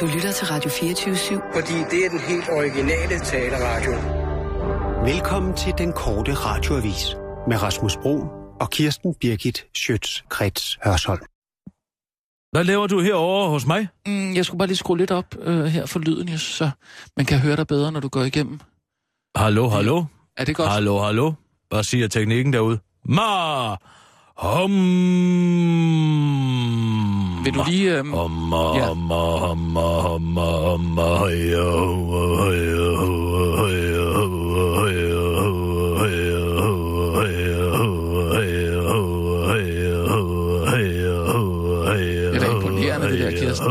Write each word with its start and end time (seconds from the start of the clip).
Du 0.00 0.06
lytter 0.06 0.32
til 0.32 0.46
Radio 0.46 0.70
24-7. 0.70 1.54
Fordi 1.54 1.72
det 1.90 2.04
er 2.04 2.08
den 2.10 2.20
helt 2.20 2.48
originale 2.48 3.18
taleradio. 3.18 3.92
Velkommen 5.12 5.56
til 5.56 5.72
den 5.78 5.92
korte 5.92 6.34
radioavis 6.34 7.16
med 7.48 7.62
Rasmus 7.62 7.96
Bro 7.96 8.24
og 8.60 8.70
Kirsten 8.70 9.14
Birgit 9.14 9.66
Schøtz-Krets 9.78 10.78
Hørsholm. 10.84 11.20
Hvad 12.52 12.64
laver 12.64 12.86
du 12.86 13.00
herovre 13.00 13.48
hos 13.48 13.66
mig? 13.66 13.88
Mm, 14.06 14.34
jeg 14.34 14.44
skulle 14.44 14.58
bare 14.58 14.68
lige 14.68 14.76
skrue 14.76 14.98
lidt 14.98 15.10
op 15.10 15.34
øh, 15.40 15.64
her 15.64 15.86
for 15.86 15.98
lyden, 15.98 16.38
så 16.38 16.70
man 17.16 17.26
kan 17.26 17.38
høre 17.38 17.56
dig 17.56 17.66
bedre, 17.66 17.92
når 17.92 18.00
du 18.00 18.08
går 18.08 18.22
igennem. 18.22 18.60
Hallo, 19.36 19.68
hallo? 19.68 20.04
Er 20.36 20.44
det 20.44 20.56
godt? 20.56 20.68
Hallo, 20.68 20.98
hallo? 20.98 21.32
Hvad 21.68 21.82
siger 21.82 22.08
teknikken 22.08 22.52
derude? 22.52 22.78
Ma! 23.04 23.76
Hum! 24.36 25.70
Vil 27.44 27.54
du 27.54 27.64
lige... 27.68 27.98
Øh, 27.98 28.04
Hum, 28.06 28.52
Ja. 28.76 28.86
Det 42.32 42.36
er 42.36 42.40
da 42.40 42.50
imponerende, 42.54 43.10
det 43.10 43.18
der, 43.20 43.30
Kirsten. 43.30 43.66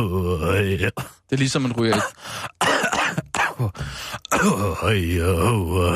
det 1.30 1.36
er 1.36 1.38
ligesom, 1.38 1.62
man 1.62 1.74
ryger 1.78 1.96
i... 1.96 2.00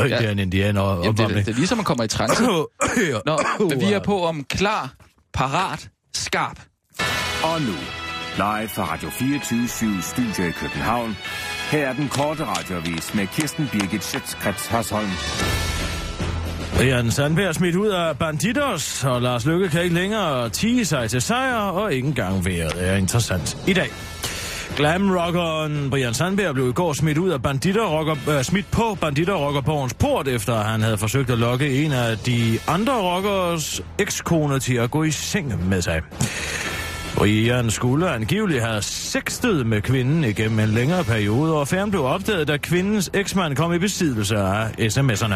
Det 0.04 0.26
er 0.28 0.32
en 0.32 0.40
indianer 0.40 0.82
Jamen, 1.04 1.18
det, 1.18 1.24
er, 1.24 1.28
det 1.28 1.48
er 1.48 1.54
ligesom, 1.54 1.78
man 1.78 1.86
kommer 1.86 2.04
i 2.04 2.08
trance. 2.08 2.44
Nå, 3.26 3.40
vi 3.80 3.94
er 3.94 4.00
på 4.00 4.26
om 4.26 4.44
klar, 4.44 4.94
parat, 5.34 5.90
skarp. 6.16 6.60
Og 7.44 7.62
nu, 7.62 7.78
live 8.36 8.70
fra 8.70 8.94
Radio 8.94 9.10
24 9.10 9.68
Studio 10.02 10.50
i 10.50 10.52
København. 10.52 11.18
Her 11.72 11.88
er 11.88 11.94
den 11.94 12.10
korte 12.10 12.46
radiovis 12.46 13.14
med 13.16 13.28
Kirsten 13.28 13.70
Birgit 13.72 14.04
Schøtzgrads 14.04 14.68
Hasholm. 14.68 15.10
Brian 16.76 17.12
Sandberg 17.12 17.46
er 17.46 17.52
smidt 17.52 17.76
ud 17.76 17.88
af 17.88 18.18
Bandidos, 18.18 19.04
og 19.04 19.22
Lars 19.22 19.46
Lykke 19.46 19.70
kan 19.70 19.84
ikke 19.84 19.96
længere 19.96 20.50
tige 20.50 20.86
sig 20.86 21.10
til 21.10 21.22
sejr, 21.22 21.56
og 21.56 21.94
ikke 21.94 22.08
engang 22.08 22.46
vejret 22.46 22.90
er 22.90 22.96
interessant 22.96 23.58
i 23.68 23.74
dag. 23.74 23.90
Glamrockeren 24.76 25.90
Brian 25.90 26.14
Sandberg 26.14 26.54
blev 26.54 26.70
i 26.70 26.74
går 26.74 26.94
smidt 26.94 27.18
ud 27.18 27.30
af 27.30 27.42
banditter 27.42 27.86
rocker, 27.86 28.16
øh, 28.38 28.44
smidt 28.44 28.72
på 28.72 28.98
banditterrockerborgens 29.02 29.94
port, 29.94 30.28
efter 30.28 30.56
han 30.56 30.82
havde 30.82 30.98
forsøgt 30.98 31.30
at 31.30 31.38
lokke 31.38 31.84
en 31.86 31.92
af 31.92 32.18
de 32.18 32.60
andre 32.68 32.94
rockers 32.94 33.82
ekskone 34.00 34.60
til 34.60 34.76
at 34.76 34.92
gå 34.92 35.04
i 35.04 35.12
seng 35.12 35.70
med 35.70 35.82
sig. 35.82 36.02
Brian 37.16 37.72
skulle 37.72 38.10
angiveligt 38.10 38.64
have 38.64 38.82
sextet 38.82 39.68
med 39.68 39.82
kvinden 39.82 40.24
igennem 40.24 40.60
en 40.60 40.70
længere 40.70 41.04
periode, 41.04 41.54
og 41.54 41.60
affæren 41.60 41.92
blev 41.92 42.06
opdaget, 42.06 42.48
da 42.48 42.58
kvindens 42.58 43.10
eksmand 43.14 43.56
kom 43.56 43.74
i 43.74 43.78
besiddelse 43.78 44.38
af 44.38 44.68
sms'erne. 44.80 45.36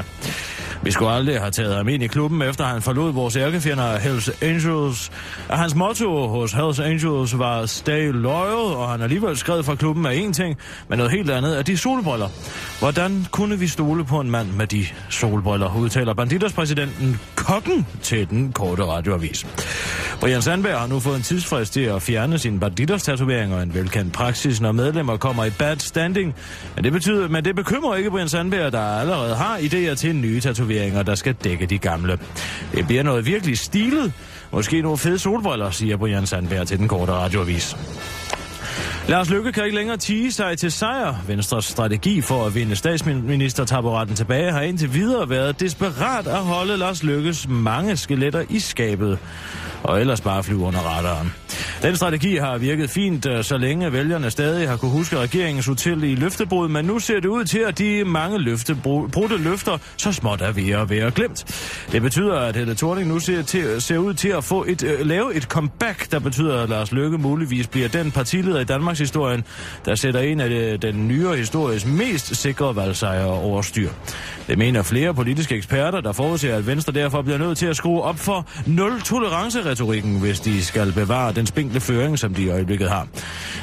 Vi 0.84 0.92
skulle 0.92 1.12
aldrig 1.12 1.40
have 1.40 1.52
taget 1.52 1.76
ham 1.76 1.88
ind 1.88 2.04
i 2.04 2.08
klubben, 2.08 2.42
efter 2.42 2.64
han 2.64 2.82
forlod 2.82 3.14
vores 3.14 3.36
ærkefjender 3.36 3.98
Hells 3.98 4.30
Angels. 4.42 5.12
Og 5.50 5.58
hans 5.58 5.76
motto 5.76 6.28
hos 6.28 6.52
Hells 6.52 6.80
Angels 6.80 7.40
var 7.40 7.66
Stay 7.66 8.12
Loyal, 8.12 8.76
og 8.76 8.90
han 8.90 9.02
alligevel 9.02 9.38
skrev 9.38 9.64
fra 9.64 9.76
klubben 9.76 10.06
af 10.06 10.16
én 10.16 10.34
ting, 10.34 10.58
men 10.90 10.98
noget 10.98 11.12
helt 11.12 11.30
andet 11.32 11.58
er 11.58 11.62
de 11.62 11.78
solbriller. 11.78 12.30
Hvordan 12.80 13.26
kunne 13.32 13.60
vi 13.60 13.68
stole 13.68 14.06
på 14.06 14.20
en 14.20 14.32
mand 14.32 14.48
med 14.52 14.68
de 14.68 14.86
solbriller, 15.10 15.78
udtaler 15.78 16.14
banditterspræsidenten 16.14 17.20
Kokken 17.36 17.88
til 18.02 18.30
den 18.30 18.52
korte 18.52 18.86
radioavis. 18.86 19.46
Brian 20.20 20.42
Sandberg 20.42 20.80
har 20.80 20.88
nu 20.88 21.00
fået 21.00 21.16
en 21.16 21.22
tidsfrist 21.22 21.74
til 21.74 21.82
at 21.82 22.02
fjerne 22.02 22.40
sine 22.40 22.60
banditers 22.60 23.04
tatoveringer, 23.04 23.62
en 23.62 23.74
velkendt 23.74 24.14
praksis, 24.14 24.62
når 24.62 24.72
medlemmer 24.72 25.18
kommer 25.18 25.46
i 25.46 25.50
bad 25.50 25.78
standing. 25.78 26.36
Men 26.76 26.84
det, 26.84 26.92
betyder, 26.92 27.28
men 27.28 27.46
det 27.46 27.56
bekymrer 27.56 27.96
ikke 27.96 28.12
Brian 28.12 28.30
Sandberg, 28.30 28.72
der 28.72 28.80
allerede 28.80 29.36
har 29.36 29.58
idéer 29.58 29.96
til 29.96 30.16
nye 30.16 30.42
tatoveringer, 30.42 31.04
der 31.04 31.16
skal 31.16 31.34
dække 31.34 31.66
de 31.66 31.78
gamle. 31.78 32.20
Det 32.72 32.88
bliver 32.88 33.04
noget 33.04 33.26
virkelig 33.26 33.58
stilet. 33.58 34.14
Måske 34.52 34.82
nogle 34.82 34.98
fede 34.98 35.20
solbriller, 35.20 35.72
siger 35.72 35.98
Brian 35.98 36.28
Sandberg 36.28 36.68
til 36.68 36.78
den 36.78 36.88
korte 36.88 37.12
radioavis. 37.12 37.78
Lars 39.08 39.30
Lykke 39.30 39.52
kan 39.52 39.66
ikke 39.66 39.78
længere 39.78 39.98
tige 39.98 40.32
sig 40.32 40.58
til 40.58 40.72
sejr. 40.72 41.16
Venstres 41.28 41.66
strategi 41.66 42.22
for 42.22 42.46
at 42.46 42.56
vinde 42.56 42.76
statsministertaburetten 42.76 44.16
tilbage 44.16 44.52
har 44.52 44.62
indtil 44.62 44.94
videre 44.94 45.30
været 45.30 45.60
desperat 45.60 46.28
at 46.28 46.38
holde 46.40 46.78
Lars 46.78 47.04
Lykkes 47.04 47.48
mange 47.50 47.98
skeletter 47.98 48.44
i 48.50 48.60
skabet. 48.60 49.20
Og 49.84 50.02
ellers 50.02 50.22
bare 50.22 50.44
flyve 50.44 50.60
under 50.60 50.80
radaren. 50.80 51.34
Den 51.82 51.96
strategi 51.96 52.36
har 52.38 52.58
virket 52.58 52.90
fint, 52.90 53.26
øh, 53.26 53.44
så 53.44 53.58
længe 53.58 53.92
vælgerne 53.94 54.32
stadig 54.32 54.70
har 54.70 54.78
kunne 54.78 54.92
huske 54.92 55.18
regeringens 55.18 55.68
utillige 55.68 56.16
løftebrud, 56.16 56.68
men 56.68 56.86
nu 56.86 57.00
ser 57.00 57.20
det 57.20 57.26
ud 57.26 57.46
til, 57.46 57.60
at 57.60 57.78
de 57.78 58.04
mange 58.04 58.40
løftebrudte 58.40 59.38
løfter 59.38 59.78
så 59.98 60.12
småt 60.12 60.42
er 60.42 60.52
ved 60.52 60.70
at 60.70 60.90
være 60.90 61.12
glemt. 61.12 61.46
Det 61.92 62.02
betyder, 62.02 62.40
at 62.40 62.56
Helle 62.56 62.76
Thorning 62.76 63.08
nu 63.08 63.20
ser, 63.20 63.42
til, 63.42 63.82
ser 63.82 63.98
ud 63.98 64.14
til 64.14 64.30
at 64.30 64.44
få 64.44 64.66
et, 64.68 64.84
øh, 64.84 65.06
lave 65.06 65.36
et 65.36 65.44
comeback, 65.44 66.12
der 66.12 66.20
betyder, 66.20 66.64
at 66.64 66.70
Lars 66.70 66.92
Løkke 66.92 67.18
muligvis 67.18 67.68
bliver 67.68 67.88
den 67.88 68.12
partileder 68.12 68.60
i 68.60 68.64
Danmarks 68.64 69.00
historien, 69.00 69.44
der 69.86 69.96
sætter 69.96 70.20
en 70.20 70.40
af 70.40 70.50
det, 70.50 70.82
den 70.82 71.08
nyere 71.08 71.38
historiens 71.38 71.86
mest 71.86 72.36
sikre 72.36 72.76
valgsejre 72.76 73.28
over 73.28 73.62
styr. 73.62 73.90
Det 74.48 74.58
mener 74.58 74.84
flere 74.84 75.14
politiske 75.14 75.56
eksperter, 75.56 76.02
der 76.02 76.12
forudser, 76.12 76.56
at 76.56 76.68
Venstre 76.68 76.94
derfor 76.94 77.22
bliver 77.22 77.38
nødt 77.38 77.58
til 77.58 77.66
at 77.66 77.76
skrue 77.76 78.02
op 78.02 78.20
for 78.20 78.46
nul 78.66 79.02
tolerance 79.02 79.64
nul-tolerance-retorikken, 79.78 80.20
hvis 80.20 80.40
de 80.40 80.64
skal 80.64 80.92
bevare 80.92 81.34
den 81.34 81.46
spinkle 81.46 81.80
føring, 81.80 82.20
som 82.20 82.34
de 82.34 82.44
i 82.44 82.50
øjeblikket 82.50 82.90
har. 82.90 83.08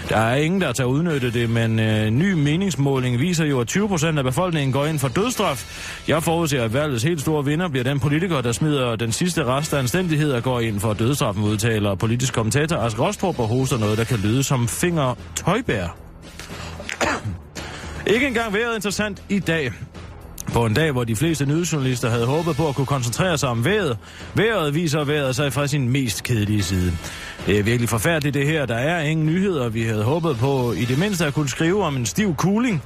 Der 0.09 0.17
er 0.17 0.37
ingen, 0.37 0.61
der 0.61 0.73
tager 0.73 0.89
udnytte 0.89 1.31
det, 1.31 1.51
men 1.51 1.79
øh, 1.79 2.11
ny 2.11 2.33
meningsmåling 2.33 3.21
viser 3.21 3.45
jo, 3.45 3.61
at 3.61 3.67
20 3.67 3.89
procent 3.89 4.19
af 4.19 4.25
befolkningen 4.25 4.73
går 4.73 4.87
ind 4.87 4.99
for 4.99 5.09
dødstraf. 5.09 5.65
Jeg 6.09 6.23
forudser, 6.23 6.65
at 6.65 6.73
valgets 6.73 7.05
helt 7.05 7.21
store 7.21 7.45
vinder 7.45 7.69
bliver 7.69 7.85
den 7.85 8.01
politiker, 8.01 8.41
der 8.41 8.53
smider 8.53 8.97
den 8.97 9.13
sidste 9.13 9.45
rest 9.45 9.75
af 9.75 9.79
anstændighed 9.79 10.33
og 10.33 10.43
går 10.43 10.61
ind 10.61 10.81
for 10.81 10.93
dødstraffen, 10.93 11.45
udtaler 11.45 11.95
politisk 11.95 12.35
kommentator 12.35 12.77
Ask 12.77 13.01
Rostrup 13.01 13.39
og 13.39 13.49
hoster 13.49 13.79
noget, 13.79 13.99
der 13.99 14.05
kan 14.05 14.19
lyde 14.19 14.43
som 14.43 14.69
finger 14.69 15.15
tøjbær. 15.37 15.97
Ikke 18.15 18.27
engang 18.27 18.55
været 18.55 18.75
interessant 18.77 19.23
i 19.29 19.39
dag. 19.39 19.73
På 20.53 20.67
en 20.67 20.75
dag, 20.75 20.93
hvor 20.93 21.05
de 21.05 21.17
fleste 21.17 21.47
nyhedsjournalister 21.47 22.11
havde 22.11 22.27
håbet 22.27 22.57
på 22.57 22.69
at 22.69 22.75
kunne 22.75 22.87
koncentrere 22.87 23.39
sig 23.39 23.49
om 23.49 23.65
vejret. 23.65 23.99
Vejret 24.35 24.75
viser 24.75 25.05
vejret 25.05 25.37
sig 25.37 25.53
fra 25.53 25.67
sin 25.67 25.89
mest 25.89 26.23
kedelige 26.23 26.63
side. 26.63 26.93
Det 27.47 27.59
er 27.59 27.63
virkelig 27.63 27.89
forfærdeligt 27.89 28.35
det 28.35 28.47
her. 28.47 28.67
Der 28.67 28.75
er 28.75 29.01
ingen 29.01 29.27
nyheder, 29.27 29.69
vi 29.69 29.83
havde 29.83 30.05
håbet 30.05 30.37
på 30.37 30.73
i 30.73 30.85
det 30.85 30.99
mindste 30.99 31.27
at 31.27 31.35
kunne 31.35 31.49
skrive 31.49 31.85
om 31.85 31.97
en 31.97 32.07
stiv 32.07 32.35
cooling. 32.35 32.83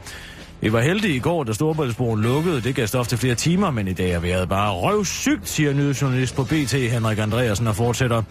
Vi 0.61 0.73
var 0.73 0.81
heldige 0.81 1.17
i 1.17 1.19
går, 1.19 1.45
da 1.45 1.53
Storbritannien 1.53 2.23
lukkede. 2.23 2.61
Det 2.61 2.75
gav 2.75 2.87
stof 2.87 3.09
til 3.09 3.19
flere 3.19 3.35
timer, 3.35 3.71
men 3.71 3.89
i 3.89 3.93
dag 3.93 4.11
er 4.11 4.21
været 4.21 4.49
bare 4.49 4.73
røvsygt, 4.73 5.49
siger 5.49 5.73
nyhedsjournalist 5.73 6.37
på 6.37 6.45
BT 6.45 6.73
Henrik 6.73 7.19
Andreasen 7.19 7.67
og 7.67 7.77
fortsætter. 7.77 8.23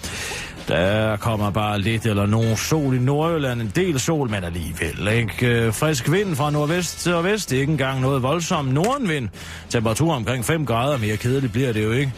Der 0.67 1.17
kommer 1.17 1.51
bare 1.51 1.79
lidt 1.79 2.05
eller 2.05 2.25
nogen 2.25 2.57
sol 2.57 2.95
i 2.95 2.99
Nordjylland. 2.99 3.61
En 3.61 3.71
del 3.75 3.99
sol, 3.99 4.29
men 4.29 4.43
alligevel. 4.43 5.07
Ikke? 5.07 5.47
Øh, 5.47 5.73
frisk 5.73 6.11
vind 6.11 6.35
fra 6.35 6.51
nordvest 6.51 6.99
til 6.99 7.13
vest. 7.23 7.51
Ikke 7.51 7.71
engang 7.71 8.01
noget 8.01 8.23
voldsom 8.23 8.66
nordenvind. 8.66 9.29
Temperatur 9.69 10.13
omkring 10.13 10.45
5 10.45 10.66
grader. 10.66 10.97
Mere 10.97 11.17
kedeligt 11.17 11.53
bliver 11.53 11.73
det 11.73 11.83
jo 11.83 11.91
ikke. 11.91 12.13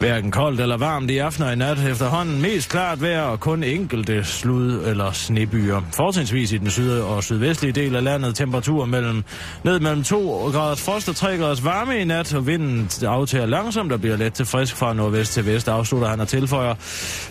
Hverken 0.00 0.30
koldt 0.30 0.60
eller 0.60 0.76
varmt 0.76 1.10
i 1.10 1.18
aften 1.18 1.44
og 1.44 1.52
i 1.52 1.56
nat 1.56 1.78
efterhånden 1.78 2.42
mest 2.42 2.70
klart 2.70 3.02
vejr 3.02 3.22
og 3.22 3.40
kun 3.40 3.62
enkelte 3.62 4.24
slud- 4.24 4.86
eller 4.86 5.12
snebyer. 5.12 5.80
Fortrinsvis 5.96 6.52
i 6.52 6.58
den 6.58 6.70
syd- 6.70 7.00
og 7.00 7.24
sydvestlige 7.24 7.72
del 7.72 7.96
af 7.96 8.04
landet 8.04 8.36
temperatur 8.36 8.84
mellem, 8.84 9.24
ned 9.64 9.80
mellem 9.80 10.04
2 10.04 10.50
graders 10.52 10.84
frost 10.84 11.08
og 11.08 11.16
3 11.16 11.36
graders 11.36 11.64
varme 11.64 11.98
i 12.00 12.04
nat, 12.04 12.34
og 12.34 12.46
vinden 12.46 12.90
aftager 13.02 13.46
langsomt 13.46 13.92
og 13.92 14.00
bliver 14.00 14.16
let 14.16 14.32
til 14.32 14.46
frisk 14.46 14.76
fra 14.76 14.92
nordvest 14.92 15.32
til 15.32 15.46
vest, 15.46 15.68
afslutter 15.68 16.08
han 16.08 16.20
og 16.20 16.28
tilføjer. 16.28 16.74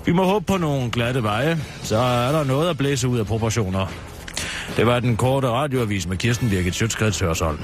Vi 0.05 0.11
må 0.11 0.23
håbe 0.23 0.45
på 0.45 0.57
nogle 0.57 0.91
glatte 0.91 1.23
veje, 1.23 1.59
så 1.83 1.97
er 1.97 2.31
der 2.31 2.43
noget 2.43 2.69
at 2.69 2.77
blæse 2.77 3.07
ud 3.07 3.19
af 3.19 3.25
proportioner. 3.25 3.85
Det 4.77 4.85
var 4.85 4.99
den 4.99 5.17
korte 5.17 5.47
radioavis 5.47 6.07
med 6.07 6.17
Kirsten 6.17 6.49
Birgit 6.49 6.75
Sjøtskreds 6.75 7.19
Hørsholm. 7.19 7.59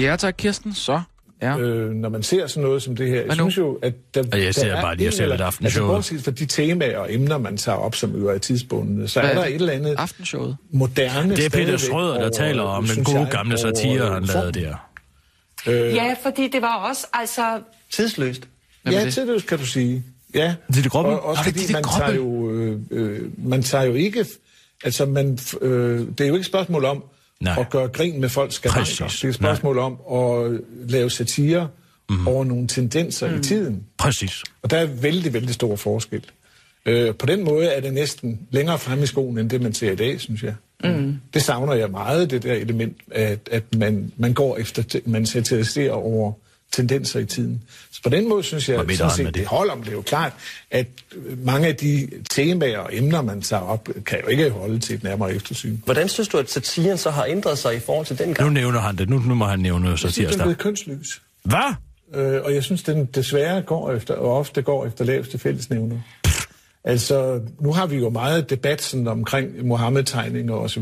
Ja, 0.00 0.16
tak, 0.16 0.34
Kirsten. 0.38 0.74
Så 0.74 1.00
Ja. 1.42 1.58
øh, 1.58 1.90
når 1.94 2.08
man 2.08 2.22
ser 2.22 2.46
sådan 2.46 2.62
noget 2.62 2.82
som 2.82 2.96
det 2.96 3.08
her. 3.08 3.20
Jeg 3.22 3.34
synes 3.34 3.56
jo, 3.56 3.78
at 3.82 3.94
der, 4.14 4.24
Og 4.32 4.42
jeg 4.42 4.54
ser 4.54 4.66
der 4.68 4.76
er 4.76 4.82
bare 4.82 4.96
lige, 4.96 5.04
jeg 5.04 5.12
ser 5.12 5.22
eller- 5.22 5.36
lidt 5.36 5.42
aftenshow. 5.42 5.84
Altså, 5.84 5.94
bortset 6.12 6.24
fra 6.24 6.30
de 6.30 6.46
temaer 6.46 6.98
og 6.98 7.14
emner, 7.14 7.38
man 7.38 7.56
tager 7.56 7.78
op, 7.78 7.94
som 7.94 8.16
jo 8.16 8.28
er 8.28 8.38
tidsbundne, 8.38 9.08
så 9.08 9.20
Hvad 9.20 9.30
er 9.30 9.34
er 9.34 9.38
der 9.40 9.46
et 9.46 9.54
eller 9.54 9.72
andet 9.72 9.94
Aftenshowet. 9.98 10.56
moderne 10.70 11.36
Det 11.36 11.44
er 11.46 11.50
Peter 11.50 11.76
Schrøder, 11.76 12.12
der 12.14 12.20
over, 12.20 12.28
taler 12.30 12.62
om 12.62 12.86
den 12.86 13.04
gode 13.04 13.18
jeg, 13.18 13.28
gamle 13.30 13.58
satire, 13.58 14.06
øh, 14.06 14.12
han 14.12 14.24
lavede 14.24 14.52
der. 14.52 14.76
Ja, 15.66 16.16
fordi 16.22 16.48
det 16.48 16.62
var 16.62 16.76
også 16.76 17.06
altså 17.12 17.60
tidsløst. 17.90 18.48
Hvad 18.82 18.92
Ja, 18.92 19.04
det? 19.04 19.14
til 19.14 19.26
det 19.28 19.46
kan 19.46 19.58
du 19.58 19.66
sige. 19.66 20.04
Ja. 20.34 20.54
Det 20.68 20.78
er 20.78 20.82
det 20.82 20.90
groppe? 20.90 21.10
Og, 21.10 21.22
også 21.24 21.44
fordi 21.44 21.58
det 21.60 21.72
man 21.72 21.84
tager, 21.98 22.14
jo, 22.14 22.50
øh, 22.50 22.78
øh, 22.90 23.20
man 23.48 23.62
tager 23.62 23.84
jo 23.84 23.94
ikke... 23.94 24.26
Altså, 24.84 25.06
man, 25.06 25.38
øh, 25.60 26.00
det 26.00 26.20
er 26.20 26.28
jo 26.28 26.34
ikke 26.34 26.38
et 26.38 26.46
spørgsmål 26.46 26.84
om 26.84 27.04
Nej. 27.40 27.54
at 27.60 27.70
gøre 27.70 27.88
grin 27.88 28.20
med 28.20 28.28
folks 28.28 28.54
skavanker. 28.54 29.04
Det 29.06 29.24
er 29.24 29.28
et 29.28 29.34
spørgsmål 29.34 29.78
om 29.78 29.92
at 30.12 30.60
lave 30.90 31.10
satire 31.10 31.68
Mhm. 32.10 32.18
mm. 32.20 32.28
over 32.28 32.44
nogle 32.44 32.66
tendenser 32.68 33.30
mm. 33.30 33.38
i 33.38 33.42
tiden. 33.42 33.84
Præcis. 33.98 34.42
Og 34.62 34.70
der 34.70 34.76
er 34.76 34.86
vældig, 34.86 35.32
vældig 35.34 35.54
stor 35.54 35.76
forskel. 35.76 36.24
Øh, 36.86 37.14
på 37.14 37.26
den 37.26 37.44
måde 37.44 37.66
er 37.66 37.80
det 37.80 37.92
næsten 37.94 38.40
længere 38.50 38.78
frem 38.78 39.02
i 39.02 39.06
skoen, 39.06 39.38
end 39.38 39.50
det 39.50 39.62
man 39.62 39.74
ser 39.74 39.92
i 39.92 39.96
dag, 39.96 40.20
synes 40.20 40.42
jeg. 40.42 40.54
Mm. 40.84 41.16
Det 41.34 41.42
savner 41.42 41.74
jeg 41.74 41.90
meget, 41.90 42.30
det 42.30 42.42
der 42.42 42.52
element, 42.54 42.96
at, 43.10 43.48
at 43.52 43.74
man, 43.76 44.12
man 44.16 44.34
går 44.34 44.56
efter, 44.56 45.00
man 45.06 45.26
satiriserer 45.26 45.92
over 45.92 46.32
tendenser 46.72 47.20
i 47.20 47.24
tiden. 47.24 47.62
Så 47.90 48.02
på 48.02 48.08
den 48.08 48.28
måde 48.28 48.42
synes 48.42 48.68
jeg, 48.68 48.84
sådan 48.96 49.10
set, 49.10 49.26
det 49.26 49.34
det? 49.34 49.46
holder, 49.46 49.74
men 49.74 49.84
det 49.84 49.90
er 49.90 49.94
jo 49.96 50.02
klart, 50.02 50.32
at 50.70 50.86
mange 51.44 51.68
af 51.68 51.76
de 51.76 52.08
temaer 52.30 52.78
og 52.78 52.96
emner, 52.96 53.22
man 53.22 53.42
tager 53.42 53.62
op, 53.62 53.88
kan 54.06 54.18
jo 54.24 54.28
ikke 54.28 54.50
holde 54.50 54.78
til 54.78 54.94
et 54.94 55.02
nærmere 55.02 55.34
eftersyn. 55.34 55.76
Hvordan 55.84 56.08
synes 56.08 56.28
du, 56.28 56.38
at 56.38 56.50
satiren 56.50 56.98
så 56.98 57.10
har 57.10 57.24
ændret 57.24 57.58
sig 57.58 57.76
i 57.76 57.78
forhold 57.78 58.06
til 58.06 58.16
Nu 58.20 58.24
dengang? 58.24 58.52
nævner 58.52 58.80
han 58.80 58.96
det. 58.96 59.08
Nu, 59.08 59.18
nu 59.18 59.34
må 59.34 59.44
han 59.44 59.58
nævne 59.58 59.88
Jeg 59.88 59.98
synes, 59.98 60.14
det 60.14 60.34
er 60.34 60.36
blevet 60.36 60.58
kønsløs. 60.58 61.20
Hvad? 61.42 61.74
Øh, 62.14 62.40
og 62.44 62.54
jeg 62.54 62.64
synes, 62.64 62.82
den 62.82 63.04
desværre 63.04 63.62
går 63.62 63.92
efter, 63.92 64.14
og 64.14 64.38
ofte 64.38 64.62
går 64.62 64.86
efter 64.86 65.04
laveste 65.04 65.38
fællesnævner. 65.38 65.98
Altså, 66.84 67.40
nu 67.60 67.72
har 67.72 67.86
vi 67.86 67.96
jo 67.96 68.10
meget 68.10 68.50
debat 68.50 68.82
sådan, 68.82 69.08
omkring 69.08 69.66
Mohammed-tegninger 69.66 70.54
og 70.54 70.70
så 70.70 70.80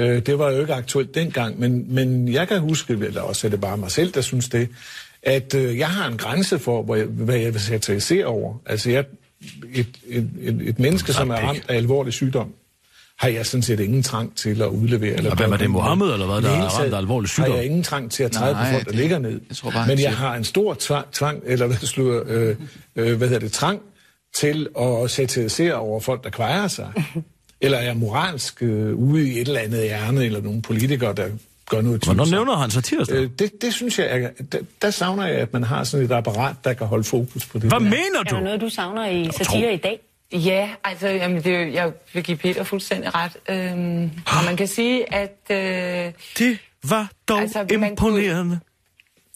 Øh, 0.00 0.26
det 0.26 0.38
var 0.38 0.50
jo 0.50 0.60
ikke 0.60 0.74
aktuelt 0.74 1.14
dengang, 1.14 1.60
men, 1.60 1.94
men 1.94 2.32
jeg 2.32 2.48
kan 2.48 2.60
huske, 2.60 2.92
eller 2.92 3.20
også 3.22 3.46
er 3.46 3.50
det 3.50 3.60
bare 3.60 3.76
mig 3.76 3.90
selv, 3.90 4.12
der 4.12 4.20
synes 4.20 4.48
det, 4.48 4.68
at 5.22 5.54
øh, 5.54 5.78
jeg 5.78 5.88
har 5.88 6.08
en 6.08 6.16
grænse 6.16 6.58
for, 6.58 6.82
hvor 6.82 6.94
jeg, 6.96 7.04
hvad 7.04 7.36
jeg 7.36 7.52
vil 7.52 7.60
satirisere 7.60 8.24
over. 8.26 8.54
Altså, 8.66 8.90
jeg, 8.90 9.04
et, 9.74 9.86
et, 10.06 10.30
et, 10.40 10.60
et 10.68 10.78
menneske, 10.78 11.12
som 11.12 11.30
er 11.30 11.34
ramt 11.36 11.64
af 11.68 11.76
alvorlig 11.76 12.12
sygdom, 12.12 12.52
har 13.18 13.28
jeg 13.28 13.46
sådan 13.46 13.62
set 13.62 13.80
ingen 13.80 14.02
trang 14.02 14.36
til 14.36 14.62
at 14.62 14.68
udlevere. 14.68 15.12
Eller 15.14 15.30
Og 15.30 15.36
hvem 15.36 15.52
er 15.52 15.56
det, 15.56 15.70
Mohammed, 15.70 16.12
eller 16.12 16.26
hvad, 16.26 16.42
der 16.42 16.50
er 16.56 16.62
ramt 16.62 16.94
af 16.94 16.98
alvorlig 16.98 17.30
sygdom? 17.30 17.50
Har 17.50 17.56
jeg 17.56 17.64
ingen 17.66 17.82
trang 17.82 18.10
til 18.10 18.22
at 18.22 18.32
træde 18.32 18.52
Nej, 18.52 18.64
på 18.64 18.72
folk, 18.72 18.84
der 18.84 18.90
det- 18.90 19.00
ligger 19.00 19.18
ned. 19.18 19.40
jeg 19.48 19.56
tror 19.56 19.70
bare, 19.70 19.86
Men 19.86 20.00
jeg 20.00 20.16
har 20.16 20.34
en 20.34 20.44
stor 20.44 20.76
tvang, 20.80 21.06
tvang 21.12 21.40
eller 21.46 21.66
hvad, 21.66 21.76
slutter, 21.76 22.22
øh, 22.26 22.56
øh, 22.96 23.16
hvad 23.18 23.28
hedder 23.28 23.40
det, 23.40 23.52
trang 23.52 23.80
til 24.34 24.68
at 24.80 25.10
satirisere 25.10 25.74
over 25.74 26.00
folk, 26.00 26.24
der 26.24 26.30
kvejer 26.30 26.68
sig. 26.68 26.92
eller 27.60 27.78
er 27.78 27.94
moralsk 27.94 28.62
øh, 28.62 28.94
ude 28.94 29.28
i 29.28 29.32
et 29.40 29.48
eller 29.48 29.60
andet 29.60 29.84
ærne, 29.90 30.24
eller 30.24 30.40
nogle 30.40 30.62
politikere, 30.62 31.14
der 31.14 31.28
gør 31.70 31.80
noget 31.80 32.04
Hvornår 32.04 32.24
tvivlsomt. 32.24 32.30
nævner 32.30 32.56
han 32.56 32.70
satirsdag? 32.70 33.16
Øh, 33.16 33.30
det, 33.38 33.62
det 33.62 33.74
synes 33.74 33.98
jeg, 33.98 34.06
er, 34.22 34.28
der, 34.52 34.58
der 34.82 34.90
savner 34.90 35.26
jeg, 35.26 35.36
at 35.36 35.52
man 35.52 35.62
har 35.62 35.84
sådan 35.84 36.06
et 36.06 36.12
apparat, 36.12 36.56
der 36.64 36.72
kan 36.72 36.86
holde 36.86 37.04
fokus 37.04 37.46
på 37.46 37.58
det. 37.58 37.62
Hvad 37.70 37.70
der. 37.80 37.84
mener 37.84 38.18
Er 38.18 38.22
der 38.22 38.36
du? 38.38 38.40
noget, 38.44 38.60
du 38.60 38.68
savner 38.68 39.06
i 39.08 39.30
satire 39.36 39.74
i 39.74 39.76
dag? 39.76 40.00
Ja, 40.32 40.68
altså, 40.84 41.08
jamen, 41.08 41.42
det, 41.44 41.54
er 41.56 41.66
jeg 41.66 41.92
vil 42.12 42.22
give 42.24 42.36
Peter 42.36 42.64
fuldstændig 42.64 43.10
ret. 43.14 43.32
Øhm, 43.48 44.02
og 44.26 44.44
man 44.46 44.56
kan 44.56 44.66
sige, 44.68 45.14
at 45.14 45.36
øh, 45.50 46.12
Det 46.38 46.58
var 46.84 47.10
dog 47.28 47.40
Altså, 47.40 47.58
man 47.58 47.68
kunne- 47.78 47.88
imponerende. 47.88 48.60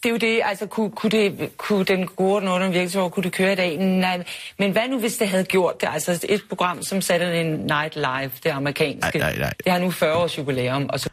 Det 0.05 0.09
er 0.09 0.13
jo 0.29 0.35
det, 0.35 0.41
altså, 0.45 0.67
kunne, 0.67 0.91
kunne, 0.91 1.09
det, 1.09 1.57
kunne 1.57 1.85
den 1.85 2.07
gode 2.07 2.45
Northern 2.45 2.73
virksomhed, 2.73 3.11
kunne 3.11 3.23
det 3.23 3.33
køre 3.33 3.53
i 3.53 3.55
dag? 3.55 3.77
Nej, 3.77 4.23
men 4.59 4.71
hvad 4.71 4.89
nu, 4.89 4.99
hvis 4.99 5.17
det 5.17 5.29
havde 5.29 5.43
gjort 5.43 5.81
det? 5.81 5.89
Altså, 5.91 6.25
et 6.29 6.41
program 6.49 6.83
som 6.83 7.01
Saturday 7.01 7.43
Night 7.43 7.95
Live, 7.95 8.31
det 8.43 8.49
amerikanske, 8.49 9.19
Nej, 9.19 9.31
nej, 9.31 9.39
nej. 9.39 9.53
det 9.63 9.71
har 9.71 9.79
nu 9.79 9.91
40 9.91 10.15
års 10.17 10.37
jubilæum, 10.37 10.89
og 10.89 10.99
så 10.99 11.09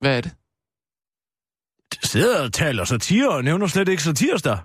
Hvad 0.00 0.16
er 0.16 0.20
det? 0.20 0.32
Sidder 2.02 2.44
og 2.44 2.52
taler 2.52 2.84
satire 2.84 3.28
og 3.28 3.44
nævner 3.44 3.66
slet 3.66 3.88
ikke 3.88 4.02
satirsdag. 4.02 4.58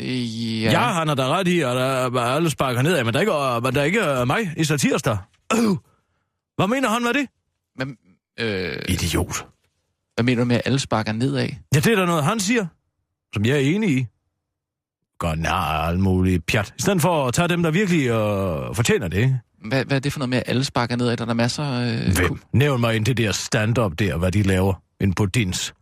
Øh, 0.00 0.62
Ja, 0.64 0.70
ja 0.70 0.78
han 0.78 1.08
har 1.08 1.14
da 1.14 1.28
ret 1.28 1.48
i, 1.48 1.60
at 1.60 1.76
der 1.76 2.20
er 2.20 2.34
alle 2.34 2.50
sparker 2.50 2.82
nedad, 2.82 3.04
men 3.04 3.14
der 3.14 3.18
er 3.18 3.20
ikke, 3.20 3.66
men 3.66 3.74
der 3.74 3.80
er 3.80 3.84
ikke 3.84 4.20
øh, 4.20 4.26
mig 4.26 4.54
i 4.56 4.64
satirsdag. 4.64 5.18
Øh. 5.52 5.76
Hvad 6.56 6.68
mener 6.68 6.88
han 6.88 7.02
med 7.02 7.14
det? 7.14 7.28
Men, 7.76 7.96
øh, 8.38 8.82
Idiot. 8.88 9.46
Hvad 10.20 10.24
mener 10.24 10.42
du 10.42 10.46
med, 10.48 10.56
at 10.56 10.62
alle 10.64 10.78
sparker 10.78 11.12
nedad? 11.12 11.48
Ja, 11.74 11.80
det 11.80 11.86
er 11.86 11.96
da 11.96 12.06
noget, 12.06 12.24
han 12.24 12.40
siger, 12.40 12.66
som 13.34 13.44
jeg 13.44 13.54
er 13.56 13.60
enig 13.60 13.90
i. 13.98 14.06
Nær 15.36 15.50
af 15.50 15.88
alt 15.88 16.00
muligt 16.00 16.46
pjat. 16.46 16.74
I 16.78 16.82
stedet 16.82 17.02
for 17.02 17.26
at 17.26 17.34
tage 17.34 17.48
dem, 17.48 17.62
der 17.62 17.70
virkelig 17.70 18.06
øh, 18.06 18.74
fortjener 18.74 19.08
det, 19.08 19.16
ikke? 19.18 19.38
Hvad, 19.68 19.84
hvad 19.84 19.96
er 19.96 20.00
det 20.00 20.12
for 20.12 20.18
noget 20.18 20.28
med, 20.28 20.38
at 20.38 20.44
alle 20.46 20.64
sparker 20.64 20.96
nedad? 20.96 21.16
Der 21.16 21.24
er 21.24 21.26
der 21.26 21.34
masser... 21.34 21.64
Øh, 21.72 22.14
Hvem? 22.16 22.40
Nævn 22.52 22.80
mig 22.80 22.96
ind 22.96 23.04
det 23.04 23.16
der 23.16 23.32
stand-up 23.32 23.92
der, 23.98 24.16
hvad 24.16 24.32
de 24.32 24.42
laver. 24.42 24.82
Ind 25.00 25.14
på 25.14 25.26
dins. 25.26 25.74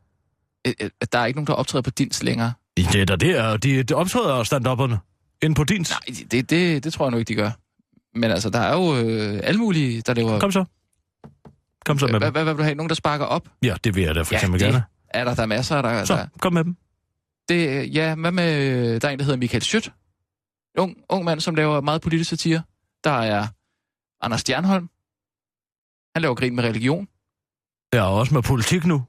Øh, 0.67 0.73
øh, 0.81 0.91
Der 1.13 1.19
er 1.19 1.27
ikke 1.27 1.37
nogen, 1.37 1.47
der 1.47 1.53
optræder 1.53 1.83
på 1.83 1.91
dins 1.91 2.23
længere. 2.23 2.53
Det 2.77 2.95
er 2.95 3.05
da 3.05 3.17
der, 3.17 3.57
de, 3.57 3.83
de 3.83 3.95
optræder 3.95 4.43
stand-upperne. 4.45 4.97
Ind 5.43 5.55
på 5.55 5.65
dins. 5.65 5.91
Nej, 5.91 6.17
det, 6.31 6.51
det, 6.51 6.85
det 6.85 6.93
tror 6.93 7.05
jeg 7.05 7.11
nu 7.11 7.17
ikke, 7.19 7.29
de 7.29 7.35
gør. 7.35 7.51
Men 8.19 8.31
altså, 8.31 8.51
der 8.51 8.59
er 8.59 8.75
jo 8.75 8.97
øh, 8.97 9.41
alle 9.43 9.59
mulige, 9.61 10.01
der 10.01 10.15
laver... 10.15 10.41
Kom 10.41 10.53
så. 10.53 10.65
Kom 11.89 11.99
så 11.99 12.07
med 12.07 12.13
Hvad, 12.19 12.21
dem. 12.27 12.33
hvad, 12.33 12.45
vil 12.45 12.55
du 12.55 12.63
have? 12.63 12.75
Nogen, 12.75 12.89
der 12.89 12.95
sparker 12.95 13.25
op? 13.25 13.49
Ja, 13.63 13.77
det 13.85 13.95
vil 13.95 14.03
jeg 14.03 14.15
da 14.15 14.23
for 14.23 14.35
eksempel 14.35 14.61
gerne. 14.61 14.85
er 15.09 15.25
der. 15.25 15.35
Der 15.35 15.43
er 15.43 15.47
masser, 15.47 15.83
der... 15.83 16.05
Så, 16.05 16.27
kom 16.41 16.53
med 16.53 16.65
dem. 16.65 16.77
det, 17.49 17.95
ja, 17.95 18.15
hvad 18.15 18.33
med... 18.33 18.63
øh, 18.95 19.01
Der 19.03 19.09
er 19.09 19.13
en, 19.13 19.19
der 19.19 19.25
hedder 19.25 19.39
Michael 19.39 19.63
Schødt. 19.63 19.93
Ung, 20.79 20.97
ung 21.09 21.25
mand, 21.25 21.41
som 21.41 21.55
laver 21.55 21.81
meget 21.81 22.01
politisk 22.03 22.31
satire. 22.31 22.63
Der 23.05 23.11
er 23.11 23.47
Anders 24.21 24.41
Stjernholm. 24.41 24.89
Han 26.15 26.23
laver 26.23 26.35
grin 26.35 26.55
med 26.57 26.65
religion. 26.65 27.09
Jeg 27.93 27.99
er 27.99 28.03
også 28.03 28.35
med 28.35 28.43
politik 28.43 28.85
nu. 28.87 29.05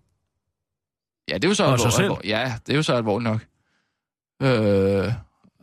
Ja, 1.30 1.34
det 1.36 1.44
er 1.44 1.48
jo 1.48 1.54
så 1.54 1.64
Og 1.66 1.80
sig 1.80 1.86
alvor, 1.86 1.92
selv. 1.96 2.04
alvor, 2.04 2.22
Ja, 2.24 2.54
det 2.68 2.74
er 2.74 2.78
jo 2.78 2.84
så 2.84 2.94
alvorligt 2.96 3.30
nok. 3.31 3.42
Øh, 4.42 4.50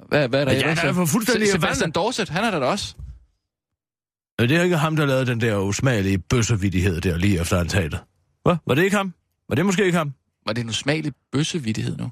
hvad, 0.08 0.28
hvad 0.28 0.40
er 0.40 0.44
der 0.44 0.52
Ja, 0.52 0.58
ellers? 0.58 0.84
er 0.84 0.92
for 0.92 1.04
fuldstændig 1.06 1.46
Se- 1.48 1.52
Sebastian. 1.52 1.90
Dorset, 1.90 2.28
han 2.28 2.44
er 2.44 2.50
der 2.50 2.58
da 2.58 2.66
også. 2.66 2.94
Øh, 4.40 4.48
Det 4.48 4.56
er 4.56 4.62
ikke 4.62 4.76
ham, 4.76 4.96
der 4.96 5.06
lavede 5.06 5.26
den 5.26 5.40
der 5.40 5.58
usmagelige 5.58 6.18
bøssevidighed 6.18 7.00
der 7.00 7.16
lige 7.16 7.40
efter 7.40 7.58
han 7.58 7.68
talte. 7.68 7.98
Hvad? 8.44 8.56
Var 8.66 8.74
det 8.74 8.82
ikke 8.84 8.96
ham? 8.96 9.14
Var 9.48 9.54
det 9.54 9.66
måske 9.66 9.84
ikke 9.84 9.98
ham? 9.98 10.12
Var 10.46 10.52
det 10.52 10.62
en 10.62 10.68
usmagelig 10.68 11.12
bøssevidighed 11.32 11.96
nu? 11.96 12.10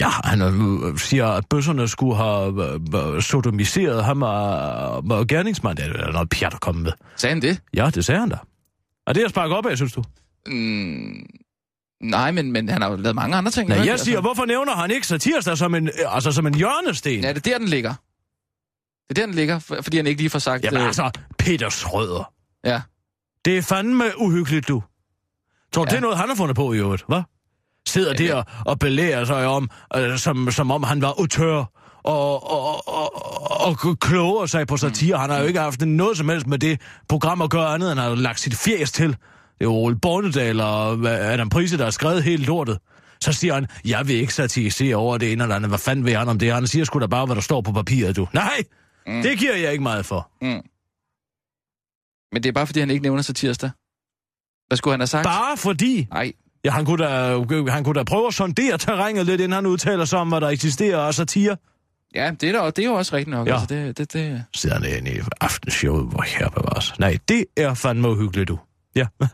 Ja, 0.00 0.08
han 0.08 0.42
øh, 0.42 0.98
siger, 0.98 1.26
at 1.26 1.44
bøsserne 1.50 1.88
skulle 1.88 2.16
have 2.16 3.14
øh, 3.16 3.22
sodomiseret 3.22 4.04
ham 4.04 4.22
og, 4.22 5.04
og 5.10 5.26
gerningsmand. 5.26 5.76
Det 5.76 5.86
er 5.86 6.12
noget 6.12 6.28
pjat 6.28 6.54
at 6.54 6.60
komme 6.60 6.82
med. 6.82 6.92
Sagde 7.16 7.34
han 7.34 7.42
det? 7.42 7.60
Ja, 7.74 7.90
det 7.94 8.04
sagde 8.04 8.20
han 8.20 8.28
da. 8.28 8.36
Er 9.06 9.12
det 9.12 9.24
at 9.24 9.30
sparke 9.30 9.54
op 9.56 9.66
af, 9.66 9.76
synes 9.76 9.92
du? 9.92 10.04
Mm, 10.46 11.26
nej, 12.02 12.30
men, 12.30 12.52
men 12.52 12.68
han 12.68 12.82
har 12.82 12.90
jo 12.90 12.96
lavet 12.96 13.14
mange 13.14 13.36
andre 13.36 13.50
ting. 13.50 13.68
Nej, 13.68 13.86
jeg 13.86 14.00
siger, 14.00 14.20
hvorfor 14.20 14.44
nævner 14.44 14.72
han 14.72 14.90
ikke 14.90 15.06
satirsdag 15.06 15.58
som 15.58 15.74
en, 15.74 15.90
altså 16.08 16.32
som 16.32 16.46
en 16.46 16.54
hjørnesten? 16.54 17.20
Ja, 17.20 17.28
det 17.32 17.46
er 17.46 17.50
der, 17.50 17.58
den 17.58 17.68
ligger. 17.68 17.94
Det 19.08 19.18
er 19.18 19.22
der, 19.22 19.26
den 19.26 19.34
ligger, 19.34 19.58
for- 19.58 19.78
fordi 19.82 19.96
han 19.96 20.06
ikke 20.06 20.20
lige 20.20 20.30
får 20.30 20.38
sagt... 20.38 20.64
Jamen 20.64 20.80
øh, 20.80 20.86
altså, 20.86 21.10
Peter 21.38 21.68
Schrøder. 21.68 22.32
Ja. 22.64 22.80
Det 23.44 23.58
er 23.58 23.62
fandme 23.62 24.04
uhyggeligt, 24.18 24.68
du. 24.68 24.82
Tror 25.72 25.84
du, 25.84 25.88
Ja. 25.88 25.90
det 25.90 25.96
er 25.96 26.00
noget, 26.00 26.18
han 26.18 26.28
har 26.28 26.36
fundet 26.36 26.56
på 26.56 26.72
i 26.72 26.78
øvrigt, 26.78 27.02
hva'? 27.12 27.22
Sidder 27.88 28.14
Ja, 28.24 28.26
der 28.34 28.42
og 28.66 28.78
belærer 28.78 29.24
sig 29.24 29.46
om, 29.46 29.70
øh, 29.96 30.18
som, 30.18 30.50
som 30.50 30.70
om 30.70 30.82
han 30.82 31.02
var 31.02 31.08
autør, 31.18 31.64
og, 32.02 32.50
og, 32.50 32.88
og, 32.88 33.16
og, 33.60 33.66
og 33.82 33.98
kloger 34.00 34.46
sig 34.46 34.66
på 34.66 34.76
satire. 34.76 35.18
Han 35.18 35.30
har 35.30 35.38
jo 35.38 35.44
ikke 35.46 35.60
haft 35.60 35.80
noget 35.80 36.16
som 36.16 36.28
helst 36.28 36.46
med 36.46 36.58
det 36.58 36.80
program 37.08 37.42
at 37.42 37.50
gøre 37.50 37.66
andet, 37.74 37.92
end 37.92 38.00
han 38.00 38.08
har 38.08 38.16
lagt 38.16 38.40
sit 38.40 38.54
fjæs 38.54 38.92
til. 38.92 39.08
Det 39.08 39.16
er 39.60 39.64
jo 39.64 39.72
Ole 39.74 39.96
Bornedal 39.96 40.60
og 40.60 40.96
hvad- 40.96 41.18
Adam 41.18 41.48
Prise, 41.48 41.78
der 41.78 41.84
har 41.84 41.90
skrevet 41.90 42.22
helt 42.22 42.46
lortet. 42.46 42.78
Så 43.20 43.32
siger 43.32 43.54
han, 43.54 43.66
jeg 43.84 44.08
vil 44.08 44.16
ikke 44.16 44.34
satirisere 44.34 44.96
over 44.96 45.18
det 45.18 45.32
ene 45.32 45.42
eller 45.44 45.56
andet. 45.56 45.70
Hvad 45.70 45.78
fanden 45.78 46.04
vil 46.04 46.16
han 46.16 46.28
om 46.28 46.38
det? 46.38 46.52
Han 46.52 46.66
siger 46.66 46.84
sgu 46.84 46.98
da 46.98 47.06
bare, 47.06 47.26
hvad 47.26 47.36
der 47.36 47.42
står 47.42 47.60
på 47.60 47.72
papiret, 47.72 48.16
du. 48.16 48.28
Nej, 48.32 48.62
mm. 49.06 49.22
det 49.22 49.38
giver 49.38 49.56
jeg 49.56 49.72
ikke 49.72 49.82
meget 49.82 50.06
for. 50.06 50.30
Men 52.34 52.42
det 52.42 52.46
er 52.46 52.52
bare, 52.52 52.66
fordi 52.66 52.80
han 52.80 52.90
ikke 52.90 53.02
nævner 53.02 53.22
sig 53.22 53.36
tirsdag. 53.36 53.70
Hvad 54.66 54.76
skulle 54.76 54.92
han 54.92 55.00
have 55.00 55.06
sagt? 55.06 55.24
Bare 55.24 55.56
fordi, 55.56 56.08
Nej, 56.10 56.32
Ja, 56.64 56.70
han 56.70 56.84
kunne, 56.84 57.04
da, 57.04 57.38
han 57.70 57.84
kunne 57.84 57.98
da 57.98 58.02
prøve 58.02 58.26
at 58.26 58.34
sondere 58.34 58.78
terrænet 58.78 59.26
lidt, 59.26 59.40
inden 59.40 59.52
han 59.52 59.66
udtaler 59.66 60.04
sig 60.04 60.18
om, 60.18 60.28
hvad 60.28 60.40
der 60.40 60.48
eksisterer 60.48 60.98
af 60.98 61.14
satire. 61.14 61.56
ja, 62.14 62.30
det 62.40 62.48
er, 62.48 62.52
der, 62.52 62.70
det 62.70 62.84
er 62.84 62.86
jo 62.86 62.94
også 62.94 63.16
rigtigt 63.16 63.36
nok. 63.36 63.48
Ja. 63.48 63.52
Altså, 63.52 63.74
det, 63.74 63.98
det, 63.98 64.12
det... 64.12 64.44
Sidder 64.54 64.80
han 64.80 64.96
inde 64.96 65.14
i 65.14 65.20
aftenshowet, 65.40 66.06
hvor 66.06 66.22
her 66.22 66.48
bevares. 66.48 66.98
Nej, 66.98 67.18
det 67.28 67.44
er 67.56 67.74
fandme 67.74 68.10
uhyggeligt, 68.10 68.48
du. 68.48 68.58
Ja, 68.96 69.06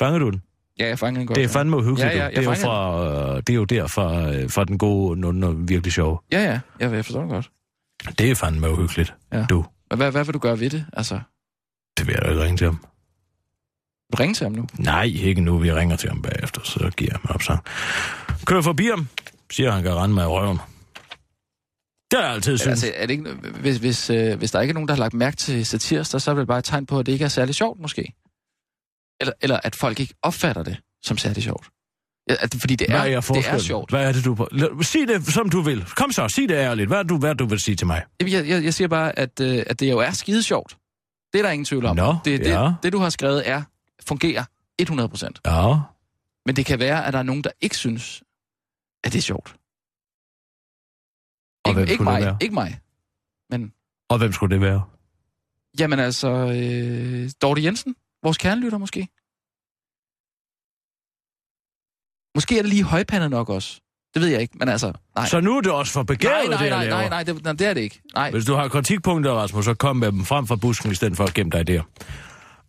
fanger 0.00 0.18
du 0.18 0.30
den? 0.30 0.42
Ja, 0.78 0.88
jeg 0.88 0.98
fanger 0.98 1.20
den 1.20 1.26
godt. 1.26 1.36
Det 1.36 1.44
er 1.44 1.48
fandme 1.48 1.76
uhyggeligt, 1.76 2.14
Ja, 2.14 2.24
ja, 2.24 2.30
Det 2.30 2.38
er 2.38 2.42
jo 2.42 2.54
fra, 2.54 3.04
øh, 3.04 3.36
det 3.36 3.50
er 3.50 3.54
jo 3.54 3.64
der 3.64 3.86
fra, 3.86 4.32
øh, 4.32 4.50
fra 4.50 4.64
den 4.64 4.78
gode, 4.78 5.26
og 5.46 5.68
virkelig 5.68 5.92
sjov. 5.92 6.24
Ja, 6.32 6.44
ja, 6.44 6.60
jeg, 6.80 6.92
jeg 6.92 7.04
forstår 7.04 7.20
det 7.20 7.30
godt. 7.30 7.50
Det 8.18 8.30
er 8.30 8.34
fandme 8.34 8.70
uhyggeligt, 8.70 9.14
Ja. 9.32 9.46
du. 9.50 9.64
Hvad, 9.96 10.10
hvad 10.10 10.24
vil 10.24 10.34
du 10.34 10.38
gøre 10.38 10.60
ved 10.60 10.70
det? 10.70 10.86
Altså, 10.92 11.20
Det 11.98 12.06
vil 12.06 12.12
jeg 12.12 12.22
da 12.24 12.28
ikke 12.30 12.42
ringe 12.42 12.56
til 12.56 12.64
ham. 12.64 12.74
vil 14.10 14.18
du 14.18 14.22
ringe 14.22 14.34
til 14.34 14.44
ham 14.44 14.52
nu? 14.52 14.66
Nej, 14.78 15.02
ikke 15.04 15.40
nu. 15.40 15.58
Vi 15.58 15.72
ringer 15.72 15.96
til 15.96 16.08
ham 16.08 16.22
bagefter, 16.22 16.60
så 16.64 16.90
giver 16.96 17.10
jeg 17.12 17.18
ham 17.22 17.34
opsang. 17.34 17.64
Kør 18.46 18.60
forbi 18.62 18.86
ham, 18.86 19.08
siger 19.52 19.70
han 19.70 19.82
kan 19.82 19.94
rende 19.94 20.14
mig 20.14 20.22
i 20.22 20.26
røven. 20.26 20.58
Det 22.10 22.18
har 22.18 22.26
jeg 22.26 22.34
altid 22.34 22.58
synes. 22.58 22.84
Altså, 22.84 22.92
er 22.96 23.06
det 23.06 23.12
ikke, 23.14 23.32
hvis, 23.60 23.76
hvis, 23.76 24.10
øh, 24.10 24.38
hvis 24.38 24.50
der 24.50 24.60
ikke 24.60 24.72
er 24.72 24.74
nogen, 24.74 24.88
der 24.88 24.94
har 24.94 24.98
lagt 25.00 25.14
mærke 25.14 25.36
til 25.36 25.66
satirsdag, 25.66 26.20
så 26.20 26.30
er 26.30 26.34
det 26.34 26.46
bare 26.46 26.58
et 26.58 26.64
tegn 26.64 26.86
på, 26.86 26.98
at 26.98 27.06
det 27.06 27.12
ikke 27.12 27.24
er 27.24 27.28
særlig 27.28 27.54
sjovt, 27.54 27.80
måske. 27.80 28.14
Eller, 29.20 29.32
eller 29.40 29.60
at 29.64 29.76
folk 29.76 30.00
ikke 30.00 30.14
opfatter 30.22 30.62
det 30.62 30.76
som 31.02 31.18
særlig 31.18 31.42
sjovt. 31.42 31.68
Ja, 32.30 32.46
fordi 32.60 32.76
det 32.76 32.88
Hvad 32.90 33.00
er, 33.00 33.16
er, 33.16 33.20
det 33.20 33.48
er 33.48 33.58
sjovt. 33.58 33.90
Hvad 33.90 34.08
er 34.08 34.12
det, 34.12 34.24
du... 34.24 34.48
Sig 34.82 35.08
det, 35.08 35.26
som 35.26 35.50
du 35.50 35.60
vil. 35.60 35.84
Kom 35.96 36.12
så, 36.12 36.28
sig 36.28 36.48
det 36.48 36.54
ærligt. 36.54 36.88
Hvad 36.88 36.98
er 36.98 37.02
du, 37.02 37.18
hvad 37.18 37.34
du 37.34 37.46
vil 37.46 37.60
sige 37.60 37.76
til 37.76 37.86
mig? 37.86 38.02
Jeg, 38.20 38.48
jeg, 38.48 38.64
jeg 38.64 38.74
siger 38.74 38.88
bare, 38.88 39.18
at, 39.18 39.40
øh, 39.40 39.62
at 39.66 39.80
det 39.80 39.90
jo 39.90 39.98
er 39.98 40.10
skide 40.10 40.42
sjovt. 40.42 40.76
Det 41.32 41.38
er 41.38 41.42
der 41.42 41.50
ingen 41.50 41.64
tvivl 41.64 41.84
om. 41.86 41.96
Nå, 41.96 42.16
det, 42.24 42.40
det, 42.40 42.50
ja. 42.50 42.72
det, 42.82 42.92
du 42.92 42.98
har 42.98 43.10
skrevet, 43.10 43.48
er 43.48 43.62
fungerer 44.06 44.44
100 44.78 45.08
procent. 45.08 45.40
Ja. 45.46 45.76
Men 46.46 46.56
det 46.56 46.66
kan 46.66 46.78
være, 46.78 47.06
at 47.06 47.12
der 47.12 47.18
er 47.18 47.22
nogen, 47.22 47.44
der 47.44 47.50
ikke 47.60 47.76
synes, 47.76 48.22
at 49.04 49.12
det 49.12 49.18
er 49.18 49.22
sjovt. 49.22 49.56
Og 51.64 51.70
Ikke, 51.70 51.92
ikke 51.92 52.04
mig, 52.04 52.36
ikke 52.40 52.54
mig. 52.54 52.80
Men, 53.50 53.72
Og 54.08 54.18
hvem 54.18 54.32
skulle 54.32 54.54
det 54.54 54.60
være? 54.60 54.82
jamen 55.78 55.98
altså, 55.98 56.28
øh, 56.28 57.30
Dorte 57.42 57.64
Jensen, 57.64 57.94
vores 58.22 58.38
kernelytter 58.38 58.78
måske. 58.78 59.08
Måske 62.50 62.58
er 62.58 62.62
det 62.62 62.70
lige 62.70 62.82
højpandet 62.82 63.30
nok 63.30 63.48
også. 63.48 63.80
Det 64.14 64.22
ved 64.22 64.28
jeg 64.28 64.40
ikke, 64.40 64.54
men 64.58 64.68
altså, 64.68 64.92
nej. 65.16 65.26
Så 65.26 65.40
nu 65.40 65.56
er 65.56 65.60
det 65.60 65.72
også 65.72 65.92
for 65.92 66.00
nej, 66.00 66.06
begavet, 66.06 66.50
nej, 66.50 66.62
det 66.62 66.70
nej, 66.70 66.88
nej, 66.88 67.08
nej, 67.08 67.22
det, 67.22 67.44
nej, 67.44 67.52
det 67.52 67.66
er 67.66 67.74
det 67.74 67.80
ikke. 67.80 68.00
Nej, 68.14 68.30
Hvis 68.30 68.44
du 68.44 68.54
har 68.54 68.68
kritikpunkter, 68.68 69.32
Rasmus, 69.32 69.64
så 69.64 69.74
kom 69.74 69.96
med 69.96 70.12
dem 70.12 70.24
frem 70.24 70.46
fra 70.46 70.56
busken, 70.56 70.92
i 70.92 70.94
stedet 70.94 71.16
for 71.16 71.24
at 71.24 71.34
gemme 71.34 71.50
dig 71.50 71.66
der. 71.66 71.82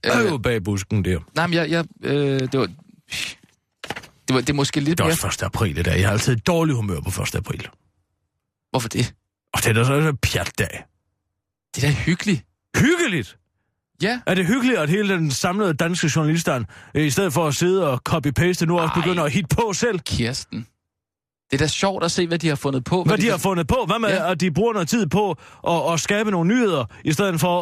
Øh, 0.06 0.34
øh, 0.34 0.42
bag 0.42 0.64
busken 0.64 1.06
der. 1.06 1.20
nej, 1.36 1.48
men 1.48 1.54
jeg, 1.54 1.70
jeg 1.70 1.86
øh, 2.04 2.40
det 2.40 2.60
var... 2.60 2.68
Det, 4.28 4.36
var, 4.36 4.40
det 4.42 4.50
er 4.50 4.54
måske 4.54 4.80
lidt 4.80 4.98
Det 4.98 5.04
er 5.04 5.08
mere... 5.08 5.14
også 5.14 5.28
1. 5.28 5.44
april 5.44 5.78
i 5.78 5.84
dag. 5.84 6.00
Jeg 6.00 6.08
har 6.08 6.14
altid 6.14 6.34
et 6.34 6.48
dårligt 6.48 6.76
humør 6.76 7.00
på 7.00 7.22
1. 7.22 7.36
april. 7.36 7.68
Hvorfor 8.72 8.90
det? 8.90 9.14
Og 9.54 9.60
det 9.64 9.68
er 9.70 9.74
da 9.74 9.84
så 9.84 9.94
en 9.94 10.18
pjatdag. 10.18 10.84
Det 11.76 11.84
er 11.84 11.88
da 11.88 11.94
hyggeligt. 11.94 12.46
Hyggeligt! 12.78 13.38
Ja, 14.01 14.20
Er 14.27 14.36
det 14.36 14.46
hyggeligt, 14.46 14.77
at 14.79 14.89
hele 14.89 15.10
den 15.13 15.31
samlede 15.31 15.74
danske 15.74 16.12
journalistern, 16.15 16.65
øh, 16.96 17.05
i 17.05 17.10
stedet 17.10 17.34
for 17.34 17.48
at 17.48 17.55
sidde 17.55 17.88
og 17.91 18.01
copy-paste, 18.10 18.65
nu 18.65 18.79
også 18.79 18.93
Ej. 18.96 19.01
begynder 19.01 19.24
at 19.24 19.31
hit 19.31 19.46
på 19.50 19.74
selv? 19.74 20.00
Kirsten. 20.00 20.67
Det 21.51 21.58
er 21.62 21.63
da 21.65 21.67
sjovt 21.67 22.03
at 22.03 22.12
se, 22.12 22.27
hvad 22.27 22.39
de 22.39 22.48
har 22.48 22.55
fundet 22.55 22.84
på. 22.84 23.03
Hvad 23.03 23.17
de 23.17 23.29
har 23.29 23.38
fundet 23.38 23.67
på? 23.67 23.84
Hvad 23.88 24.00
med, 24.00 24.10
Ja. 24.10 24.31
at 24.31 24.41
de 24.41 24.51
bruger 24.51 24.74
noget 24.74 24.88
tid 24.88 25.08
på 25.08 25.36
at, 25.67 25.93
at 25.93 26.00
skabe 26.00 26.31
nogle 26.31 26.48
nyheder, 26.48 26.86
i 27.05 27.12
stedet 27.13 27.39
for 27.39 27.55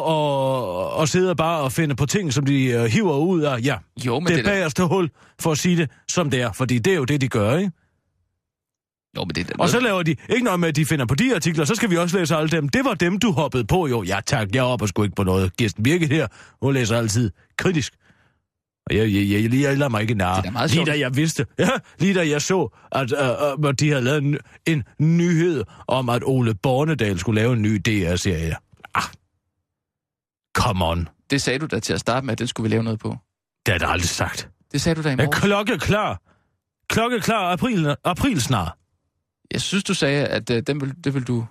at, 0.96 1.02
at 1.02 1.08
sidde 1.08 1.34
bare 1.34 1.60
og 1.60 1.72
finde 1.72 1.94
på 1.94 2.06
ting, 2.06 2.32
som 2.32 2.46
de 2.46 2.78
uh, 2.80 2.84
hiver 2.84 3.16
ud 3.16 3.40
af, 3.42 3.60
ja, 3.64 3.76
Jo, 4.06 4.20
men 4.20 4.26
det 4.26 4.36
det, 4.36 4.38
er 4.38 4.42
er 4.50 4.54
da, 4.54 4.58
bagerste 4.58 4.84
hul, 4.86 5.10
for 5.40 5.52
at 5.52 5.58
sige 5.58 5.76
det, 5.76 5.90
som 6.08 6.30
det 6.30 6.40
er. 6.42 6.52
Fordi 6.52 6.78
det 6.78 6.92
er 6.92 6.96
jo 6.96 7.04
det, 7.04 7.20
de 7.20 7.28
gør, 7.28 7.56
ikke? 7.56 7.70
Jo, 9.16 9.24
men 9.24 9.34
det 9.34 9.48
da 9.48 9.52
Og 9.58 9.68
så 9.68 9.80
laver 9.80 10.02
de 10.02 10.16
ikke 10.28 10.44
noget 10.44 10.60
med, 10.60 10.68
at 10.68 10.76
de 10.76 10.86
finder 10.86 11.06
på 11.06 11.14
de 11.14 11.34
artikler, 11.34 11.64
så 11.64 11.74
skal 11.74 11.90
vi 11.90 11.96
også 11.96 12.18
læse 12.18 12.36
alle 12.36 12.48
dem. 12.48 12.68
Det 12.68 12.84
var 12.84 12.94
dem, 12.94 13.18
du 13.18 13.32
hoppede 13.32 13.64
på, 13.64 13.86
jo. 13.88 14.02
Ja 14.02 14.20
tak, 14.26 14.48
jeg 14.54 14.62
hopper 14.62 14.86
sgu 14.86 15.02
ikke 15.02 15.14
på 15.14 15.22
noget. 15.22 15.56
Kirsten 15.56 15.82
Birke 15.82 16.06
her, 16.06 16.26
hun 16.62 16.74
læser 16.74 16.98
altid 16.98 17.30
kritisk. 17.58 17.92
Og 18.86 18.96
jeg, 18.96 19.12
jeg, 19.12 19.30
jeg, 19.30 19.42
jeg, 19.42 19.60
jeg 19.62 19.78
lader 19.78 19.88
mig 19.88 20.02
ikke 20.02 20.14
narre. 20.14 20.42
Det 20.42 20.70
lige 20.70 20.86
da 20.86 20.98
jeg 20.98 21.16
vidste, 21.16 21.46
ja, 21.58 21.68
lige 21.98 22.14
da 22.14 22.28
jeg 22.28 22.42
så, 22.42 22.76
at, 22.92 23.12
uh, 23.12 23.64
uh, 23.64 23.72
de 23.80 23.88
havde 23.88 24.02
lavet 24.02 24.22
en, 24.22 24.38
en 24.66 24.84
nyhed 24.98 25.64
om, 25.88 26.08
at 26.08 26.22
Ole 26.24 26.54
Bornedal 26.54 27.18
skulle 27.18 27.40
lave 27.40 27.52
en 27.52 27.62
ny 27.62 27.80
DR-serie. 27.86 28.56
Ah, 28.94 29.02
come 30.54 30.84
on. 30.84 31.08
Det 31.30 31.42
sagde 31.42 31.58
du 31.58 31.66
da 31.66 31.80
til 31.80 31.92
at 31.92 32.00
starte 32.00 32.26
med, 32.26 32.32
at 32.32 32.38
den 32.38 32.46
skulle 32.46 32.68
vi 32.70 32.74
lave 32.74 32.82
noget 32.82 32.98
på. 33.00 33.08
Det 33.08 33.18
har 33.68 33.72
jeg 33.72 33.80
da 33.80 33.86
aldrig 33.86 34.08
sagt. 34.08 34.48
Det 34.72 34.80
sagde 34.80 34.96
du 34.96 35.02
da 35.02 35.08
i 35.08 35.10
Jeg 35.10 35.18
er 35.20 35.24
morgen. 35.24 35.40
klokkeklar. 35.40 36.20
Klokkeklar 36.88 37.52
april, 37.52 37.96
april 38.04 38.40
snart. 38.42 38.72
Jeg 39.52 39.60
synes, 39.60 39.84
du 39.84 39.94
sagde, 39.94 40.26
at 40.26 40.50
øh, 40.50 40.62
den 40.66 40.80
vil, 40.80 40.94
det 41.04 41.14
vil 41.14 41.22
du... 41.26 41.46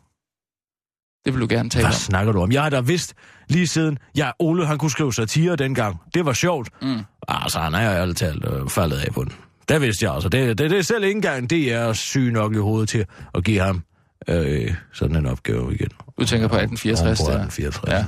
Det 1.25 1.33
vil 1.33 1.41
du 1.41 1.47
gerne 1.49 1.69
tale 1.69 1.83
Hvad 1.83 1.89
om. 1.91 1.99
snakker 1.99 2.31
du 2.33 2.41
om? 2.41 2.51
Jeg 2.51 2.63
har 2.63 2.69
da 2.69 2.79
vidst 2.81 3.13
lige 3.47 3.67
siden, 3.67 3.97
ja, 4.17 4.31
Ole 4.39 4.65
han 4.65 4.77
kunne 4.77 4.91
skrive 4.91 5.13
satire 5.13 5.55
dengang. 5.55 6.01
Det 6.13 6.25
var 6.25 6.33
sjovt. 6.33 6.69
Mm. 6.81 6.99
Altså, 7.27 7.59
han 7.59 7.73
er 7.73 7.83
jo 7.83 7.89
ærligt 8.01 8.17
talt 8.17 8.45
øh, 8.45 8.69
faldet 8.69 8.97
af 8.97 9.13
på 9.13 9.23
den. 9.23 9.31
Det 9.69 9.81
vidste 9.81 10.05
jeg 10.05 10.13
altså. 10.13 10.29
Det, 10.29 10.57
det, 10.57 10.69
det 10.71 10.77
er 10.77 10.81
selv 10.81 11.03
ikke 11.03 11.15
engang 11.15 11.49
det, 11.49 11.73
er 11.73 11.93
syg 11.93 12.31
nok 12.31 12.53
i 12.53 12.57
hovedet 12.57 12.89
til 12.89 13.05
at 13.35 13.43
give 13.43 13.59
ham 13.59 13.83
øh, 14.27 14.73
sådan 14.93 15.15
en 15.15 15.25
opgave 15.25 15.73
igen. 15.73 15.89
Du 16.19 16.25
tænker 16.25 16.47
på 16.47 16.55
1864 16.55 17.19
Oven 17.19 17.31
der. 17.31 17.37
på 17.37 17.43
1864. 17.43 17.91
Ja. 17.91 17.95
Ja. 17.95 18.05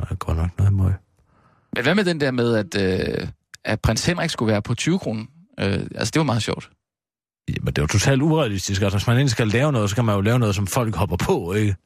Det 0.00 0.10
er 0.10 0.14
godt 0.14 0.36
nok 0.36 0.50
noget 0.58 0.72
møg. 0.72 0.92
Men 1.74 1.82
hvad 1.82 1.94
med 1.94 2.04
den 2.04 2.20
der 2.20 2.30
med, 2.30 2.54
at, 2.56 2.82
øh, 3.22 3.28
at 3.64 3.80
prins 3.80 4.06
Henrik 4.06 4.30
skulle 4.30 4.52
være 4.52 4.62
på 4.62 4.74
20 4.74 4.98
kroner? 4.98 5.24
Øh, 5.60 5.72
altså, 5.94 6.10
det 6.14 6.16
var 6.20 6.24
meget 6.24 6.42
sjovt. 6.42 6.70
Jamen, 7.56 7.66
det 7.66 7.78
er 7.78 7.82
jo 7.82 7.86
totalt 7.86 8.22
urealistisk. 8.22 8.82
Altså, 8.82 8.98
hvis 8.98 9.06
man 9.06 9.16
endelig 9.16 9.30
skal 9.30 9.48
lave 9.48 9.72
noget, 9.72 9.90
så 9.90 9.96
kan 9.96 10.04
man 10.04 10.14
jo 10.14 10.20
lave 10.20 10.38
noget, 10.38 10.54
som 10.54 10.66
folk 10.66 10.96
hopper 10.96 11.16
på, 11.16 11.52
ikke? 11.52 11.76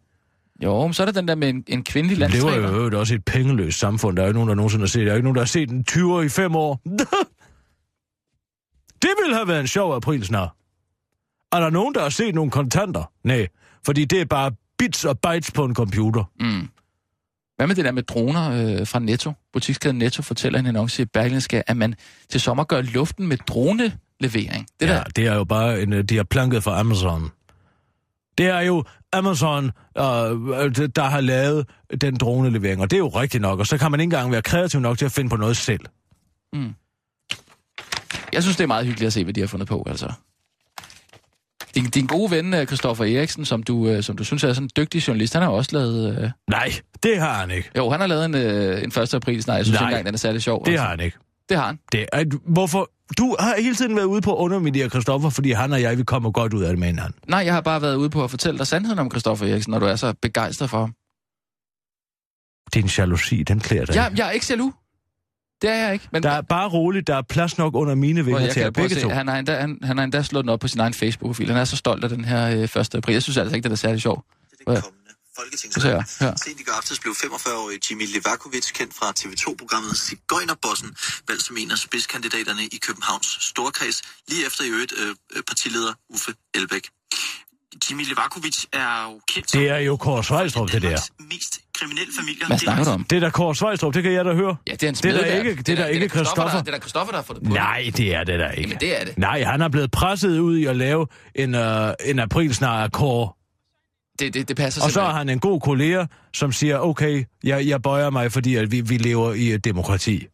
Jo, 0.62 0.86
men 0.86 0.94
så 0.94 1.02
er 1.02 1.06
der 1.06 1.12
den 1.12 1.28
der 1.28 1.34
med 1.34 1.48
en, 1.48 1.64
en 1.66 1.84
kvindelig 1.84 2.16
Det 2.16 2.42
var 2.42 2.50
landstræner. 2.50 2.90
jo 2.92 3.00
også 3.00 3.14
et 3.14 3.24
pengeløst 3.24 3.78
samfund. 3.78 4.16
Der 4.16 4.22
er 4.22 4.26
jo 4.26 4.30
ikke 4.30 4.38
nogen, 4.38 4.48
der 4.48 4.54
nogensinde 4.54 4.82
har 4.82 4.86
set 4.88 4.98
det. 5.00 5.06
Der 5.06 5.12
er 5.12 5.16
ikke 5.16 5.24
nogen, 5.24 5.34
der 5.34 5.40
har 5.42 5.46
set 5.46 5.70
en 5.70 5.84
20 5.84 6.24
i 6.24 6.28
fem 6.28 6.56
år. 6.56 6.80
det 9.02 9.10
ville 9.22 9.34
have 9.34 9.48
været 9.48 9.60
en 9.60 9.66
sjov 9.66 9.96
april 9.96 10.24
snart. 10.24 10.50
Er 11.52 11.60
der 11.60 11.70
nogen, 11.70 11.94
der 11.94 12.02
har 12.02 12.08
set 12.08 12.34
nogle 12.34 12.50
kontanter? 12.50 13.10
Nej, 13.24 13.46
fordi 13.86 14.04
det 14.04 14.20
er 14.20 14.24
bare 14.24 14.52
bits 14.78 15.04
og 15.04 15.18
bytes 15.18 15.50
på 15.50 15.64
en 15.64 15.74
computer. 15.74 16.24
Mm. 16.40 16.68
Hvad 17.56 17.66
med 17.66 17.74
det 17.74 17.84
der 17.84 17.92
med 17.92 18.02
droner 18.02 18.76
øh, 18.80 18.86
fra 18.86 18.98
Netto? 18.98 19.32
Butikskæden 19.52 19.98
Netto 19.98 20.22
fortæller 20.22 20.58
en 20.58 20.66
annonce 20.66 21.02
i 21.02 21.04
Berlingske, 21.04 21.70
at 21.70 21.76
man 21.76 21.94
til 22.28 22.40
sommer 22.40 22.64
gør 22.64 22.82
luften 22.82 23.26
med 23.26 23.36
dronelevering. 24.28 24.66
Det 24.80 24.86
ja, 24.86 24.92
der, 24.92 25.02
det 25.04 25.26
er 25.26 25.34
jo 25.34 25.44
bare 25.44 25.82
en, 25.82 25.92
øh, 25.92 26.04
de 26.04 26.16
har 26.16 26.24
planket 26.24 26.62
fra 26.62 26.80
Amazon. 26.80 27.30
Det 28.38 28.46
er 28.46 28.60
jo 28.60 28.84
Amazon, 29.12 29.64
øh, 29.64 30.02
der 30.96 31.02
har 31.02 31.20
lavet 31.20 31.66
den 32.00 32.16
dronelevering, 32.16 32.80
og 32.80 32.90
det 32.90 32.96
er 32.96 32.98
jo 32.98 33.08
rigtigt 33.08 33.40
nok, 33.40 33.58
og 33.58 33.66
så 33.66 33.78
kan 33.78 33.90
man 33.90 34.00
ikke 34.00 34.06
engang 34.06 34.32
være 34.32 34.42
kreativ 34.42 34.80
nok 34.80 34.98
til 34.98 35.04
at 35.04 35.12
finde 35.12 35.30
på 35.30 35.36
noget 35.36 35.56
selv. 35.56 35.80
jeg 38.32 38.42
synes, 38.42 38.56
det 38.56 38.62
er 38.62 38.68
meget 38.68 38.86
hyggeligt 38.86 39.06
at 39.06 39.12
se, 39.12 39.24
hvad 39.24 39.34
de 39.34 39.40
har 39.40 39.46
fundet 39.46 39.68
på, 39.68 39.84
altså. 39.86 40.12
Din, 41.74 41.84
din 41.84 42.06
gode 42.06 42.30
ven, 42.30 42.54
øh, 42.54 42.66
Christoffer 42.66 43.04
Eriksen, 43.04 43.44
som 43.44 43.62
du, 43.62 43.88
øh, 43.88 44.02
som 44.02 44.16
du 44.16 44.24
synes 44.24 44.44
er 44.44 44.52
sådan 44.52 44.64
en 44.64 44.70
dygtig 44.76 45.08
journalist, 45.08 45.34
han 45.34 45.42
har 45.42 45.50
også 45.50 45.70
lavet... 45.72 46.22
Øh, 46.22 46.30
Nej, 46.50 46.72
det 47.02 47.18
har 47.18 47.34
han 47.34 47.50
ikke. 47.50 47.70
jo, 47.76 47.90
han 47.90 48.00
har 48.00 48.06
lavet 48.06 48.24
en, 48.24 48.34
øh, 48.34 48.82
en 48.82 49.02
1. 49.02 49.14
april 49.14 49.42
snart. 49.42 49.56
Jeg 49.56 49.64
synes 49.64 49.80
Nej. 49.80 49.88
ikke 49.88 49.92
engang, 49.94 50.06
den 50.06 50.14
er 50.14 50.18
særlig 50.18 50.42
sjov. 50.42 50.64
Det 50.64 50.70
altså. 50.70 50.82
har 50.82 50.90
han 50.90 51.00
ikke. 51.00 51.18
Det 51.48 51.56
har 51.56 51.66
han. 51.66 51.78
Det 51.92 52.06
er, 52.12 52.24
hvorfor? 52.46 52.90
Du 53.18 53.36
har 53.40 53.54
hele 53.62 53.74
tiden 53.74 53.96
været 53.96 54.04
ude 54.04 54.20
på 54.20 54.32
at 54.32 54.38
underminere 54.38 54.88
Christoffer, 54.88 55.30
fordi 55.30 55.52
han 55.52 55.72
og 55.72 55.82
jeg, 55.82 55.98
vi 55.98 56.02
kommer 56.04 56.30
godt 56.30 56.54
ud 56.54 56.62
af 56.62 56.68
det 56.68 56.78
med 56.78 56.86
hinanden. 56.88 57.14
Nej, 57.28 57.40
jeg 57.44 57.54
har 57.54 57.60
bare 57.60 57.82
været 57.82 57.96
ude 57.96 58.10
på 58.10 58.24
at 58.24 58.30
fortælle 58.30 58.58
dig 58.58 58.66
sandheden 58.66 58.98
om 58.98 59.10
Christoffer 59.10 59.46
Eriksen, 59.46 59.70
når 59.70 59.78
du 59.78 59.86
er 59.86 59.96
så 59.96 60.14
begejstret 60.22 60.70
for 60.70 60.78
ham. 60.78 60.94
Din 62.74 62.86
jalousi, 62.98 63.42
den 63.42 63.60
klæder 63.60 63.84
dig. 63.84 63.94
Jeg, 63.94 64.12
jeg 64.16 64.26
er 64.26 64.30
ikke 64.30 64.46
jaloux. 64.50 64.72
Det 65.62 65.70
er 65.70 65.74
jeg 65.84 65.92
ikke. 65.92 66.08
Men 66.12 66.22
Der 66.22 66.30
er 66.30 66.40
bare 66.40 66.68
roligt, 66.68 67.06
der 67.06 67.16
er 67.16 67.22
plads 67.22 67.58
nok 67.58 67.74
under 67.74 67.94
mine 67.94 68.24
vinger 68.24 68.50
til 68.52 68.60
jer 68.62 68.70
begge 68.70 68.94
to. 69.00 69.08
han 69.08 69.28
har, 69.28 69.38
endda, 69.38 69.60
han, 69.60 69.78
han 69.82 69.96
har 69.98 70.04
endda 70.04 70.22
slået 70.22 70.44
den 70.44 70.48
op 70.50 70.60
på 70.60 70.68
sin 70.68 70.80
egen 70.80 70.94
Facebook-profil. 70.94 71.48
Han 71.48 71.56
er 71.56 71.64
så 71.64 71.76
stolt 71.76 72.04
af 72.04 72.10
den 72.10 72.24
her 72.24 72.46
øh, 72.76 72.80
1. 72.80 72.94
april. 72.94 73.12
Jeg 73.12 73.22
synes 73.22 73.36
altså 73.36 73.56
ikke, 73.56 73.64
det 73.68 73.72
er 73.72 73.76
særlig 73.76 74.02
sjov. 74.02 74.24
til 74.50 74.64
Ja. 74.68 74.74
det 74.74 74.82
kommende 74.84 75.03
Så 75.03 75.03
folketingsvalg. 75.38 75.86
her, 75.86 76.02
her. 76.26 76.32
Sent 76.44 76.60
i 76.60 76.64
går 76.64 76.72
aftes 76.72 76.98
blev 77.00 77.12
45-årige 77.12 77.80
Jimmy 77.90 78.06
Levakovic 78.14 78.66
kendt 78.78 78.94
fra 78.98 79.08
TV2-programmet 79.18 79.96
Sigøjnerbossen, 79.98 80.90
valgt 81.28 81.42
som 81.42 81.56
en 81.56 81.70
af 81.70 81.78
spidskandidaterne 81.78 82.62
i 82.76 82.78
Københavns 82.86 83.26
Storkreds, 83.40 84.02
lige 84.28 84.46
efter 84.46 84.64
i 84.64 84.68
øvrigt 84.68 84.92
øh, 85.02 85.14
øh, 85.36 85.42
partileder 85.48 85.92
Uffe 86.14 86.30
Elbæk. 86.54 86.86
Jimmy 87.90 88.04
Levakovic 88.08 88.64
er 88.72 89.04
jo 89.10 89.20
kendt 89.28 89.52
Det 89.52 89.68
er 89.68 89.78
jo 89.78 89.96
Kåre 89.96 90.24
Svejstrup, 90.24 90.72
det 90.72 90.82
der. 90.82 90.98
Mest 91.30 91.60
kriminelle 91.78 92.12
familier. 92.18 92.46
Hvad 92.46 92.58
snakker 92.58 92.84
du 92.84 92.90
om? 92.90 93.04
Det 93.04 93.16
er 93.16 93.20
da 93.20 93.30
Kåre 93.30 93.54
Svejstrup, 93.54 93.94
det 93.94 94.02
kan 94.02 94.12
jeg 94.12 94.24
da 94.24 94.32
høre. 94.34 94.56
Ja, 94.66 94.72
det 94.72 94.82
er 94.82 94.88
en 94.88 94.94
Det 94.94 95.04
er 95.04 95.10
da 95.12 95.18
smedevært. 95.18 95.46
ikke- 95.46 95.62
det 95.62 95.68
er 95.72 95.76
da 95.76 95.86
ikke 95.86 96.08
der- 96.08 96.60
Det 96.62 96.68
er 96.68 96.72
da 96.72 96.78
Christoffer, 96.78 97.12
der 97.12 97.18
har 97.18 97.22
på 97.22 97.34
det. 97.34 97.42
Nej, 97.42 97.90
det 97.96 98.14
er 98.14 98.24
det 98.24 98.38
da 98.38 98.48
ikke. 98.48 98.60
Jamen, 98.60 98.80
det 98.80 99.00
er 99.00 99.04
det. 99.04 99.18
Nej, 99.18 99.42
han 99.42 99.60
er 99.62 99.68
blevet 99.68 99.90
presset 99.90 100.38
ud 100.38 100.56
i 100.58 100.64
at 100.64 100.76
lave 100.76 101.06
en, 101.34 101.54
uh, 101.54 101.92
en 102.04 102.18
april 102.18 102.54
snart 102.54 102.84
af 102.84 102.92
Kåre. 102.92 103.32
Det, 104.18 104.34
det, 104.34 104.48
det 104.48 104.56
passer 104.56 104.82
Og 104.82 104.90
så 104.90 104.92
simpelthen. 104.94 105.10
har 105.12 105.18
han 105.18 105.28
en 105.28 105.38
god 105.40 105.60
kollega, 105.60 106.04
som 106.34 106.52
siger, 106.52 106.78
okay, 106.78 107.24
jeg, 107.44 107.66
jeg 107.66 107.82
bøjer 107.82 108.10
mig, 108.10 108.32
fordi 108.32 108.54
at 108.56 108.70
vi, 108.72 108.80
vi 108.80 108.96
lever 108.98 109.32
i 109.32 109.52
et 109.52 109.64
demokrati. 109.64 110.26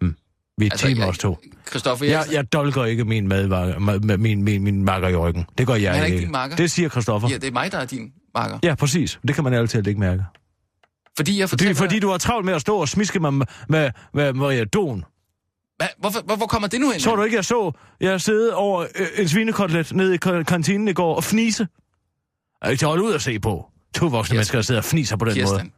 Hmm. 0.00 0.14
Vi 0.58 0.66
er 0.66 0.70
altså, 0.70 0.86
team 0.86 0.98
jeg- 0.98 1.08
os 1.08 1.18
to. 1.18 1.38
Christoffer 1.68 2.06
Jeg, 2.06 2.24
jeg 2.32 2.52
dolker 2.52 2.84
ikke 2.84 3.04
min, 3.04 3.28
madvarer, 3.28 4.16
min, 4.16 4.42
min, 4.42 4.62
min 4.62 4.84
makker 4.84 5.08
i 5.08 5.16
ryggen. 5.16 5.46
Det 5.58 5.66
gør 5.66 5.74
jeg 5.74 5.98
er 5.98 6.04
ikke 6.04 6.14
ikke. 6.14 6.24
din 6.24 6.32
makker. 6.32 6.56
Det 6.56 6.70
siger 6.70 6.88
Christoffer. 6.88 7.28
ja, 7.28 7.34
det 7.34 7.44
er 7.48 7.52
mig, 7.52 7.72
der 7.72 7.78
er 7.78 7.84
din 7.84 8.12
marker. 8.34 8.58
Ja, 8.62 8.74
præcis. 8.74 9.18
Det 9.26 9.34
kan 9.34 9.44
man 9.44 9.54
altid 9.54 9.86
ikke 9.86 10.00
mærke. 10.00 10.24
Fordi 11.16 11.38
jeg 11.40 11.48
Fordi, 11.48 11.64
fortæller... 11.64 11.74
fordi 11.88 11.98
du 12.00 12.08
har 12.10 12.18
travlt 12.18 12.46
med 12.46 12.54
at 12.54 12.60
stå 12.60 12.76
og 12.76 12.88
smiske 12.88 13.20
mig 13.20 13.34
med, 13.34 13.46
med, 13.68 13.90
med 14.14 14.32
Maria 14.32 14.64
Don. 14.64 15.04
Hvad, 15.76 15.88
hvorfor, 15.98 16.20
hvor, 16.20 16.36
hvor 16.36 16.46
kommer 16.46 16.68
det 16.68 16.80
nu 16.80 16.90
ind? 16.92 17.00
Så 17.00 17.14
du 17.16 17.22
ikke, 17.22 17.36
jeg 17.36 17.44
så, 17.44 17.72
jeg 18.00 18.20
sidde 18.20 18.54
over 18.54 18.80
øh, 18.80 19.06
en 19.18 19.28
svinekotlet 19.28 19.92
nede 19.92 20.14
i 20.14 20.18
ka- 20.26 20.42
kantinen 20.42 20.88
i 20.88 20.92
går 20.92 21.14
og 21.16 21.24
fnise? 21.24 21.66
Er 22.62 22.68
ikke 22.70 22.80
til 22.80 22.86
at 22.86 22.88
holde 22.88 23.04
ud 23.04 23.14
at 23.14 23.22
se 23.22 23.38
på? 23.40 23.70
To 23.94 24.06
voksne 24.06 24.18
Kirsten. 24.20 24.34
mennesker, 24.36 24.58
der 24.58 24.62
sidder 24.62 24.80
og 24.80 24.84
fniser 24.84 25.16
på 25.16 25.24
den 25.24 25.34
måde. 25.34 25.40
Kirsten, 25.40 25.72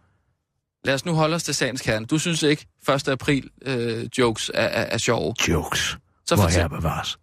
lad 0.84 0.94
os 0.94 1.04
nu 1.04 1.12
holde 1.12 1.34
os 1.34 1.42
til 1.42 1.54
sagens 1.54 1.80
kerne. 1.80 2.06
Du 2.06 2.18
synes 2.18 2.42
ikke, 2.42 2.66
1. 2.94 3.08
april 3.08 3.50
øh, 3.62 4.08
jokes 4.18 4.50
er, 4.54 4.62
er, 4.62 4.82
er 4.82 4.98
sjove. 4.98 5.34
Jokes. 5.48 5.98
Så 6.26 6.34
Hvor 6.34 6.48
her 6.48 6.68
bevares. 6.68 7.18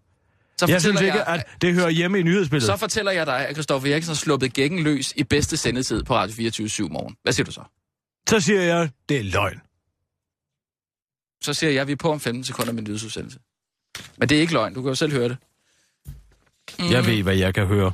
Så 0.58 0.66
Jeg 0.70 0.82
synes 0.82 1.02
ikke, 1.02 1.24
at 1.30 1.48
det 1.62 1.74
hører 1.74 1.90
hjemme 1.90 2.20
i 2.20 2.24
nyhedsbilledet. 2.24 2.68
Så 2.68 2.78
fortæller 2.78 3.12
jeg 3.12 3.26
dig, 3.26 3.48
at 3.48 3.56
Christoffer 3.56 3.92
Eriksen 3.92 4.10
har 4.10 4.16
sluppet 4.16 4.54
gækken 4.54 4.84
løs 4.84 5.14
i 5.16 5.24
bedste 5.24 5.58
sendetid 5.58 6.04
på 6.04 6.16
Radio 6.16 6.36
24 6.36 6.70
7 6.70 6.90
morgen. 6.90 7.16
Hvad 7.24 7.34
siger 7.34 7.46
du 7.46 7.52
så? 7.52 7.62
Så 8.30 8.40
siger 8.40 8.62
jeg, 8.62 8.90
det 9.10 9.18
er 9.18 9.24
løgn. 9.24 9.62
Så 11.44 11.54
siger 11.54 11.72
jeg, 11.72 11.82
at 11.82 11.88
vi 11.88 11.92
er 11.92 11.96
på 11.96 12.12
om 12.12 12.20
15 12.20 12.44
sekunder 12.44 12.74
med 12.74 12.80
en 12.80 12.84
nyhedsudsendelse. 12.84 13.40
Men 14.18 14.30
det 14.30 14.38
er 14.38 14.42
ikke 14.42 14.54
løgn, 14.54 14.74
du 14.74 14.82
kan 14.82 14.90
jo 14.90 14.96
selv 14.96 15.12
høre 15.12 15.30
det. 15.30 15.38
Jeg 16.92 17.06
ved, 17.06 17.24
hvad 17.24 17.36
jeg 17.36 17.54
kan 17.54 17.66
høre. 17.66 17.92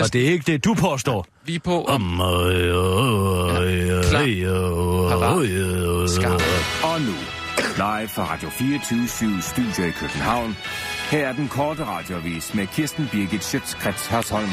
Og 0.00 0.02
Kirsten, 0.02 0.20
det 0.20 0.28
er 0.28 0.32
ikke 0.32 0.52
det, 0.52 0.64
du 0.64 0.74
påstår. 0.74 1.26
Vi 1.44 1.54
er 1.54 1.58
på. 1.58 1.84
Om, 1.84 2.20
øh, 2.20 2.26
øh, 2.26 3.98
øh, 3.98 4.04
klar. 4.04 4.22
øh, 4.22 5.50
øh, 5.50 6.02
øh, 6.02 6.08
Skarp. 6.08 6.42
Og 6.82 7.00
nu, 7.00 7.14
live 7.76 8.08
fra 8.08 8.32
Radio 8.32 8.48
24 8.48 9.42
Studio 9.42 9.88
i 9.88 9.90
København. 9.90 10.56
Her 11.10 11.28
er 11.28 11.32
den 11.32 11.48
korte 11.48 11.84
radiovis 11.84 12.54
med 12.54 12.66
Kirsten 12.66 13.08
Birgit 13.12 13.44
Schøtzgrads 13.44 14.06
Hasholm. 14.06 14.50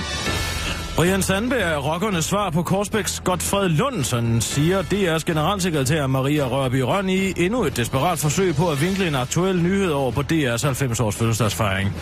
Brian 0.96 1.22
Sandberg 1.22 1.62
er 1.62 1.78
rockernes 1.78 2.26
svar 2.26 2.50
på 2.50 2.64
Korsbæks 2.64 3.20
Godfred 3.20 3.70
Lundsen, 3.70 4.42
siger 4.42 4.82
DR's 4.82 5.24
generalsekretær 5.26 6.08
Maria 6.08 6.48
Rørby 6.48 6.76
Røn 6.76 7.10
i 7.10 7.34
endnu 7.38 7.64
et 7.64 7.78
desperat 7.78 8.20
forsøg 8.20 8.56
på 8.56 8.70
at 8.70 8.82
vinkle 8.82 9.08
en 9.08 9.16
aktuel 9.16 9.62
nyhed 9.62 9.92
over 9.92 10.12
på 10.12 10.22
DR's 10.22 10.66
90-års 10.66 11.16
fødselsdagsfejring. 11.16 11.96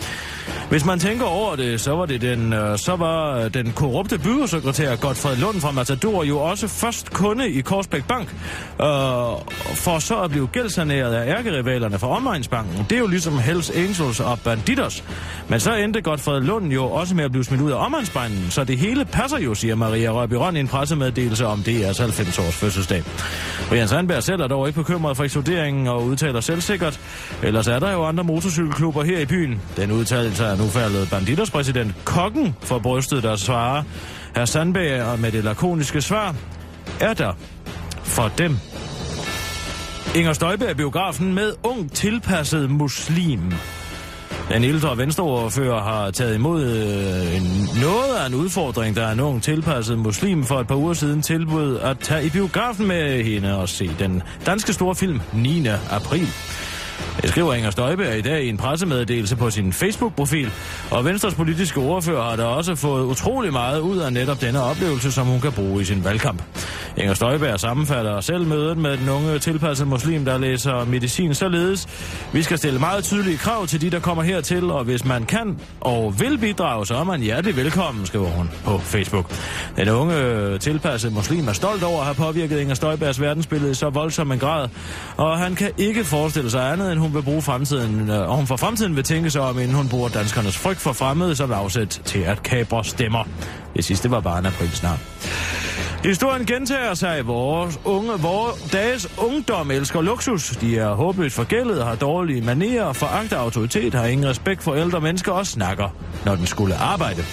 Hvis 0.68 0.84
man 0.84 0.98
tænker 0.98 1.24
over 1.24 1.56
det, 1.56 1.80
så 1.80 1.96
var 1.96 2.06
det 2.06 2.20
den, 2.20 2.52
øh, 2.52 2.78
så 2.78 2.96
var 2.96 3.38
øh, 3.38 3.54
den 3.54 3.72
korrupte 3.72 4.18
byrådssekretær 4.18 4.96
Godfred 4.96 5.36
Lund 5.36 5.60
fra 5.60 5.70
Matador 5.70 6.24
jo 6.24 6.38
også 6.38 6.68
først 6.68 7.12
kunde 7.12 7.50
i 7.50 7.60
Korsbæk 7.60 8.08
Bank, 8.08 8.28
øh, 8.80 8.86
for 9.74 9.98
så 9.98 10.20
at 10.20 10.30
blive 10.30 10.46
gældsaneret 10.46 11.14
af 11.14 11.38
ærkerivalerne 11.38 11.98
fra 11.98 12.16
Omegnsbanken. 12.16 12.86
Det 12.90 12.92
er 12.92 13.00
jo 13.00 13.06
ligesom 13.06 13.38
Hells 13.38 13.70
Angels 13.70 14.20
og 14.20 14.38
Banditos. 14.44 15.04
Men 15.48 15.60
så 15.60 15.74
endte 15.74 16.00
Godfred 16.02 16.40
Lund 16.40 16.72
jo 16.72 16.84
også 16.84 17.14
med 17.14 17.24
at 17.24 17.30
blive 17.30 17.44
smidt 17.44 17.60
ud 17.60 17.70
af 17.70 17.86
Omegnsbanken, 17.86 18.50
så 18.50 18.64
det 18.64 18.78
hele 18.82 19.04
passer 19.04 19.38
jo, 19.38 19.54
siger 19.54 19.74
Maria 19.74 20.10
Rørby 20.10 20.32
Røn 20.32 20.56
i 20.56 20.60
en 20.60 20.68
pressemeddelelse 20.68 21.46
om 21.46 21.58
DR's 21.58 22.00
90-års 22.00 22.54
fødselsdag. 22.54 23.02
Brian 23.68 23.88
Sandberg 23.88 24.22
selv 24.22 24.42
er 24.42 24.46
dog 24.46 24.66
ikke 24.66 24.80
bekymret 24.80 25.16
for 25.16 25.24
eksploderingen 25.24 25.86
og 25.86 26.04
udtaler 26.04 26.40
selvsikkert. 26.40 27.00
Ellers 27.42 27.68
er 27.68 27.78
der 27.78 27.92
jo 27.92 28.04
andre 28.04 28.24
motorcykelklubber 28.24 29.02
her 29.02 29.18
i 29.18 29.26
byen. 29.26 29.60
Den 29.76 29.92
udtalelse 29.92 30.44
er 30.44 30.56
nu 30.56 30.66
faldet 30.66 31.10
Banditers 31.10 31.50
præsident 31.50 31.94
Kokken 32.04 32.56
for 32.60 32.78
brystet, 32.78 33.22
der 33.22 33.36
svarer. 33.36 33.82
Herr 34.36 34.44
Sandberg 34.44 35.02
og 35.02 35.18
med 35.18 35.32
det 35.32 35.44
lakoniske 35.44 36.00
svar 36.00 36.34
er 37.00 37.14
der 37.14 37.32
for 38.02 38.32
dem. 38.38 38.56
Inger 40.16 40.32
Støjberg 40.32 40.70
er 40.70 40.74
biografen 40.74 41.34
med 41.34 41.52
ung 41.62 41.92
tilpasset 41.92 42.70
muslim. 42.70 43.52
Den 44.52 44.64
ældre 44.64 44.98
venstreordfører 44.98 45.82
har 45.82 46.10
taget 46.10 46.34
imod 46.34 46.62
øh, 46.64 47.36
en, 47.36 47.68
noget 47.80 48.16
af 48.20 48.26
en 48.26 48.34
udfordring, 48.34 48.96
der 48.96 49.06
er 49.06 49.12
en 49.12 49.40
tilpasset 49.40 49.98
muslim 49.98 50.44
for 50.44 50.60
et 50.60 50.66
par 50.66 50.74
uger 50.74 50.94
siden 50.94 51.22
tilbud 51.22 51.78
at 51.78 51.98
tage 51.98 52.26
i 52.26 52.30
biografen 52.30 52.86
med 52.86 53.24
hende 53.24 53.58
og 53.58 53.68
se 53.68 53.90
den 53.98 54.22
danske 54.46 54.72
store 54.72 54.94
film 54.94 55.20
9. 55.32 55.66
april. 55.90 56.28
Det 57.22 57.30
skriver 57.30 57.54
Inger 57.54 57.70
Støjberg 57.70 58.18
i 58.18 58.20
dag 58.20 58.44
i 58.44 58.48
en 58.48 58.56
pressemeddelelse 58.56 59.36
på 59.36 59.50
sin 59.50 59.72
Facebook-profil, 59.72 60.50
og 60.90 61.04
Venstres 61.04 61.34
politiske 61.34 61.80
ordfører 61.80 62.22
har 62.22 62.36
da 62.36 62.44
også 62.44 62.74
fået 62.74 63.04
utrolig 63.04 63.52
meget 63.52 63.80
ud 63.80 63.98
af 63.98 64.12
netop 64.12 64.40
denne 64.40 64.62
oplevelse, 64.62 65.12
som 65.12 65.26
hun 65.26 65.40
kan 65.40 65.52
bruge 65.52 65.82
i 65.82 65.84
sin 65.84 66.04
valgkamp. 66.04 66.42
Inger 66.96 67.14
Støjberg 67.14 67.60
sammenfatter 67.60 68.20
selv 68.20 68.46
mødet 68.46 68.78
med 68.78 68.96
den 68.96 69.08
unge 69.08 69.38
tilpassede 69.38 69.88
muslim, 69.88 70.24
der 70.24 70.38
læser 70.38 70.84
medicin 70.84 71.34
således. 71.34 71.88
Vi 72.32 72.42
skal 72.42 72.58
stille 72.58 72.78
meget 72.78 73.04
tydelige 73.04 73.36
krav 73.36 73.66
til 73.66 73.80
de, 73.80 73.90
der 73.90 74.00
kommer 74.00 74.22
hertil, 74.22 74.70
og 74.70 74.84
hvis 74.84 75.04
man 75.04 75.24
kan 75.24 75.58
og 75.80 76.20
vil 76.20 76.38
bidrage, 76.38 76.86
så 76.86 76.94
er 76.94 77.04
man 77.04 77.20
hjertelig 77.20 77.56
velkommen, 77.56 78.06
skriver 78.06 78.28
hun 78.28 78.50
på 78.64 78.78
Facebook. 78.78 79.32
Den 79.76 79.88
unge 79.88 80.58
tilpassede 80.58 81.14
muslim 81.14 81.48
er 81.48 81.52
stolt 81.52 81.82
over 81.82 81.98
at 81.98 82.04
have 82.04 82.14
påvirket 82.14 82.60
Inger 82.60 82.74
Støjbergs 82.74 83.20
verdensbillede 83.20 83.70
i 83.70 83.74
så 83.74 83.90
voldsom 83.90 84.32
en 84.32 84.38
grad, 84.38 84.68
og 85.16 85.38
han 85.38 85.54
kan 85.54 85.70
ikke 85.78 86.04
forestille 86.04 86.50
sig 86.50 86.72
andet, 86.72 86.92
end 86.92 87.00
hun 87.00 87.14
vil 87.14 87.22
bruge 87.22 87.42
fremtiden, 87.42 88.10
øh, 88.10 88.30
og 88.30 88.36
hun 88.36 88.46
for 88.46 88.56
fremtiden 88.56 88.96
vil 88.96 89.04
tænke 89.04 89.30
sig 89.30 89.40
om, 89.40 89.58
inden 89.58 89.76
hun 89.76 89.88
bruger 89.88 90.08
danskernes 90.08 90.58
frygt 90.58 90.80
for 90.80 90.92
fremmede 90.92 91.36
som 91.36 91.52
afsæt 91.52 92.00
til 92.04 92.18
at 92.18 92.42
kabre 92.42 92.84
stemmer. 92.84 93.24
Det 93.76 93.84
sidste 93.84 94.10
var 94.10 94.20
bare 94.20 94.38
en 94.38 94.46
april 94.46 94.70
snart. 94.70 94.98
Historien 96.04 96.46
gentager 96.46 96.94
sig. 96.94 97.26
Vores, 97.26 97.80
unge, 97.84 98.12
vores 98.12 98.70
dages 98.72 99.08
ungdom 99.18 99.70
elsker 99.70 100.02
luksus. 100.02 100.48
De 100.48 100.78
er 100.78 100.94
håbløst 100.94 101.34
forgældet, 101.34 101.84
har 101.84 101.94
dårlige 101.94 102.42
manerer, 102.42 102.92
foragter 102.92 103.36
autoritet, 103.36 103.94
har 103.94 104.06
ingen 104.06 104.28
respekt 104.28 104.62
for 104.62 104.74
ældre 104.74 105.00
mennesker 105.00 105.32
og 105.32 105.46
snakker, 105.46 105.88
når 106.24 106.34
den 106.34 106.46
skulle 106.46 106.74
arbejde. 106.74 107.24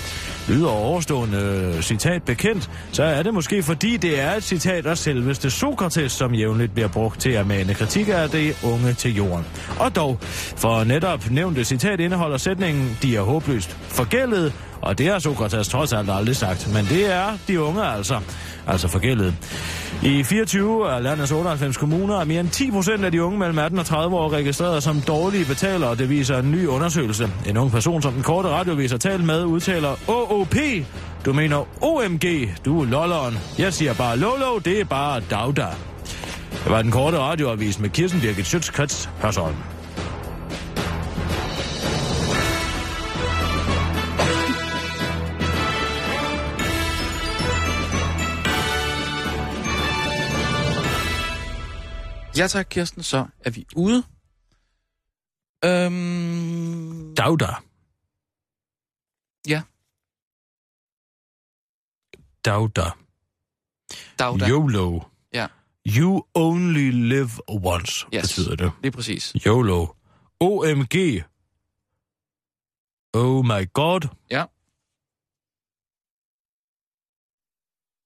Lyder 0.50 0.70
overstående 0.70 1.78
citat 1.82 2.24
bekendt, 2.24 2.70
så 2.92 3.04
er 3.04 3.24
det 3.24 3.34
måske 3.34 3.64
fordi 3.64 3.98
det 3.98 4.20
er 4.20 4.36
et 4.36 4.44
citat 4.44 4.86
af 4.86 4.98
selveste 4.98 5.50
Sokrates, 5.50 6.12
som 6.12 6.34
jævnligt 6.34 6.74
bliver 6.74 6.88
brugt 6.88 7.20
til 7.22 7.30
at 7.30 7.48
mane 7.48 7.74
kritik 7.74 8.08
af 8.10 8.30
det 8.30 8.64
unge 8.64 8.94
til 8.94 9.16
jorden. 9.16 9.46
Og 9.80 9.96
dog, 9.96 10.18
for 10.56 10.84
netop 10.84 11.32
nævnte 11.32 11.64
citat 11.64 12.00
indeholder 12.00 12.38
sætningen, 12.38 12.98
de 13.02 13.16
er 13.16 13.22
håbløst 13.22 13.70
forgældet, 13.70 14.54
og 14.82 14.98
det 14.98 15.08
har 15.08 15.20
Sokrates 15.20 15.68
trods 15.68 15.94
alt 15.94 16.10
aldrig 16.12 16.36
sagt, 16.36 16.74
men 16.74 16.86
det 16.86 17.14
er 17.14 17.38
de 17.48 17.62
unge 17.62 17.84
altså, 17.84 18.20
altså 18.68 18.88
forgældet. 18.88 19.34
I 20.04 20.24
24 20.24 20.92
af 20.92 21.04
landets 21.04 21.32
98 21.32 21.78
kommuner 21.78 22.20
er 22.20 22.26
mere 22.26 22.40
end 22.40 22.50
10 22.50 22.72
procent 22.72 23.06
af 23.06 23.12
de 23.12 23.24
unge 23.24 23.40
mellem 23.40 23.60
18 23.60 23.80
og 23.80 23.86
30 23.86 24.16
år 24.16 24.34
registreret 24.34 24.84
som 24.84 25.02
dårlige 25.02 25.46
betalere, 25.46 25.96
det 25.96 26.10
viser 26.10 26.38
en 26.38 26.52
ny 26.52 26.66
undersøgelse. 26.68 27.30
En 27.48 27.58
ung 27.58 27.72
person, 27.72 28.02
som 28.02 28.14
den 28.14 28.24
korte 28.24 28.50
radiovis 28.50 28.92
har 28.92 28.98
talt 28.98 29.26
med, 29.26 29.44
udtaler 29.44 29.96
OOP. 30.08 30.56
Du 31.26 31.34
mener 31.34 31.66
OMG, 31.82 32.26
du 32.66 32.82
er 32.82 32.86
lolleren. 32.86 33.38
Jeg 33.58 33.74
siger 33.74 33.94
bare 33.94 34.18
Lolo, 34.18 34.58
det 34.66 34.80
er 34.80 34.86
bare 34.86 35.22
Dagda. 35.30 35.68
Det 36.64 36.72
var 36.72 36.82
den 36.82 36.92
korte 36.92 37.18
radioavis 37.20 37.80
med 37.80 37.90
Kirsten 37.90 38.22
Birgit 38.22 38.46
Schøtzgrads 38.46 39.10
Hørsholm. 39.22 39.79
Ja 52.40 52.48
tak, 52.48 52.68
Kirsten, 52.70 53.04
så 53.04 53.28
er 53.40 53.50
vi 53.50 53.66
ude. 53.76 54.04
Øhm, 55.66 57.16
Dagda. 57.16 57.54
Ja. 59.48 59.62
Dagda. 62.46 62.92
Dagda. 64.20 64.50
YOLO. 64.50 65.02
Ja. 65.34 65.48
You 65.88 66.24
only 66.34 66.92
live 66.92 67.30
once, 67.48 68.06
Yes. 68.16 68.22
betyder 68.22 68.56
det. 68.56 68.72
Lige 68.82 68.92
præcis. 68.92 69.34
YOLO. 69.46 69.88
OMG. 70.40 70.96
Oh 73.14 73.46
my 73.46 73.74
god. 73.74 74.02
Ja. 74.32 74.46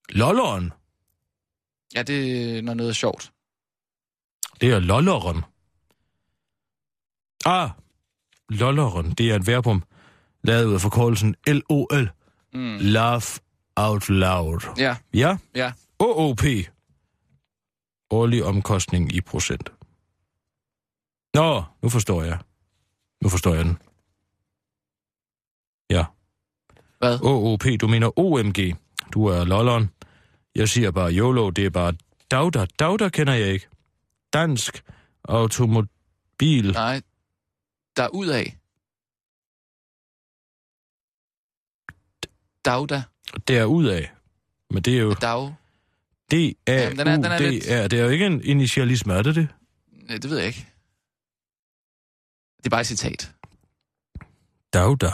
Lolleren. 0.10 0.74
Ja, 1.96 2.04
det 2.04 2.58
er 2.58 2.62
når 2.62 2.74
noget 2.74 2.90
er 2.90 2.94
sjovt. 2.94 3.33
Det 4.64 4.72
er 4.74 4.80
lolleren. 4.80 5.44
Ah, 7.46 7.70
lolleren. 8.50 9.12
Det 9.12 9.32
er 9.32 9.36
et 9.36 9.48
verbum, 9.48 9.84
lavet 10.44 10.66
ud 10.66 10.74
af 10.74 10.82
forkortelsen 10.82 11.36
LOL. 11.48 12.12
Mm. 12.54 12.78
Laugh 12.80 13.26
out 13.76 14.10
loud. 14.10 14.74
Ja, 14.78 14.96
Ja, 15.14 15.38
ja. 15.56 15.72
OOP. 16.00 16.42
Årlig 18.12 18.44
omkostning 18.44 19.14
i 19.14 19.22
procent. 19.22 19.70
Nå, 21.34 21.64
nu 21.82 21.90
forstår 21.90 22.24
jeg. 22.24 22.40
Nu 23.24 23.30
forstår 23.30 23.54
jeg 23.54 23.66
den. 23.66 23.78
Ja. 25.90 26.06
Hvad? 27.00 27.20
OOP, 27.22 27.64
du 27.82 27.88
mener 27.88 28.20
OMG. 28.20 28.58
Du 29.14 29.26
er 29.26 29.44
lolleren. 29.46 29.90
Jeg 30.56 30.70
siger 30.70 30.92
bare 30.92 31.12
YOLO, 31.12 31.50
det 31.50 31.66
er 31.66 31.70
bare 31.70 31.94
Dagda. 32.32 32.66
Dagda 32.80 33.10
kender 33.10 33.34
jeg 33.34 33.48
ikke. 33.48 33.68
Dansk 34.34 34.84
automobil. 35.24 36.72
Nej, 36.74 37.02
der 37.98 38.04
er 38.04 38.08
ud 38.10 38.28
af. 38.28 38.58
Dagda. 42.66 43.04
Det 43.48 43.58
er 43.58 43.66
ud 43.66 43.86
af. 43.86 44.12
Men 44.70 44.84
det 44.84 44.98
er 44.98 45.02
jo 45.02 45.14
Dag. 45.14 45.56
d 46.32 46.34
a 46.68 46.74
Jamen, 46.74 46.98
den 47.00 47.08
er- 47.08 47.16
den 47.16 47.26
er 47.26 47.40
lidt- 47.40 47.64
Det 47.92 47.94
er 48.00 48.04
jo 48.04 48.10
ikke 48.10 48.26
en 48.26 48.44
initialisme, 48.44 49.14
er 49.14 49.22
det 49.22 49.36
det? 49.36 49.48
Nej, 49.92 50.18
det 50.18 50.30
ved 50.30 50.38
jeg 50.38 50.48
ikke. 50.48 50.68
Det 52.58 52.66
er 52.66 52.70
bare 52.70 52.82
et 52.82 52.88
citat. 52.88 53.36
Dagda. 54.74 55.08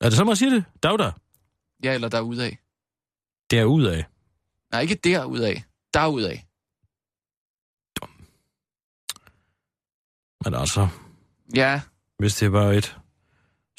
Er 0.00 0.08
det 0.08 0.12
så, 0.12 0.24
man 0.24 0.36
siger 0.36 0.50
det? 0.50 0.64
Dagda. 0.82 1.10
Ja, 1.84 1.94
eller 1.94 2.08
der 2.08 2.18
er 2.18 2.22
ud 2.22 2.36
af. 2.36 2.58
Det 3.50 3.58
er 3.58 3.64
ud 3.64 3.84
af. 3.84 4.04
Nej, 4.72 4.80
ikke 4.80 4.94
der 4.94 5.24
ud 5.24 5.38
af. 5.38 5.64
Der 5.94 6.00
er 6.00 6.06
ud 6.08 6.22
af. 6.22 6.46
Men 10.44 10.54
altså, 10.54 10.88
Ja, 11.54 11.80
hvis 12.18 12.34
det 12.34 12.52
var 12.52 12.72
et... 12.72 12.96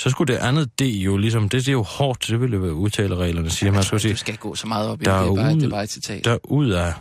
Så 0.02 0.10
skulle 0.10 0.34
det 0.34 0.40
andet 0.40 0.80
D 0.80 0.82
jo 0.82 1.18
ligesom... 1.18 1.50
Det 1.50 1.68
er 1.68 1.72
jo 1.72 1.82
hårdt, 1.84 2.28
det 2.28 2.42
ville 2.42 2.56
jo 2.56 2.62
være 2.62 2.74
udtalereglerne, 2.74 3.50
siger 3.50 3.72
man. 3.72 3.84
Skulle 3.84 4.00
sige, 4.02 4.12
du 4.12 4.18
skal 4.18 4.32
ikke 4.34 4.42
gå 4.42 4.56
så 4.56 4.68
meget 4.68 4.90
op 4.90 5.02
i 5.02 5.06
det. 5.06 5.06
Det 5.06 5.14
er 5.14 5.20
bare, 5.20 5.32
ud- 5.32 5.56
det 5.60 5.64
er 5.66 5.70
bare 5.70 5.84
et 5.84 5.90
citat. 5.90 6.26
der 6.26 6.38
ud 6.44 6.70
af... 6.70 6.94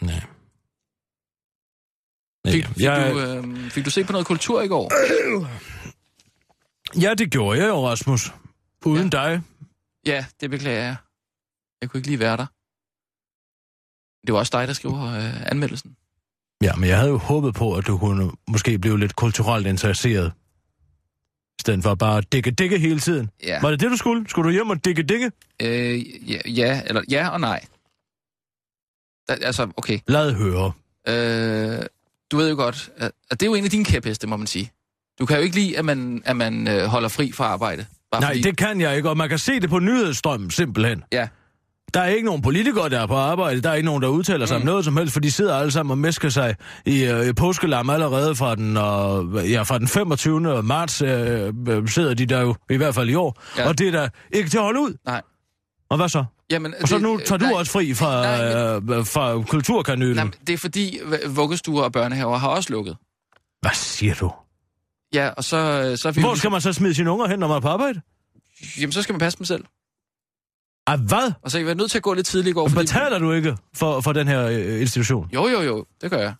Nej. 0.00 0.20
Nej, 2.44 2.52
Fik, 2.52 2.66
fik, 2.66 2.80
jeg, 2.80 3.12
du, 3.14 3.20
øh, 3.20 3.70
fik 3.70 3.84
du 3.84 3.90
set 3.90 4.06
på 4.06 4.12
noget 4.12 4.26
kultur 4.26 4.62
i 4.62 4.68
går? 4.68 4.90
Ja, 7.00 7.14
det 7.14 7.30
gjorde 7.32 7.60
jeg 7.60 7.68
jo, 7.68 7.88
Rasmus. 7.88 8.32
Uden 8.86 9.10
ja. 9.12 9.18
dig. 9.22 9.42
Ja, 10.06 10.26
det 10.40 10.50
beklager 10.50 10.82
jeg. 10.82 10.96
Jeg 11.80 11.90
kunne 11.90 11.98
ikke 11.98 12.08
lige 12.08 12.18
være 12.18 12.36
der. 12.36 12.46
Det 14.26 14.32
var 14.32 14.38
også 14.38 14.58
dig, 14.58 14.68
der 14.68 14.74
skriver 14.74 15.02
øh, 15.04 15.50
anmeldelsen. 15.50 15.96
Ja, 16.62 16.74
men 16.76 16.88
jeg 16.88 16.96
havde 16.98 17.10
jo 17.10 17.18
håbet 17.18 17.54
på, 17.54 17.74
at 17.74 17.86
du 17.86 17.98
kunne 17.98 18.30
måske 18.48 18.78
blive 18.78 18.98
lidt 19.00 19.16
kulturelt 19.16 19.66
interesseret. 19.66 20.32
I 21.58 21.60
stedet 21.60 21.82
for 21.82 21.94
bare 21.94 22.18
at 22.18 22.32
digge 22.32 22.50
digge 22.50 22.78
hele 22.78 23.00
tiden. 23.00 23.30
Ja. 23.42 23.60
Var 23.60 23.70
det 23.70 23.80
det, 23.80 23.90
du 23.90 23.96
skulle? 23.96 24.28
Skulle 24.28 24.48
du 24.48 24.52
hjem 24.52 24.70
og 24.70 24.84
digge 24.84 25.02
digge? 25.02 25.32
Øh, 25.62 26.30
ja, 26.30 26.38
ja, 26.46 26.80
eller 26.86 27.02
ja 27.10 27.28
og 27.28 27.40
nej. 27.40 27.64
Altså, 29.28 29.68
okay. 29.76 29.98
Lad 30.08 30.32
høre. 30.32 30.72
Øh, 31.08 31.86
du 32.30 32.36
ved 32.36 32.50
jo 32.50 32.56
godt, 32.56 32.90
at, 32.96 33.12
at 33.30 33.40
det 33.40 33.46
er 33.46 33.50
jo 33.50 33.54
en 33.54 33.64
af 33.64 33.70
dine 33.70 33.84
kæpheste, 33.84 34.26
må 34.26 34.36
man 34.36 34.46
sige. 34.46 34.70
Du 35.18 35.26
kan 35.26 35.36
jo 35.36 35.42
ikke 35.42 35.56
lide, 35.56 35.78
at 35.78 35.84
man, 35.84 36.22
at 36.24 36.36
man 36.36 36.68
øh, 36.68 36.84
holder 36.84 37.08
fri 37.08 37.32
fra 37.32 37.44
arbejde. 37.44 37.86
Bare 38.10 38.20
Nej, 38.20 38.30
fordi, 38.30 38.42
det 38.42 38.56
kan 38.56 38.80
jeg 38.80 38.96
ikke, 38.96 39.08
og 39.08 39.16
man 39.16 39.28
kan 39.28 39.38
se 39.38 39.60
det 39.60 39.70
på 39.70 39.78
nyhedsstrømmen, 39.78 40.50
simpelthen. 40.50 41.02
Ja, 41.12 41.28
Der 41.94 42.00
er 42.00 42.06
ikke 42.08 42.26
nogen 42.26 42.42
politikere, 42.42 42.88
der 42.88 43.00
er 43.00 43.06
på 43.06 43.14
arbejde. 43.14 43.60
Der 43.60 43.70
er 43.70 43.74
ikke 43.74 43.86
nogen, 43.86 44.02
der 44.02 44.08
udtaler 44.08 44.46
sig 44.46 44.56
mm. 44.56 44.62
om 44.62 44.66
noget 44.66 44.84
som 44.84 44.96
helst, 44.96 45.12
for 45.12 45.20
de 45.20 45.30
sidder 45.30 45.56
alle 45.56 45.70
sammen 45.72 45.90
og 45.90 45.98
mesker 45.98 46.28
sig 46.28 46.54
i, 46.86 47.04
øh, 47.04 47.26
i 47.28 47.32
påskelam 47.32 47.90
allerede 47.90 48.34
fra 48.34 48.54
den, 48.54 48.76
øh, 48.76 49.50
ja, 49.52 49.62
fra 49.62 49.78
den 49.78 49.88
25. 49.88 50.62
marts 50.62 51.02
øh, 51.02 51.52
øh, 51.68 51.88
sidder 51.88 52.14
de 52.14 52.26
der 52.26 52.40
jo, 52.40 52.54
i 52.70 52.76
hvert 52.76 52.94
fald 52.94 53.08
i 53.10 53.14
år. 53.14 53.42
Ja. 53.58 53.68
Og 53.68 53.78
det 53.78 53.88
er 53.88 53.92
da 53.92 54.08
ikke 54.32 54.48
til 54.50 54.58
at 54.58 54.64
holde 54.64 54.80
ud. 54.80 54.94
nej. 55.06 55.22
Og 55.90 55.96
hvad 55.96 56.08
så? 56.08 56.24
Jamen, 56.50 56.74
Og 56.82 56.88
så 56.88 56.94
det- 56.94 57.02
nu 57.02 57.18
tager 57.26 57.38
du 57.38 57.44
nej, 57.44 57.54
også 57.54 57.72
fri 57.72 57.94
fra, 57.94 58.22
nej, 58.22 58.78
men- 58.80 58.92
øh, 58.98 59.06
fra. 59.06 59.32
Nej, 60.14 60.24
men 60.24 60.34
det 60.46 60.52
er 60.52 60.58
fordi 60.58 60.98
vuggestuer 61.28 61.82
og 61.82 61.92
børnehaver 61.92 62.36
har 62.38 62.48
også 62.48 62.72
lukket. 62.72 62.96
Hvad 63.60 63.70
siger 63.74 64.14
du? 64.14 64.32
Ja, 65.14 65.28
og 65.28 65.44
så, 65.44 65.56
øh, 65.56 65.98
så 65.98 66.10
vi... 66.10 66.20
Hvor 66.20 66.34
skal 66.34 66.50
man 66.50 66.60
så 66.60 66.72
smide 66.72 66.94
sine 66.94 67.10
unger 67.10 67.28
hen, 67.28 67.38
når 67.38 67.48
man 67.48 67.56
er 67.56 67.60
på 67.60 67.68
arbejde? 67.68 68.00
Jamen, 68.80 68.92
så 68.92 69.02
skal 69.02 69.12
man 69.12 69.20
passe 69.20 69.38
dem 69.38 69.44
selv. 69.44 69.64
Ah, 70.86 71.00
hvad? 71.00 71.32
Og 71.42 71.50
så 71.50 71.58
er 71.58 71.60
jeg 71.60 71.66
været 71.66 71.76
nødt 71.78 71.90
til 71.90 71.98
at 71.98 72.02
gå 72.02 72.14
lidt 72.14 72.26
tidligt 72.26 72.50
i 72.50 72.54
går, 72.54 72.68
fordi... 72.68 72.82
Betaler 72.82 73.18
du 73.18 73.32
ikke 73.32 73.56
for, 73.76 74.00
for 74.00 74.12
den 74.12 74.28
her 74.28 74.46
øh, 74.46 74.80
institution? 74.80 75.30
Jo, 75.34 75.48
jo, 75.48 75.60
jo, 75.62 75.86
det 76.00 76.10
gør 76.10 76.18
jeg. 76.18 76.34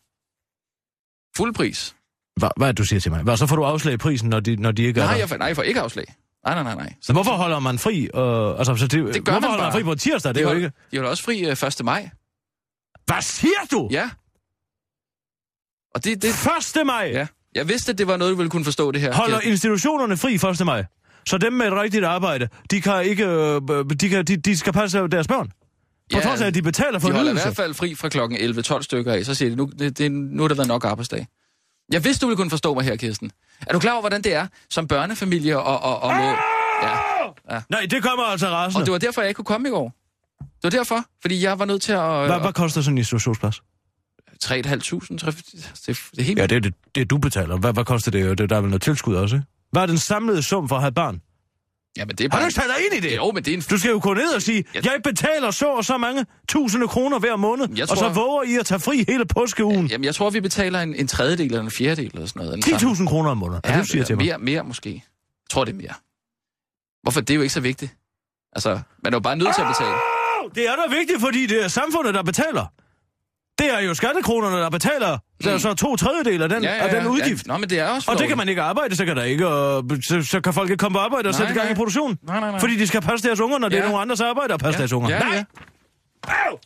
Fuld 1.36 1.54
pris. 1.54 1.96
Hvad, 2.36 2.48
hvad 2.56 2.68
er 2.68 2.72
det, 2.72 2.78
du 2.78 2.84
siger 2.84 3.00
til 3.00 3.12
mig? 3.12 3.22
Hvad, 3.22 3.36
så 3.36 3.46
får 3.46 3.56
du 3.56 3.64
afslag 3.64 3.94
i 3.94 3.96
prisen, 3.96 4.28
når 4.28 4.40
de, 4.40 4.56
når 4.56 4.72
de 4.72 4.82
ikke 4.82 5.00
er 5.00 5.04
Nej, 5.04 5.12
der? 5.12 5.18
jeg 5.20 5.28
får, 5.28 5.36
nej, 5.36 5.46
jeg 5.46 5.56
får 5.56 5.62
ikke 5.62 5.80
afslag. 5.80 6.04
Nej, 6.46 6.54
nej, 6.54 6.62
nej, 6.62 6.74
nej. 6.84 6.94
Så 7.02 7.12
hvorfor 7.12 7.30
holder 7.32 7.58
man 7.58 7.78
fri? 7.78 8.02
Øh, 8.14 8.58
altså, 8.58 8.76
så 8.76 8.86
det, 8.86 9.14
Det 9.14 9.24
gør 9.24 9.32
hvorfor 9.32 9.40
man 9.40 9.50
holder 9.50 9.64
bare. 9.64 9.70
man 9.70 9.72
fri 9.72 9.82
på 9.82 9.94
tirsdag? 9.94 10.28
Det 10.34 10.36
de 10.36 10.40
er 10.40 10.50
jo 10.50 10.56
ikke... 10.56 10.72
De 10.90 10.96
holder 10.96 11.10
også 11.10 11.22
fri 11.24 11.40
øh, 11.44 11.52
1. 11.78 11.84
maj. 11.84 12.10
Hvad 13.06 13.22
siger 13.22 13.64
du? 13.70 13.88
Ja. 13.90 14.10
Og 15.94 16.04
det, 16.04 16.22
det, 16.22 16.30
1. 16.80 16.86
maj 16.86 17.10
ja. 17.14 17.26
Jeg 17.54 17.68
vidste, 17.68 17.92
at 17.92 17.98
det 17.98 18.06
var 18.06 18.16
noget, 18.16 18.30
du 18.32 18.36
ville 18.36 18.50
kunne 18.50 18.64
forstå 18.64 18.92
det 18.92 19.00
her. 19.00 19.14
holder 19.14 19.36
Kirsten. 19.36 19.50
institutionerne 19.52 20.16
fri 20.16 20.34
1. 20.34 20.66
maj. 20.66 20.84
Så 21.28 21.38
dem 21.38 21.52
med 21.52 21.66
et 21.66 21.72
rigtigt 21.72 22.04
arbejde, 22.04 22.48
de, 22.70 22.80
kan 22.80 23.04
ikke, 23.04 23.26
øh, 23.26 23.60
de, 24.00 24.08
kan, 24.08 24.24
de, 24.24 24.36
de 24.36 24.56
skal 24.56 24.72
passe 24.72 25.08
deres 25.08 25.28
børn. 25.28 25.48
På 26.12 26.18
Ja, 26.18 26.20
trods 26.20 26.40
af, 26.40 26.46
at 26.46 26.54
de 26.54 26.62
betaler 26.62 26.98
for 26.98 27.08
De 27.08 27.14
holder 27.14 27.30
i 27.30 27.34
hvert 27.34 27.56
fald 27.56 27.74
fri 27.74 27.94
fra 27.94 28.08
klokken 28.08 28.38
11-12 28.38 28.82
stykker 28.82 29.12
af. 29.12 29.24
Så 29.24 29.34
siger 29.34 29.50
de, 29.50 29.56
nu, 29.56 29.70
det, 29.78 29.98
det, 29.98 30.12
nu 30.12 30.44
er 30.44 30.48
der 30.48 30.54
været 30.54 30.68
nok 30.68 30.84
arbejdsdag. 30.84 31.26
Jeg 31.92 32.04
vidste, 32.04 32.22
du 32.22 32.26
ville 32.26 32.36
kunne 32.36 32.50
forstå 32.50 32.74
mig 32.74 32.84
her, 32.84 32.96
Kirsten. 32.96 33.30
Er 33.66 33.72
du 33.72 33.78
klar 33.78 33.92
over, 33.92 34.00
hvordan 34.00 34.22
det 34.22 34.34
er 34.34 34.46
som 34.70 34.88
børnefamilie 34.88 35.58
og, 35.58 35.80
og, 35.82 36.02
og 36.02 36.16
må... 36.16 36.22
Ja. 36.82 36.96
ja. 37.50 37.62
Nej, 37.70 37.86
det 37.90 38.02
kommer 38.02 38.24
altså 38.24 38.48
rasende. 38.48 38.82
Og 38.82 38.86
det 38.86 38.92
var 38.92 38.98
derfor, 38.98 39.20
jeg 39.20 39.28
ikke 39.28 39.36
kunne 39.36 39.44
komme 39.44 39.68
i 39.68 39.70
går. 39.70 39.92
Det 40.40 40.48
var 40.62 40.70
derfor, 40.70 41.04
fordi 41.22 41.42
jeg 41.42 41.58
var 41.58 41.64
nødt 41.64 41.82
til 41.82 41.92
at... 41.92 42.26
Hvad, 42.26 42.40
hvad 42.40 42.52
koster 42.52 42.80
sådan 42.80 42.94
en 42.94 42.98
institutionsplads? 42.98 43.62
3.500, 44.44 44.52
det, 44.52 44.64
det 45.86 46.18
er 46.18 46.22
helt... 46.22 46.38
Ja, 46.38 46.46
det 46.46 46.56
er 46.56 46.60
det, 46.60 46.74
det 46.94 47.10
du 47.10 47.18
betaler. 47.18 47.56
Hvad, 47.56 47.72
hvad 47.72 47.84
koster 47.84 48.10
det? 48.10 48.38
det? 48.38 48.50
Der 48.50 48.56
er 48.56 48.60
vel 48.60 48.70
noget 48.70 48.82
tilskud 48.82 49.14
også, 49.14 49.36
ikke? 49.36 49.46
Hvad 49.72 49.82
er 49.82 49.86
den 49.86 49.98
samlede 49.98 50.42
sum 50.42 50.68
for 50.68 50.76
at 50.76 50.82
have 50.82 50.88
et 50.88 50.94
barn? 50.94 51.20
Ja, 51.96 52.04
men 52.04 52.16
det 52.16 52.24
er 52.24 52.28
Har 52.30 52.36
bare... 52.38 52.40
du 52.42 52.46
ikke 52.46 52.54
taget 52.60 52.70
dig 52.76 52.84
ind 52.96 53.04
i 53.04 53.08
det? 53.10 53.16
Jo, 53.16 53.30
men 53.32 53.44
det 53.44 53.50
er 53.52 53.56
en... 53.56 53.62
Du 53.70 53.78
skal 53.78 53.90
jo 53.90 54.00
gå 54.02 54.14
ned 54.14 54.34
og 54.34 54.42
sige, 54.42 54.64
jeg 54.74 55.00
betaler 55.04 55.50
så 55.50 55.66
og 55.66 55.84
så 55.84 55.98
mange 55.98 56.26
tusinde 56.48 56.88
kroner 56.88 57.18
hver 57.18 57.36
måned, 57.36 57.66
Jeg 57.76 57.82
og 57.82 57.88
så 57.88 57.94
tror- 57.94 58.08
våger 58.12 58.42
I 58.42 58.54
at 58.56 58.66
tage 58.66 58.80
fri 58.80 59.04
hele 59.08 59.26
påskeugen. 59.26 59.86
Jamen, 59.86 60.04
jeg 60.04 60.14
tror, 60.14 60.30
vi 60.30 60.40
betaler 60.40 60.80
en, 60.80 60.94
en 60.94 61.06
tredjedel 61.08 61.46
eller 61.46 61.60
en 61.60 61.70
fjerdedel 61.70 62.10
eller 62.14 62.26
sådan 62.26 62.42
noget. 62.46 62.56
En 62.68 62.74
10.000 62.74 63.08
kroner 63.08 63.30
om 63.30 63.36
måneden, 63.38 63.60
er 63.64 63.72
det, 63.72 63.80
du 63.82 63.86
siger 63.88 64.04
til 64.04 64.16
mig? 64.16 64.24
mere, 64.24 64.38
mere 64.38 64.64
måske. 64.64 64.90
Jeg 64.90 65.02
tror, 65.50 65.64
det 65.64 65.72
er 65.72 65.76
mere. 65.76 65.94
Hvorfor? 67.02 67.20
Det 67.20 67.30
er 67.30 67.34
jo 67.34 67.42
ikke 67.42 67.54
så 67.54 67.60
vigtigt. 67.60 67.96
Altså, 68.52 68.80
man 69.04 69.12
er 69.12 69.16
jo 69.16 69.20
bare 69.20 69.36
nødt 69.36 69.54
til 69.54 69.62
at 69.62 69.68
betale. 69.68 69.94
Det 70.54 70.68
er 70.68 70.76
da 70.76 70.96
vigtigt, 70.96 71.20
fordi 71.20 71.46
det 71.46 71.64
er 71.64 71.68
samfundet, 71.68 72.14
der 72.14 72.22
betaler. 72.22 72.66
Det 73.58 73.74
er 73.74 73.80
jo 73.80 73.94
skattekronerne, 73.94 74.56
der 74.56 74.70
betaler. 74.70 75.18
Der 75.44 75.52
er 75.52 75.58
så 75.58 75.74
to 75.74 75.96
tredjedel 75.96 76.42
af 76.42 76.48
den, 76.48 76.62
Ja, 76.62 76.74
ja, 76.74 76.86
af 76.88 76.94
den 77.00 77.06
udgift. 77.06 77.46
Ja. 77.46 77.52
Nå, 77.52 77.58
men 77.58 77.70
det 77.70 77.78
er 77.78 77.88
også 77.88 78.10
Og 78.10 78.18
det 78.18 78.28
kan 78.28 78.36
man 78.36 78.48
ikke 78.48 78.62
arbejde, 78.62 78.96
så 78.96 79.04
kan 79.04 79.16
der 79.16 79.22
ikke, 79.22 79.48
og 79.48 79.84
så, 80.08 80.22
så 80.22 80.40
kan 80.40 80.54
folk 80.54 80.70
ikke 80.70 80.80
komme 80.80 80.96
på 80.96 81.00
arbejde 81.00 81.28
og 81.28 81.32
Nej, 81.32 81.38
sætte 81.38 81.52
i 81.54 81.56
gang 81.56 81.70
i 81.70 81.74
produktion. 81.74 82.18
Nej, 82.22 82.40
nej, 82.40 82.50
nej. 82.50 82.60
Fordi 82.60 82.76
de 82.76 82.86
skal 82.86 83.00
passe 83.00 83.28
deres 83.28 83.40
unger, 83.40 83.58
når 83.58 83.68
det 83.68 83.76
Ja. 83.76 83.82
er 83.82 83.86
nogle 83.86 84.00
andres 84.00 84.20
arbejde 84.20 84.54
at 84.54 84.60
passe 84.60 84.76
Ja. 84.76 84.78
deres 84.78 84.92
unger. 84.92 85.10
Ja, 85.10 85.18
Nej! 85.18 85.34
ja. 85.34 85.44
Au! 86.48 86.58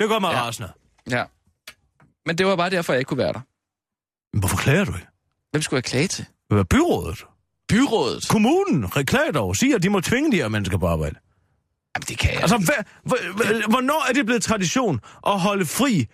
Det 0.00 0.08
går 0.08 0.18
mig 0.18 0.32
Ja. 0.32 0.40
rasende. 0.42 0.70
Ja. 1.10 1.24
Men 2.26 2.38
det 2.38 2.46
var 2.46 2.56
bare 2.56 2.70
derfor, 2.70 2.92
jeg 2.92 2.98
ikke 3.00 3.08
kunne 3.08 3.18
være 3.18 3.32
der. 3.32 3.40
Men 4.32 4.40
hvorfor 4.40 4.56
klager 4.56 4.84
du 4.84 4.94
ikke? 4.94 5.06
Hvem 5.50 5.62
skulle 5.62 5.78
jeg 5.78 5.84
klage 5.84 6.08
til? 6.08 6.24
Hvad 6.50 6.64
byrådet? 6.64 7.24
Byrådet. 7.68 8.28
Kommunen 8.28 8.96
reklager 8.96 9.32
dog. 9.32 9.56
Siger, 9.56 9.76
at 9.76 9.82
de 9.82 9.88
må 9.90 10.00
tvinge 10.00 10.32
de 10.32 10.36
her 10.36 10.48
mennesker 10.48 10.78
på 10.78 10.86
arbejde. 10.86 11.14
Jamen, 11.96 12.04
det 12.08 12.18
kan 12.18 12.32
jeg. 12.32 12.40
Altså, 12.40 12.56
hvad, 12.56 13.14
hvad, 13.36 13.62
hvornår 13.68 14.08
er 14.08 14.12
det 14.12 14.26
blevet 14.26 14.42
tradition 14.42 15.00
at 15.26 15.40
holde 15.40 15.66
fri 15.66 16.06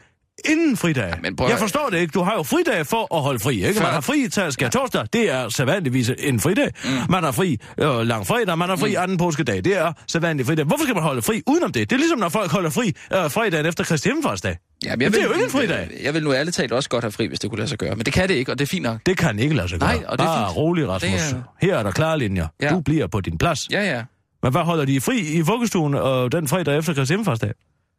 inden 0.44 0.76
fridag? 0.76 1.14
men 1.22 1.36
prøv 1.36 1.48
jeg 1.48 1.58
forstår 1.58 1.88
det 1.90 1.98
ikke. 1.98 2.12
Du 2.12 2.22
har 2.22 2.34
jo 2.36 2.42
fridag 2.42 2.86
for 2.86 3.16
at 3.16 3.22
holde 3.22 3.38
fri, 3.40 3.54
ikke? 3.54 3.74
Før- 3.74 3.82
Man 3.82 3.92
har 3.92 4.00
fri 4.00 4.28
til 4.28 4.52
skære 4.52 4.70
torsdag. 4.70 5.06
Det 5.12 5.30
er 5.30 5.48
sædvanligvis 5.48 6.10
en 6.18 6.40
fridag. 6.40 6.70
Mm. 6.84 6.90
Man 7.10 7.24
har 7.24 7.32
fri 7.32 7.58
øh, 7.78 8.00
lang 8.00 8.26
fredag, 8.26 8.58
man 8.58 8.68
har 8.68 8.76
fri 8.76 8.90
mm. 8.90 9.02
anden 9.02 9.16
påskedag. 9.18 9.64
Det 9.64 9.76
er 9.76 9.92
sædvanlig 10.08 10.46
fridag. 10.46 10.64
Hvorfor 10.64 10.84
skal 10.84 10.94
man 10.94 11.02
holde 11.04 11.22
fri 11.22 11.42
udenom 11.46 11.72
det? 11.72 11.90
Det 11.90 11.96
er 11.96 11.98
ligesom, 11.98 12.18
når 12.18 12.28
folk 12.28 12.50
holder 12.50 12.70
fri 12.70 12.88
øh, 13.12 13.30
fredagen 13.30 13.66
efter 13.66 13.84
Kristi 13.84 14.08
Himmelfartsdag. 14.08 14.56
Jamen, 14.84 14.98
Men 14.98 15.12
det 15.12 15.20
er 15.20 15.24
jo 15.24 15.32
ikke 15.32 15.44
en 15.44 15.50
fridag. 15.50 15.88
Jeg, 15.92 16.04
jeg 16.04 16.14
vil 16.14 16.22
nu 16.24 16.32
ærligt 16.34 16.56
talt 16.56 16.72
også 16.72 16.88
godt 16.88 17.04
have 17.04 17.12
fri, 17.12 17.26
hvis 17.26 17.40
det 17.40 17.50
kunne 17.50 17.58
lade 17.58 17.68
sig 17.68 17.78
gøre. 17.78 17.96
Men 17.96 18.06
det 18.06 18.12
kan 18.14 18.28
det 18.28 18.34
ikke, 18.34 18.52
og 18.52 18.58
det 18.58 18.64
er 18.64 18.68
fint 18.68 18.82
nok. 18.82 18.98
Det 19.06 19.16
kan 19.18 19.38
ikke 19.38 19.54
lade 19.54 19.68
sig 19.68 19.80
gøre. 19.80 19.94
Nej, 19.94 20.04
og 20.08 20.18
det 20.18 20.24
er 20.24 20.28
Bare 20.28 20.48
fint. 20.48 20.56
rolig, 20.56 20.88
Rasmus. 20.88 21.10
Det 21.20 21.32
er- 21.32 21.66
Her 21.66 21.76
er 21.78 21.82
der 21.82 21.90
klare 21.90 22.18
linjer. 22.18 22.46
Ja. 22.62 22.70
Du 22.70 22.80
bliver 22.80 23.06
på 23.06 23.20
din 23.20 23.38
plads. 23.38 23.68
Ja, 23.70 23.82
ja. 23.96 24.02
Men 24.42 24.52
hvad 24.52 24.62
holder 24.62 24.84
de 24.84 25.00
fri 25.00 25.18
i 25.20 25.40
vuggestuen 25.40 25.94
og 25.94 26.32
den 26.32 26.48
fredag 26.48 26.78
efter 26.78 26.94
Kristi 26.94 27.12
Himmelfartsdag? 27.12 27.52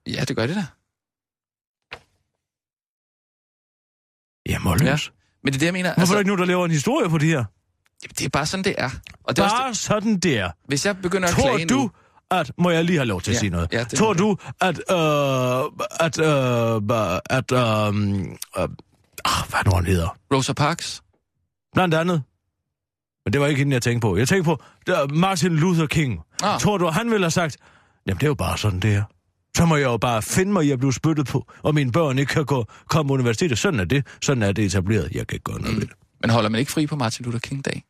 Ja, 0.07 0.21
det 0.27 0.35
gør 0.35 0.45
det 0.47 0.55
da. 0.55 0.63
Ja, 4.49 4.60
Molløs. 4.60 5.06
Ja. 5.08 5.12
Men 5.43 5.53
det 5.53 5.56
er 5.56 5.60
det, 5.60 5.65
jeg 5.65 5.73
mener. 5.73 5.89
Hvorfor 5.89 6.01
altså... 6.01 6.13
er 6.13 6.15
der 6.15 6.19
ikke 6.19 6.27
nogen, 6.27 6.39
der 6.39 6.45
laver 6.45 6.65
en 6.65 6.71
historie 6.71 7.10
på 7.10 7.17
det 7.17 7.27
her? 7.27 7.43
Jamen, 8.03 8.13
det 8.17 8.25
er 8.25 8.29
bare 8.29 8.45
sådan, 8.45 8.63
det 8.63 8.75
er. 8.77 8.89
Og 9.23 9.36
det 9.36 9.43
er 9.43 9.49
Bare 9.49 9.67
også, 9.69 9.82
sådan 9.82 10.19
der. 10.19 10.49
hvis 10.67 10.86
jeg 10.86 10.97
begynder 10.97 11.27
at 11.27 11.34
Tror 11.34 11.41
klage 11.51 11.65
du, 11.67 11.75
nu... 11.75 11.91
at... 12.32 12.51
Må 12.58 12.69
jeg 12.69 12.84
lige 12.84 12.97
have 12.97 13.06
lov 13.06 13.21
til 13.21 13.32
at 13.32 13.36
Ja, 13.36 13.39
sige 13.39 13.49
noget? 13.49 13.69
ja, 13.73 13.84
det 13.84 13.99
Tror 13.99 14.13
du, 14.13 14.38
at... 14.62 14.77
Øh, 14.91 15.63
at... 15.99 16.19
Øh, 16.19 16.82
at... 17.29 17.51
Øh, 17.51 17.60
øh, 18.58 18.69
ah, 19.25 19.49
hvad 19.49 19.60
nu 19.65 19.71
han 19.75 19.86
hedder? 19.86 20.17
Rosa 20.34 20.53
Parks? 20.53 21.01
Blandt 21.73 21.93
andet. 21.95 22.23
Men 23.25 23.34
det 23.34 23.41
var 23.41 23.47
ikke 23.47 23.60
hende, 23.60 23.73
jeg 23.73 23.82
tænkte 23.82 24.06
på. 24.06 24.17
Jeg 24.17 24.27
tænkte 24.27 24.45
på 24.45 24.62
der, 24.88 25.08
Martin 25.08 25.56
Luther 25.56 25.86
King. 25.88 26.19
Ah. 26.43 26.60
Tror 26.60 26.77
du, 26.77 26.88
han 26.88 27.12
ville 27.12 27.23
have 27.25 27.32
sagt, 27.32 27.58
jamen 28.08 28.17
det 28.19 28.23
er 28.23 28.27
jo 28.29 28.34
bare 28.34 28.58
sådan, 28.58 28.79
det 28.79 28.95
er. 28.95 29.03
Så 29.57 29.65
må 29.65 29.75
jeg 29.75 29.83
jo 29.83 29.97
bare 29.97 30.21
finde 30.21 30.51
mig 30.53 30.65
i 30.65 30.71
at 30.71 30.79
blive 30.79 30.93
spyttet 30.93 31.27
på, 31.27 31.51
og 31.63 31.75
mine 31.75 31.91
børn 31.91 32.19
ikke 32.19 32.33
kan 32.33 32.45
gå, 32.45 32.65
komme 32.89 33.07
på 33.09 33.13
universitetet. 33.13 33.57
Sådan 33.57 33.79
er 33.79 33.85
det. 33.85 34.07
Sådan 34.21 34.43
er 34.43 34.51
det 34.51 34.65
etableret. 34.65 35.09
Jeg 35.11 35.27
kan 35.27 35.35
ikke 35.35 35.43
gøre 35.43 35.61
noget 35.61 35.75
mm. 35.75 35.81
ved 35.81 35.87
det. 35.87 35.95
Men 36.21 36.29
holder 36.29 36.49
man 36.49 36.59
ikke 36.59 36.71
fri 36.71 36.87
på 36.87 36.95
Martin 36.95 37.25
Luther 37.25 37.39
King-dag? 37.39 37.83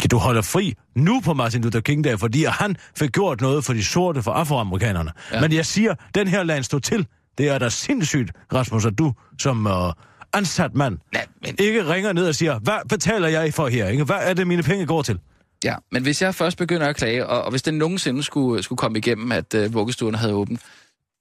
Kan 0.00 0.08
du 0.08 0.18
holde 0.18 0.42
fri 0.42 0.74
nu 0.96 1.20
på 1.20 1.34
Martin 1.34 1.62
Luther 1.62 1.80
King 1.80 2.04
dag, 2.04 2.20
fordi 2.20 2.44
han 2.44 2.76
fik 2.96 3.12
gjort 3.12 3.40
noget 3.40 3.64
for 3.64 3.72
de 3.72 3.84
sorte, 3.84 4.22
for 4.22 4.32
afroamerikanerne. 4.32 5.10
Ja. 5.32 5.40
Men 5.40 5.52
jeg 5.52 5.66
siger, 5.66 5.94
den 6.14 6.28
her 6.28 6.42
land 6.42 6.64
stå 6.64 6.78
til. 6.78 7.06
Det 7.38 7.48
er 7.48 7.58
da 7.58 7.68
sindssygt, 7.68 8.32
Rasmus, 8.54 8.86
at 8.86 8.98
du 8.98 9.12
som 9.38 9.66
uh, 9.66 9.92
ansat 10.32 10.74
mand 10.74 10.98
Ja, 11.14 11.20
men, 11.42 11.54
ikke 11.58 11.88
ringer 11.88 12.12
ned 12.12 12.28
og 12.28 12.34
siger, 12.34 12.58
hvad 12.58 12.88
betaler 12.88 13.28
jeg 13.28 13.54
for 13.54 13.68
her? 13.68 13.88
Ikke? 13.88 14.04
Hvad 14.04 14.18
er 14.20 14.34
det, 14.34 14.46
mine 14.46 14.62
penge 14.62 14.86
går 14.86 15.02
til? 15.02 15.18
Ja, 15.64 15.76
men 15.92 16.02
hvis 16.02 16.22
jeg 16.22 16.34
først 16.34 16.58
begynder 16.58 16.88
at 16.88 16.96
klage, 16.96 17.26
og, 17.26 17.42
og 17.42 17.50
hvis 17.50 17.62
det 17.62 17.74
nogensinde 17.74 18.22
skulle, 18.22 18.62
skulle 18.62 18.76
komme 18.76 18.98
igennem, 18.98 19.32
at 19.32 19.54
uh, 19.54 19.74
vuggestuerne 19.74 20.18
havde 20.18 20.34
åbent, 20.34 20.60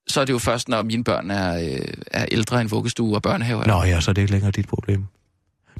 så 0.08 0.22
er 0.22 0.26
det 0.26 0.34
jo 0.34 0.40
først, 0.40 0.70
når 0.70 0.84
mine 0.84 1.04
børn 1.04 1.32
er, 1.32 1.56
øh, 1.74 1.94
er 2.12 2.26
ældre 2.32 2.62
end 2.62 2.70
vuggestue 2.70 3.16
og 3.16 3.22
børnehaver. 3.22 3.66
Nå 3.66 3.84
ja, 3.84 4.02
så 4.02 4.12
er 4.12 4.14
det 4.14 4.22
ikke 4.22 4.32
længere 4.32 4.52
dit 4.52 4.68
problem. 4.68 5.06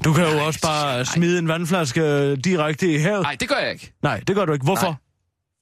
Du 0.04 0.12
kan 0.12 0.24
jo 0.24 0.44
også 0.46 0.60
bare 0.60 1.04
smide 1.04 1.38
en 1.38 1.48
vandflaske 1.48 2.00
øh, 2.02 2.36
direkte 2.44 2.94
i 2.94 2.96
havet. 2.98 3.22
Nej, 3.22 3.36
det 3.40 3.48
gør 3.48 3.56
jeg 3.56 3.72
ikke. 3.72 3.92
Nej, 4.02 4.20
det 4.26 4.36
gør 4.36 4.44
du 4.44 4.52
ikke. 4.52 4.64
Hvorfor? 4.64 4.86
Nej. 4.86 4.94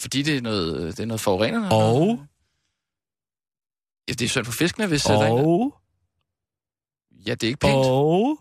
Fordi 0.03 0.23
det 0.23 0.37
er 0.37 0.41
noget, 0.41 0.97
det 0.97 1.03
er 1.03 1.07
noget 1.07 1.21
forurenende. 1.21 1.69
Og, 1.73 2.21
Ja, 4.09 4.13
det 4.13 4.25
er 4.25 4.29
synd 4.29 4.45
for 4.45 4.53
fiskene, 4.53 4.87
hvis... 4.87 5.11
øh, 5.11 5.15
der 5.17 5.23
er 5.23 5.31
og, 5.31 5.75
Ja, 7.27 7.35
det 7.35 7.43
er 7.43 7.49
ikke 7.49 7.59
pænt. 7.61 7.75
og... 7.75 8.39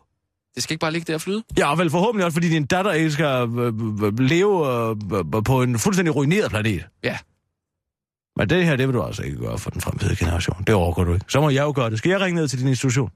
Det 0.56 0.64
skal 0.64 0.74
ikke 0.74 0.80
bare 0.82 0.92
ligge 0.92 1.06
der 1.06 1.14
og 1.16 1.22
flyde. 1.22 1.44
Ja, 1.58 1.76
vel 1.76 1.90
forhåbentlig 1.90 2.26
også, 2.26 2.36
fordi 2.36 2.50
din 2.50 2.66
datter 2.66 2.92
ikke 2.92 3.12
skal 3.12 3.26
øh, 3.50 3.74
øh, 4.04 4.20
leve 4.20 4.68
øh, 5.38 5.44
på 5.44 5.62
en 5.62 5.80
fuldstændig 5.80 6.16
ruineret 6.16 6.50
planet. 6.52 6.84
Ja. 7.04 7.18
Men 8.38 8.50
det 8.50 8.66
her, 8.66 8.76
det 8.76 8.88
vil 8.88 8.94
du 8.96 9.04
altså 9.04 9.24
ikke 9.24 9.38
gøre 9.38 9.58
for 9.58 9.70
den 9.70 9.82
fremtidige 9.82 10.16
generation. 10.16 10.64
Det 10.68 10.76
overgår 10.76 11.04
du 11.04 11.14
ikke. 11.14 11.26
Så 11.30 11.42
må 11.42 11.50
jeg 11.50 11.64
jo 11.64 11.74
gøre 11.76 11.90
det. 11.90 11.98
Skal 11.98 12.10
jeg 12.10 12.22
ringe 12.22 12.42
ned 12.42 12.48
til 12.48 12.60
din 12.60 12.68
institution? 12.68 13.12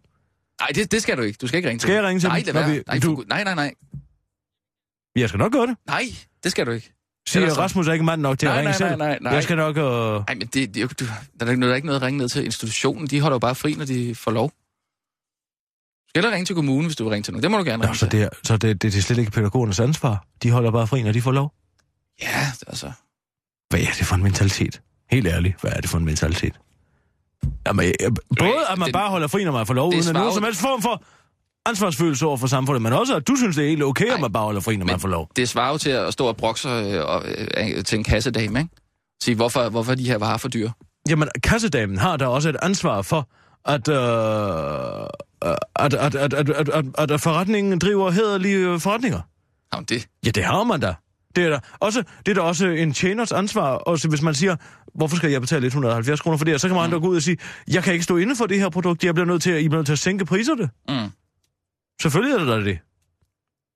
Nej, 0.62 0.68
det, 0.76 0.92
det 0.92 1.02
skal 1.02 1.18
du 1.18 1.22
ikke. 1.22 1.38
Du 1.42 1.48
skal 1.48 1.58
ikke 1.58 1.70
ringe 1.70 1.80
til 1.80 1.88
Skal 1.88 1.94
jeg 1.96 2.04
ringe 2.04 2.20
til 2.20 2.30
Nej, 2.30 2.44
dem, 2.46 2.56
vi- 2.72 2.84
Nej, 2.88 3.00
du- 3.00 3.24
nej, 3.28 3.44
nej, 3.44 3.56
nej. 3.56 3.74
Jeg 5.16 5.30
skal 5.30 5.38
nok 5.38 5.52
gøre 5.52 5.68
det. 5.68 5.78
Nej, 5.88 6.04
det 6.44 6.52
skal 6.52 6.66
du 6.66 6.72
ikke. 6.72 6.94
Siger 7.28 7.50
så- 7.50 7.62
Rasmus 7.62 7.88
er 7.88 7.94
ikke 7.94 8.06
mand 8.06 8.22
nok 8.22 8.40
til 8.40 8.48
Nej, 8.48 8.54
at 8.54 8.60
ringe 8.60 8.70
nej, 8.70 8.78
selv? 8.78 8.98
nej, 8.98 9.08
nej, 9.08 9.18
nej. 9.22 9.34
Jeg 9.34 9.44
skal 9.44 9.58
nok... 9.58 9.78
Øh... 9.78 9.84
Nej, 9.84 10.36
men 10.36 10.48
det, 10.48 10.76
det, 10.76 11.00
du, 11.00 11.06
der 11.40 11.46
er 11.46 11.50
ikke 11.50 11.60
noget, 11.60 11.70
der 11.70 11.72
er 11.72 11.76
ikke 11.76 11.86
noget 11.88 12.00
at 12.00 12.06
ringe 12.06 12.18
ned 12.18 12.30
til 12.30 12.46
institutionen. 12.46 13.08
De 13.08 13.22
holder 13.22 13.36
jo 13.36 13.40
bare 13.40 13.56
fri, 13.56 13.74
når 13.74 13.86
de 13.86 14.16
får 14.16 14.32
lov. 14.32 14.52
Hellere 16.16 16.34
ringe 16.34 16.46
til 16.46 16.56
kommunen, 16.56 16.86
hvis 16.86 16.96
du 16.96 17.04
vil 17.04 17.12
ringe 17.12 17.24
til 17.24 17.34
nogen. 17.34 17.44
Det 17.44 17.52
må 17.52 17.58
du 17.58 17.64
gerne 17.64 17.78
Nå, 17.78 17.84
ringe 17.84 17.98
så 17.98 18.06
det 18.06 18.22
er, 18.24 18.30
så 18.44 18.54
det, 18.58 18.82
det, 18.82 18.82
det 18.94 18.96
er 18.98 19.02
slet 19.02 19.18
ikke 19.18 19.32
pædagogernes 19.32 19.80
ansvar. 19.80 20.26
De 20.44 20.52
holder 20.52 20.72
bare 20.72 20.88
fri, 20.88 21.02
når 21.04 21.12
de 21.12 21.22
får 21.22 21.32
lov. 21.32 21.54
Ja, 22.22 22.46
altså... 22.68 22.92
Hvad 23.70 23.80
er 23.82 23.92
det 23.98 24.06
for 24.08 24.16
en 24.16 24.24
mentalitet? 24.24 24.82
Helt 25.12 25.28
ærligt, 25.28 25.62
hvad 25.62 25.72
er 25.72 25.82
det 25.82 25.90
for 25.90 25.98
en 25.98 26.06
mentalitet? 26.06 26.54
Jamen, 27.68 27.86
øh, 28.02 28.12
både 28.40 28.54
at 28.72 28.78
man 28.78 28.86
det- 28.86 28.94
bare 28.94 29.10
holder 29.10 29.28
fri, 29.28 29.44
når 29.44 29.52
man 29.52 29.66
får 29.68 29.74
lov, 29.74 29.92
det 29.92 29.98
er 29.98 30.02
uden 30.02 30.10
at 30.10 30.14
nogen 30.16 30.34
som 30.34 30.44
helst 30.44 30.62
form 30.62 30.82
for 30.82 31.04
ansvarsfølelse 31.66 32.26
over 32.26 32.38
for 32.38 32.48
samfundet, 32.48 32.82
men 32.82 32.94
også 32.94 33.16
at 33.16 33.28
du 33.28 33.36
synes, 33.36 33.56
det 33.56 33.66
er 33.66 33.70
helt 33.70 33.84
okay, 33.84 34.06
at 34.14 34.20
man 34.22 34.32
bare 34.32 34.44
holder 34.44 34.62
fri, 34.62 34.78
når 34.78 34.86
man 34.86 35.00
får 35.00 35.08
lov. 35.08 35.30
Det 35.36 35.50
svarer 35.50 35.72
jo 35.72 35.78
til 35.78 35.90
at 35.90 36.14
stå 36.14 36.26
og 36.28 36.38
brokke 36.38 36.60
sig 36.60 36.94
øh, 36.94 37.06
og, 37.06 37.24
øh, 37.58 37.84
til 37.84 37.98
en 37.98 38.04
kassedame, 38.04 38.60
ikke? 38.60 38.72
Sige, 39.24 39.36
hvorfor, 39.36 39.70
hvorfor 39.70 39.92
er 39.92 39.96
de 39.96 40.06
her 40.08 40.18
varer 40.18 40.38
for 40.38 40.48
dyre? 40.50 40.72
Jamen, 41.10 41.28
kassedamen 41.44 41.98
har 41.98 42.18
da 42.18 42.28
også 42.28 42.50
et 42.50 42.56
ansvar 42.62 43.02
for, 43.02 43.30
at, 43.66 43.88
øh, 43.88 45.08
at, 45.76 45.94
at, 45.94 46.16
at, 46.16 46.34
at, 46.34 46.50
at, 46.50 46.70
at, 46.98 47.12
at 47.12 47.22
forretningen 47.22 47.80
driver 47.80 48.12
hederlige 48.12 48.80
forretninger. 48.80 49.22
Har 49.72 49.78
hun 49.78 49.86
det? 49.86 50.08
Ja, 50.26 50.30
det 50.30 50.44
har 50.44 50.64
man 50.64 50.80
da. 50.80 50.96
Det 51.36 51.44
er 51.44 51.50
da 51.50 51.60
også, 51.80 52.04
det 52.26 52.32
er 52.32 52.36
da 52.36 52.42
også 52.42 52.68
en 52.68 52.94
tjeners 52.94 53.32
ansvar, 53.32 53.72
også 53.72 54.10
hvis 54.10 54.22
man 54.22 54.34
siger, 54.34 54.56
hvorfor 54.96 55.16
skal 55.16 55.32
jeg 55.32 55.42
betale 55.42 55.66
170 55.66 56.22
kroner 56.22 56.38
for 56.38 56.46
det, 56.46 56.54
og 56.54 56.60
så 56.60 56.68
kan 56.68 56.78
man 56.78 56.90
mm. 56.90 57.02
gå 57.02 57.08
ud 57.08 57.16
og 57.16 57.22
sige, 57.22 57.38
jeg 57.68 57.84
kan 57.84 57.94
ikke 57.94 58.04
stå 58.04 58.18
inde 58.18 58.36
for 58.36 58.46
det 58.46 58.60
her 58.60 58.70
produkt, 58.70 59.04
jeg 59.04 59.14
bliver 59.14 59.28
nødt 59.28 59.42
til, 59.42 59.52
at, 59.52 59.62
I 59.62 59.68
bliver 59.68 59.80
nødt 59.80 59.86
til 59.86 59.94
at 59.94 60.00
sænke 60.00 60.26
priserne. 60.26 60.70
Mm. 60.90 61.12
Selvfølgelig 62.02 62.34
er 62.34 62.40
det 62.40 62.48
da 62.48 62.70
det. 62.70 62.80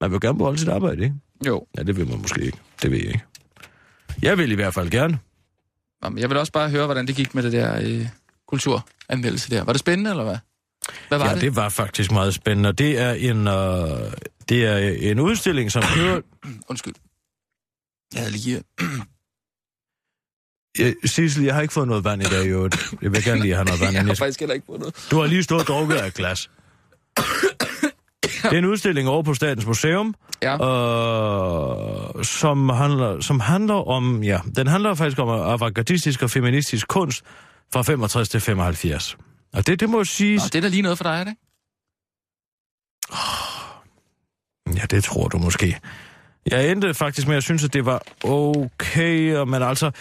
Man 0.01 0.11
vil 0.11 0.21
gerne 0.21 0.37
beholde 0.37 0.59
sit 0.59 0.69
arbejde, 0.69 1.03
ikke? 1.03 1.15
Jo. 1.47 1.65
Ja, 1.77 1.83
det 1.83 1.97
vil 1.97 2.07
man 2.07 2.21
måske 2.21 2.41
ikke. 2.41 2.57
Det 2.81 2.91
ved 2.91 2.97
jeg 2.97 3.07
ikke. 3.07 3.23
Jeg 4.21 4.37
vil 4.37 4.51
i 4.51 4.55
hvert 4.55 4.73
fald 4.73 4.89
gerne. 4.89 5.19
Nå, 6.01 6.09
men 6.09 6.19
jeg 6.19 6.29
vil 6.29 6.37
også 6.37 6.51
bare 6.51 6.69
høre, 6.69 6.85
hvordan 6.85 7.07
det 7.07 7.15
gik 7.15 7.35
med 7.35 7.43
det 7.43 7.51
der 7.51 7.81
øh, 7.83 8.07
kulturanmeldelse 8.47 9.49
der. 9.49 9.63
Var 9.63 9.73
det 9.73 9.79
spændende, 9.79 10.09
eller 10.09 10.23
hvad? 10.23 10.37
Hvad 11.07 11.17
var 11.17 11.27
ja, 11.27 11.33
det? 11.33 11.41
det 11.41 11.55
var 11.55 11.69
faktisk 11.69 12.11
meget 12.11 12.33
spændende. 12.33 12.73
Det 12.73 12.99
er 12.99 13.11
en, 13.11 13.47
øh, 13.47 14.11
det 14.49 14.65
er 14.65 15.11
en 15.11 15.19
udstilling, 15.19 15.71
som 15.71 15.83
kører... 15.95 16.21
Undskyld. 16.69 16.93
Jeg 18.13 18.21
havde 18.21 18.31
lige... 18.31 18.63
Ja, 20.79 20.93
Sissel, 21.15 21.43
jeg 21.43 21.55
har 21.55 21.61
ikke 21.61 21.73
fået 21.73 21.87
noget 21.87 22.03
vand 22.03 22.21
i 22.21 22.25
dag, 22.25 22.45
i 22.45 22.47
øvrigt. 22.47 22.93
Jeg 23.01 23.11
vil 23.11 23.23
gerne 23.23 23.41
lige 23.41 23.53
have 23.55 23.65
noget 23.65 23.81
vand. 23.81 23.95
Jeg 23.95 24.05
har 24.05 24.15
faktisk 24.15 24.39
heller 24.39 24.53
ikke 24.55 24.65
fået 24.65 24.79
noget. 24.79 25.07
Du 25.11 25.19
har 25.19 25.25
lige 25.27 25.43
stået 25.43 25.61
og 25.61 25.67
drukket 25.67 25.95
af 25.95 26.07
et 26.07 26.13
glas. 26.13 26.49
Det 28.43 28.53
er 28.53 28.57
en 28.57 28.65
udstilling 28.65 29.09
over 29.09 29.23
på 29.23 29.33
Statens 29.33 29.65
Museum, 29.65 30.15
Ja. 30.41 30.53
øh, 30.53 32.23
som, 32.25 32.69
handler, 32.69 33.21
som 33.21 33.39
handler 33.39 33.87
om, 33.87 34.23
ja, 34.23 34.39
den 34.55 34.67
handler 34.67 34.93
faktisk 34.93 35.19
om 35.19 35.29
avantgardistisk 35.29 36.21
og 36.23 36.31
feministisk 36.31 36.87
kunst 36.87 37.23
fra 37.73 37.81
65 37.81 38.29
til 38.29 38.41
75. 38.41 39.17
Og 39.53 39.67
det, 39.67 39.79
det 39.79 39.89
må 39.89 40.03
siges... 40.03 40.41
Nå, 40.41 40.47
det 40.47 40.55
er 40.55 40.61
da 40.61 40.67
lige 40.67 40.81
noget 40.81 40.97
for 40.97 41.03
dig, 41.03 41.19
er 41.19 41.23
det? 41.23 41.35
Ja, 44.75 44.85
det 44.85 45.03
tror 45.03 45.27
du 45.27 45.37
måske. 45.37 45.79
Jeg 46.45 46.71
endte 46.71 46.93
faktisk 46.93 47.27
med 47.27 47.35
at 47.35 47.43
synes, 47.43 47.63
at 47.63 47.73
det 47.73 47.85
var 47.85 48.01
okay, 48.23 49.43
men 49.43 49.63
altså... 49.63 49.91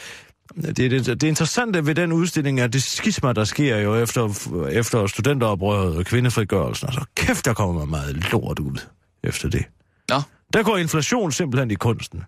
Det, 0.55 0.77
det, 0.77 1.07
det 1.07 1.23
interessante 1.23 1.87
ved 1.87 1.95
den 1.95 2.13
udstilling 2.13 2.61
er 2.61 2.67
det 2.67 2.83
skisma, 2.83 3.33
der 3.33 3.45
sker 3.45 3.77
jo 3.79 3.97
efter, 3.97 4.49
efter 4.73 5.07
studenteroprøret 5.07 5.97
og 5.97 6.05
kvindefrigørelsen. 6.05 6.89
Altså, 6.89 7.05
kæft, 7.15 7.45
der 7.45 7.55
kommer 7.55 7.85
meget 7.85 8.33
lort 8.33 8.59
ud 8.59 8.79
efter 9.23 9.49
det. 9.49 9.65
Nå. 10.09 10.23
Der 10.53 10.63
går 10.63 10.77
inflation 10.77 11.33
simpelthen 11.33 11.71
i 11.71 11.75
kunsten. 11.75 12.23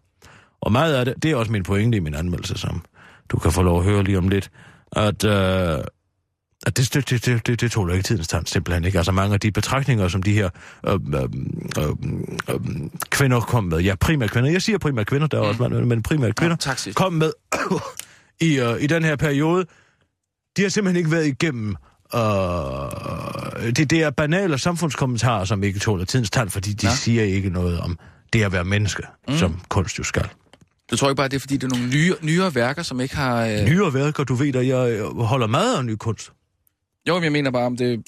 Og 0.60 0.72
meget 0.72 0.94
af 0.94 1.04
det, 1.04 1.14
det 1.22 1.30
er 1.30 1.36
også 1.36 1.52
min 1.52 1.62
pointe 1.62 1.96
i 1.96 2.00
min 2.00 2.14
anmeldelse, 2.14 2.58
som 2.58 2.84
du 3.28 3.38
kan 3.38 3.52
få 3.52 3.62
lov 3.62 3.78
at 3.78 3.84
høre 3.84 4.04
lige 4.04 4.18
om 4.18 4.28
lidt, 4.28 4.50
at, 4.92 5.24
øh, 5.24 5.78
at 6.66 6.76
det, 6.76 6.94
det, 6.94 7.10
det, 7.10 7.46
det, 7.46 7.60
det, 7.60 7.70
tog 7.70 7.92
ikke 7.92 8.02
tidens 8.02 8.28
tand 8.28 8.46
simpelthen 8.46 8.84
ikke. 8.84 8.98
Altså 8.98 9.12
mange 9.12 9.34
af 9.34 9.40
de 9.40 9.52
betragtninger, 9.52 10.08
som 10.08 10.22
de 10.22 10.32
her 10.32 10.50
øh, 10.86 10.94
øh, 11.14 11.22
øh, 11.78 11.88
øh, 12.48 12.60
kvinder 13.10 13.40
kom 13.40 13.64
med, 13.64 13.78
ja 13.78 13.94
primært 13.94 14.30
kvinder, 14.30 14.50
jeg 14.50 14.62
siger 14.62 14.78
primært 14.78 15.06
kvinder, 15.06 15.26
der 15.26 15.38
er 15.38 15.42
også 15.42 15.62
mand, 15.62 15.84
men 15.84 16.02
primært 16.02 16.36
kvinder, 16.36 16.54
Mm. 16.54 16.58
tak, 16.58 16.78
kom 16.94 17.12
med 17.12 17.32
i, 18.48 18.58
øh, 18.60 18.82
i 18.82 18.86
den 18.86 19.04
her 19.04 19.16
periode, 19.16 19.66
de 20.56 20.62
har 20.62 20.68
simpelthen 20.68 20.96
ikke 20.96 21.10
været 21.10 21.26
igennem 21.26 21.76
øh, 22.14 22.20
det, 23.76 23.90
det 23.90 24.02
er 24.02 24.10
banale 24.10 24.58
samfundskommentarer, 24.58 25.44
som 25.44 25.62
ikke 25.62 25.78
tåler 25.78 26.04
tidens 26.04 26.30
tand, 26.30 26.50
fordi 26.50 26.72
de 26.72 26.86
ja. 26.86 26.94
siger 26.94 27.22
ikke 27.22 27.50
noget 27.50 27.80
om 27.80 27.98
det 28.32 28.42
at 28.42 28.52
være 28.52 28.64
menneske, 28.64 29.02
mm. 29.28 29.36
som 29.36 29.60
kunst 29.68 29.98
jo 29.98 30.04
skal. 30.04 30.28
Du 30.90 30.96
tror 30.96 31.08
ikke 31.08 31.16
bare, 31.16 31.28
det 31.28 31.36
er 31.36 31.40
fordi, 31.40 31.56
det 31.56 31.72
er 31.72 31.76
nogle 31.76 31.90
nye, 31.90 32.14
nyere 32.22 32.54
værker, 32.54 32.82
som 32.82 33.00
ikke 33.00 33.16
har... 33.16 33.46
Øh... 33.46 33.64
Nyere 33.64 33.94
værker, 33.94 34.24
du 34.24 34.34
ved, 34.34 34.54
at 34.56 34.66
jeg 34.66 34.90
øh, 34.90 35.16
holder 35.16 35.46
meget 35.46 35.78
af 35.78 35.84
ny 35.84 35.96
kunst. 35.96 36.32
Jo, 37.08 37.14
men 37.14 37.24
jeg 37.24 37.32
mener 37.32 37.50
bare, 37.50 37.66
om 37.66 37.76
det 37.76 38.02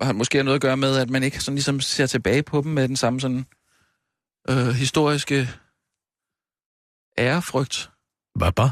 har 0.00 0.12
måske 0.12 0.38
har 0.38 0.42
noget 0.42 0.54
at 0.54 0.60
gøre 0.62 0.76
med, 0.76 0.96
at 0.96 1.10
man 1.10 1.22
ikke 1.22 1.40
sådan 1.40 1.54
ligesom 1.54 1.80
ser 1.80 2.06
tilbage 2.06 2.42
på 2.42 2.60
dem 2.60 2.72
med 2.72 2.88
den 2.88 2.96
samme 2.96 3.20
sådan 3.20 3.46
øh, 4.50 4.68
historiske 4.68 5.48
ærefrygt. 7.18 7.90
Hvad 8.34 8.52
bare? 8.52 8.70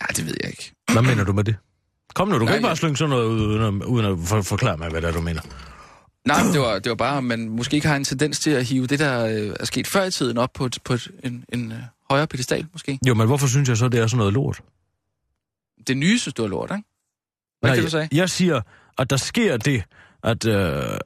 Nej, 0.00 0.08
det 0.16 0.26
ved 0.26 0.34
jeg 0.40 0.50
ikke. 0.50 0.72
Hvad 0.92 1.02
mener 1.02 1.24
du 1.24 1.32
med 1.32 1.44
det? 1.44 1.56
Kom 2.14 2.28
nu, 2.28 2.34
du 2.34 2.38
kan 2.38 2.46
Nej, 2.46 2.54
ikke 2.54 2.66
bare 2.66 2.76
slynge 2.76 2.96
sådan 2.96 3.10
noget 3.10 3.26
ud, 3.26 3.40
uden 3.40 3.62
at, 3.62 3.86
uden 3.86 4.06
at 4.06 4.18
for, 4.28 4.42
forklare 4.42 4.76
mig, 4.76 4.90
hvad 4.90 5.02
det 5.02 5.08
er, 5.08 5.12
du 5.12 5.20
mener. 5.20 5.40
Nej, 6.26 6.44
men 6.44 6.52
det 6.52 6.60
var, 6.60 6.78
det 6.78 6.90
var 6.90 6.96
bare, 6.96 7.18
at 7.18 7.24
man 7.24 7.48
måske 7.48 7.74
ikke 7.74 7.88
har 7.88 7.96
en 7.96 8.04
tendens 8.04 8.38
til 8.38 8.50
at 8.50 8.64
hive 8.64 8.86
det, 8.86 8.98
der 8.98 9.26
øh, 9.26 9.56
er 9.60 9.64
sket 9.64 9.86
før 9.86 10.04
i 10.04 10.10
tiden, 10.10 10.38
op 10.38 10.52
på, 10.52 10.66
et, 10.66 10.78
på 10.84 10.94
et, 10.94 11.08
en, 11.24 11.44
en 11.52 11.72
øh, 11.72 11.78
højere 12.12 12.26
pedestal, 12.26 12.66
måske. 12.72 12.98
Jo, 13.06 13.14
men 13.14 13.26
hvorfor 13.26 13.46
synes 13.46 13.68
jeg 13.68 13.76
så, 13.76 13.88
det 13.88 14.00
er 14.00 14.06
sådan 14.06 14.18
noget 14.18 14.32
lort? 14.32 14.60
Det 15.86 15.96
nye 15.96 16.18
synes 16.18 16.34
du 16.34 16.44
er 16.44 16.48
lort, 16.48 16.70
ikke? 16.70 16.88
Hvad 17.60 17.70
Nej, 17.70 17.74
kan 17.76 17.84
du 17.84 17.90
sige? 17.90 18.08
Jeg 18.12 18.30
siger, 18.30 18.60
at 18.98 19.10
der 19.10 19.16
sker 19.16 19.56
det, 19.56 19.82
at, 20.22 20.46
øh, 20.46 20.98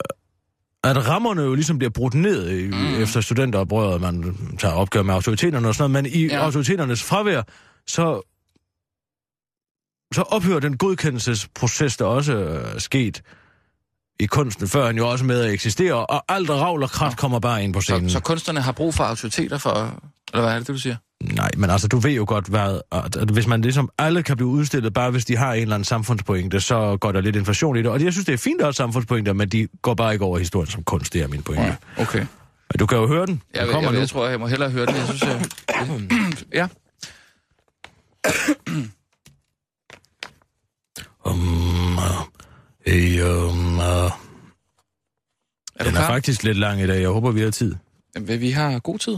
at 0.85 1.09
rammerne 1.09 1.43
jo 1.43 1.55
ligesom 1.55 1.79
bliver 1.79 1.91
brudt 1.91 2.15
ned 2.15 2.51
i, 2.51 2.67
mm. 2.67 3.03
efter 3.03 3.21
studenteroprøret, 3.21 4.01
man 4.01 4.37
tager 4.59 4.75
opgør 4.75 5.03
med 5.03 5.15
autoriteterne 5.15 5.69
og 5.69 5.75
sådan 5.75 5.91
noget, 5.91 6.05
men 6.05 6.13
i 6.13 6.27
ja. 6.27 6.45
autoriteternes 6.45 7.03
fravær, 7.03 7.43
så, 7.87 8.33
så 10.15 10.23
ophører 10.23 10.61
den 10.61 10.77
godkendelsesproces, 10.77 11.97
der 11.97 12.05
også 12.05 12.37
er 12.39 12.79
sket 12.79 13.23
i 14.21 14.27
kunsten, 14.27 14.69
før 14.69 14.87
han 14.87 14.97
jo 14.97 15.09
også 15.09 15.25
med 15.25 15.41
at 15.45 15.53
eksistere, 15.53 16.07
og 16.07 16.25
alt 16.29 16.51
ravl 16.51 16.83
og 16.83 16.91
kraft 16.91 17.19
kommer 17.19 17.39
bare 17.39 17.65
ind 17.65 17.73
på 17.75 17.81
Så, 17.81 17.85
scenen. 17.85 18.11
så 18.11 18.21
kunstnerne 18.21 18.61
har 18.61 18.73
brug 18.73 18.95
for 18.95 19.05
autoriteter 19.05 19.59
for... 19.59 20.03
Eller 20.33 20.45
hvad 20.45 20.55
er 20.55 20.59
det, 20.59 20.69
du 20.69 20.79
siger? 20.79 20.97
Nej, 21.21 21.51
men 21.57 21.71
altså, 21.71 21.89
du 21.89 21.99
ved 21.99 22.11
jo 22.11 22.25
godt, 22.29 22.47
hvad, 22.47 22.81
at, 22.93 23.31
hvis 23.31 23.47
man 23.47 23.61
ligesom 23.63 23.91
alle 23.99 24.23
kan 24.23 24.37
blive 24.37 24.49
udstillet, 24.49 24.93
bare 24.93 25.11
hvis 25.11 25.25
de 25.25 25.37
har 25.37 25.53
en 25.53 25.63
eller 25.63 25.75
anden 25.75 25.85
samfundspointe, 25.85 26.61
så 26.61 26.97
går 27.01 27.13
der 27.13 27.21
lidt 27.21 27.37
inflation 27.37 27.77
i 27.77 27.79
det. 27.83 27.91
Og 27.91 28.03
jeg 28.05 28.13
synes, 28.13 28.27
det 28.27 28.33
er 28.33 28.39
fint 28.39 28.61
at 28.61 28.65
have 28.67 28.73
samfundspointer, 28.73 29.33
men 29.33 29.49
de 29.49 29.69
går 29.83 29.95
bare 29.95 30.13
ikke 30.13 30.25
over 30.25 30.39
historien 30.39 30.71
som 30.71 30.83
kunst, 30.85 31.13
det 31.13 31.23
er 31.23 31.29
min 31.29 31.43
pointe. 31.43 31.63
Ja. 31.99 32.03
Okay. 32.03 32.19
Men 32.19 32.79
du 32.79 32.87
kan 32.87 32.99
jo 32.99 33.07
høre 33.07 33.27
den. 33.27 33.43
Jeg, 33.55 33.61
Den 33.61 33.67
jeg, 33.67 33.75
kommer 33.75 33.91
jeg, 33.91 33.95
nu. 33.95 34.01
jeg 34.01 34.09
tror, 34.09 34.29
jeg 34.29 34.41
må 34.41 34.47
hellere 34.47 34.71
høre 34.71 34.87
den. 34.87 34.95
Jeg 34.97 35.07
synes, 35.07 35.23
jeg... 35.23 35.47
ja. 36.61 36.69
Um, 41.25 41.99
hey, 42.87 43.23
um, 43.23 43.79
uh, 43.79 43.83
Er 43.83 44.11
du 44.11 44.11
den 45.79 45.87
er 45.87 45.91
klar? 45.91 46.07
faktisk 46.07 46.43
lidt 46.43 46.59
lang 46.59 46.81
i 46.81 46.87
dag. 46.87 47.01
Jeg 47.01 47.09
håber, 47.09 47.31
vi 47.31 47.41
har 47.41 47.51
tid. 47.51 47.75
Jamen, 48.15 48.41
Vi 48.41 48.51
har 48.51 48.79
god 48.79 48.99
tid. 48.99 49.13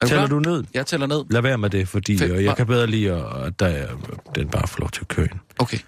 Er 0.00 0.06
Tæller 0.06 0.26
klar? 0.26 0.38
du 0.38 0.50
ned? 0.50 0.64
Jeg 0.74 0.86
tæller 0.86 1.06
ned. 1.06 1.24
Lad 1.30 1.42
være 1.42 1.58
med 1.58 1.70
det, 1.70 1.88
fordi 1.88 2.18
Fem, 2.18 2.40
jeg 2.44 2.56
kan 2.56 2.66
bedre 2.66 2.86
lide, 2.86 3.12
at 3.12 3.46
at 3.46 3.60
der 3.60 3.66
er, 3.66 3.96
den 4.34 4.48
bare 4.48 4.68
får 4.68 4.80
lov 4.80 4.90
til 4.90 5.00
at 5.00 5.08
køre 5.08 5.24
ind. 5.26 5.38
Okay. 5.58 5.78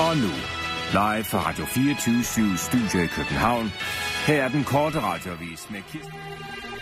Og 0.00 0.16
nu, 0.16 0.28
live 0.92 1.24
fra 1.24 1.38
Radio 1.48 1.64
24 1.64 2.56
Studio 2.58 3.04
i 3.04 3.06
København. 3.06 3.70
Her 4.26 4.44
er 4.44 4.48
den 4.48 4.64
korte 4.64 5.00
radiovis 5.00 5.70
med 5.70 5.80
Kirsten. 5.92 6.12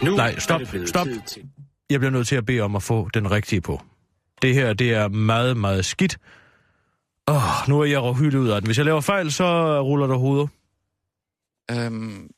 Nu 0.03 0.17
Nej, 0.17 0.39
stop, 0.39 0.61
er 0.61 0.87
stop. 0.87 1.07
Jeg 1.91 2.01
bliver 2.01 2.11
nødt 2.11 2.27
til 2.27 2.37
at 2.37 2.47
bede 2.47 2.61
om 2.61 2.77
at 2.77 2.83
få 2.83 3.09
den 3.15 3.31
rigtige 3.31 3.61
på. 3.61 3.83
Det 4.43 4.55
her, 4.55 4.73
det 4.73 4.93
er 4.95 5.09
meget, 5.09 5.57
meget 5.57 5.85
skidt. 5.85 6.19
Åh, 7.29 7.69
nu 7.69 7.81
er 7.81 7.85
jeg 7.85 8.03
røvhyldet 8.03 8.39
ud 8.39 8.49
af 8.49 8.61
den. 8.61 8.67
Hvis 8.69 8.77
jeg 8.79 8.85
laver 8.87 9.01
fejl, 9.01 9.33
så 9.33 9.81
ruller 9.83 10.07
der 10.07 10.17
hoveder. 10.17 10.47
Øhm, 11.71 12.31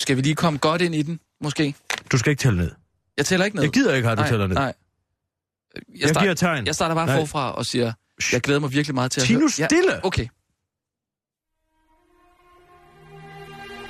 skal 0.00 0.16
vi 0.16 0.22
lige 0.22 0.34
komme 0.34 0.58
godt 0.58 0.82
ind 0.82 0.94
i 0.94 1.02
den, 1.02 1.20
måske? 1.40 1.74
Du 2.12 2.18
skal 2.18 2.30
ikke 2.30 2.40
tælle 2.40 2.58
ned. 2.58 2.70
Jeg 3.16 3.26
tæller 3.26 3.44
ikke 3.46 3.56
ned. 3.56 3.62
Jeg 3.64 3.72
gider 3.72 3.94
ikke 3.94 4.08
at 4.08 4.18
du 4.18 4.22
nej, 4.22 4.30
tæller 4.30 4.46
ned. 4.46 4.54
Nej. 4.54 4.74
Jeg, 5.74 5.82
Jeg 6.00 6.08
start, 6.08 6.22
giver 6.22 6.34
tegn. 6.34 6.66
jeg 6.66 6.74
starter 6.74 6.94
bare 6.94 7.06
Nej. 7.06 7.18
forfra 7.18 7.52
og 7.52 7.66
siger, 7.66 7.92
jeg 8.32 8.40
glæder 8.40 8.60
mig 8.60 8.72
virkelig 8.72 8.94
meget 8.94 9.10
til 9.12 9.20
at 9.20 9.30
nu 9.30 9.38
høre... 9.38 9.48
stille! 9.50 9.92
Ja, 9.92 10.00
okay. 10.02 10.26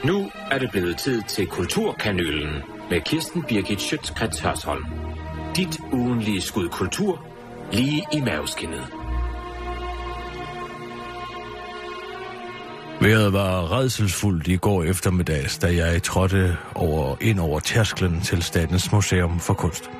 Nu 0.04 0.30
er 0.50 0.58
det 0.58 0.70
blevet 0.70 0.98
tid 0.98 1.22
til 1.28 1.46
Kulturkanylen 1.46 2.62
med 2.90 3.00
Kirsten 3.00 3.42
Birgit 3.48 3.80
Schøtzgrads 3.80 4.38
Hørsholm. 4.40 4.84
Dit 5.56 5.78
ugenlige 5.92 6.40
skud 6.40 6.68
kultur 6.68 7.26
lige 7.74 8.04
i 8.12 8.20
maveskinnet. 8.20 8.86
Vejret 13.00 13.32
var 13.32 13.72
redselsfuldt 13.72 14.48
i 14.48 14.56
går 14.56 14.82
eftermiddags, 14.82 15.58
da 15.58 15.74
jeg 15.76 16.02
trådte 16.02 16.56
over, 16.74 17.16
ind 17.20 17.40
over 17.40 17.60
tærsklen 17.60 18.20
til 18.20 18.42
Statens 18.42 18.92
Museum 18.92 19.40
for 19.40 19.54
Kunst. 19.54 19.90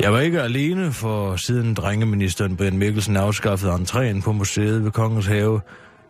Jeg 0.00 0.12
var 0.12 0.20
ikke 0.20 0.42
alene, 0.42 0.92
for 0.92 1.36
siden 1.36 1.74
drengeministeren 1.74 2.56
Brian 2.56 2.78
Mikkelsen 2.78 3.16
afskaffede 3.16 3.72
entréen 3.72 4.22
på 4.22 4.32
museet 4.32 4.84
ved 4.84 4.90
Kongens 4.90 5.26
Have, 5.26 5.60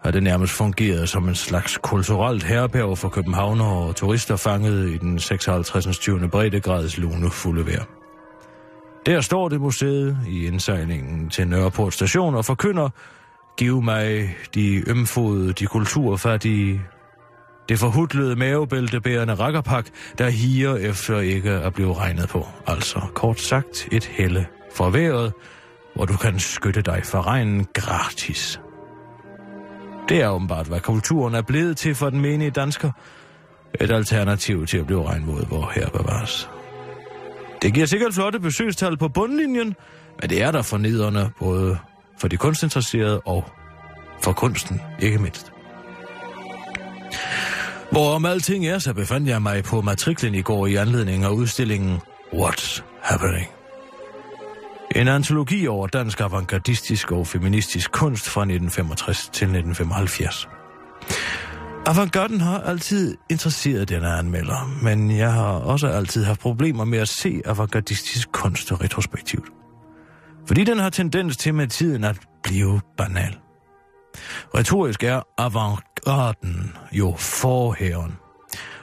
har 0.05 0.11
det 0.11 0.23
nærmest 0.23 0.53
fungeret 0.53 1.09
som 1.09 1.29
en 1.29 1.35
slags 1.35 1.79
kulturelt 1.83 2.43
herberg 2.43 2.99
for 2.99 3.09
københavner 3.09 3.65
og 3.65 3.97
turister 3.97 4.37
fanget 4.37 4.91
i 4.91 4.99
den 4.99 5.19
56. 5.19 5.99
20. 5.99 6.29
breddegrads 6.29 6.99
lunefulde 6.99 7.67
vejr. 7.67 7.96
Der 9.07 9.21
står 9.21 9.49
det 9.49 9.61
museet 9.61 10.19
i 10.29 10.47
indsejlingen 10.47 11.31
til 11.31 11.49
Nørreport 11.49 11.95
station 11.95 12.35
og 12.35 12.45
forkynder, 12.45 12.89
giv 13.57 13.83
mig 13.83 14.37
de 14.55 14.91
ømfodede, 14.91 15.53
de 15.53 15.67
kulturfattige, 15.67 16.83
det 17.69 17.79
forhudlede 17.79 18.37
mavebæltebærende 18.37 19.35
rakkerpak, 19.35 19.87
der 20.19 20.29
higer 20.29 20.77
efter 20.77 21.21
ikke 21.21 21.51
at 21.51 21.75
blive 21.75 21.95
regnet 21.95 22.29
på. 22.29 22.47
Altså 22.67 23.01
kort 23.15 23.41
sagt 23.41 23.89
et 23.93 24.05
helle 24.05 24.47
for 24.75 24.91
vejret, 24.91 25.33
hvor 25.95 26.05
du 26.05 26.17
kan 26.17 26.39
skytte 26.39 26.83
dig 26.83 27.01
for 27.05 27.27
regnen 27.27 27.67
gratis. 27.75 28.61
Det 30.09 30.23
er 30.23 30.29
åbenbart, 30.29 30.67
hvad 30.67 30.81
kulturen 30.81 31.35
er 31.35 31.43
blevet 31.43 31.77
til 31.77 31.95
for 31.95 32.11
den 32.11 32.21
menige 32.21 32.51
dansker. 32.51 32.91
Et 33.81 33.91
alternativ 33.91 34.67
til 34.67 34.79
at 34.79 34.87
blive 34.87 35.09
regnvåd, 35.09 35.47
hvor 35.47 35.73
her 35.75 35.89
bevares. 35.89 36.56
Det 37.63 37.75
giver 37.75 37.87
sikkert 37.87 38.15
flotte 38.15 38.41
besøgstal 38.41 38.97
på 38.97 39.09
bundlinjen, 39.09 39.75
men 40.21 40.31
det 40.31 40.43
er 40.43 40.51
der 40.51 40.63
fornedrende 40.63 41.31
både 41.39 41.79
for 42.21 42.29
de 42.29 42.37
kunstinteresserede 42.37 43.21
og 43.21 43.45
for 44.23 44.33
kunsten, 44.33 44.81
ikke 45.01 45.19
mindst. 45.19 45.53
Hvorom 47.91 48.25
alting 48.25 48.67
er, 48.67 48.79
så 48.79 48.95
befandt 48.95 49.29
jeg 49.29 49.43
mig 49.43 49.65
på 49.65 49.81
matriklen 49.81 50.35
i 50.35 50.43
går 50.43 50.67
i 50.67 50.75
anledning 50.75 51.25
af 51.25 51.29
udstillingen 51.29 52.01
What's 52.33 52.83
Happening? 53.03 53.47
En 54.97 55.09
antologi 55.09 55.67
over 55.67 55.87
dansk 55.87 56.21
avantgardistisk 56.21 57.13
og 57.13 57.27
feministisk 57.27 57.93
kunst 57.93 58.29
fra 58.29 58.41
1965 58.41 59.19
til 59.19 59.45
1975. 59.45 60.49
Avantgarden 61.89 62.41
har 62.41 62.61
altid 62.61 63.17
interesseret 63.31 63.89
denne 63.89 64.09
anmelder, 64.09 64.79
men 64.83 65.17
jeg 65.17 65.33
har 65.33 65.53
også 65.53 65.89
altid 65.89 66.25
haft 66.25 66.41
problemer 66.41 66.85
med 66.85 66.99
at 66.99 67.09
se 67.09 67.43
avantgardistisk 67.45 68.33
kunst 68.33 68.73
retrospektivt. 68.73 69.49
Fordi 70.47 70.65
den 70.65 70.79
har 70.79 70.91
tendens 70.91 71.37
til 71.37 71.55
med 71.55 71.69
tiden 71.69 72.05
at 72.05 72.17
blive 72.43 72.81
banal. 72.97 73.39
Retorisk 74.55 75.03
er 75.03 75.21
avantgarden 75.39 76.77
jo 76.93 77.15
forhæven. 77.19 78.17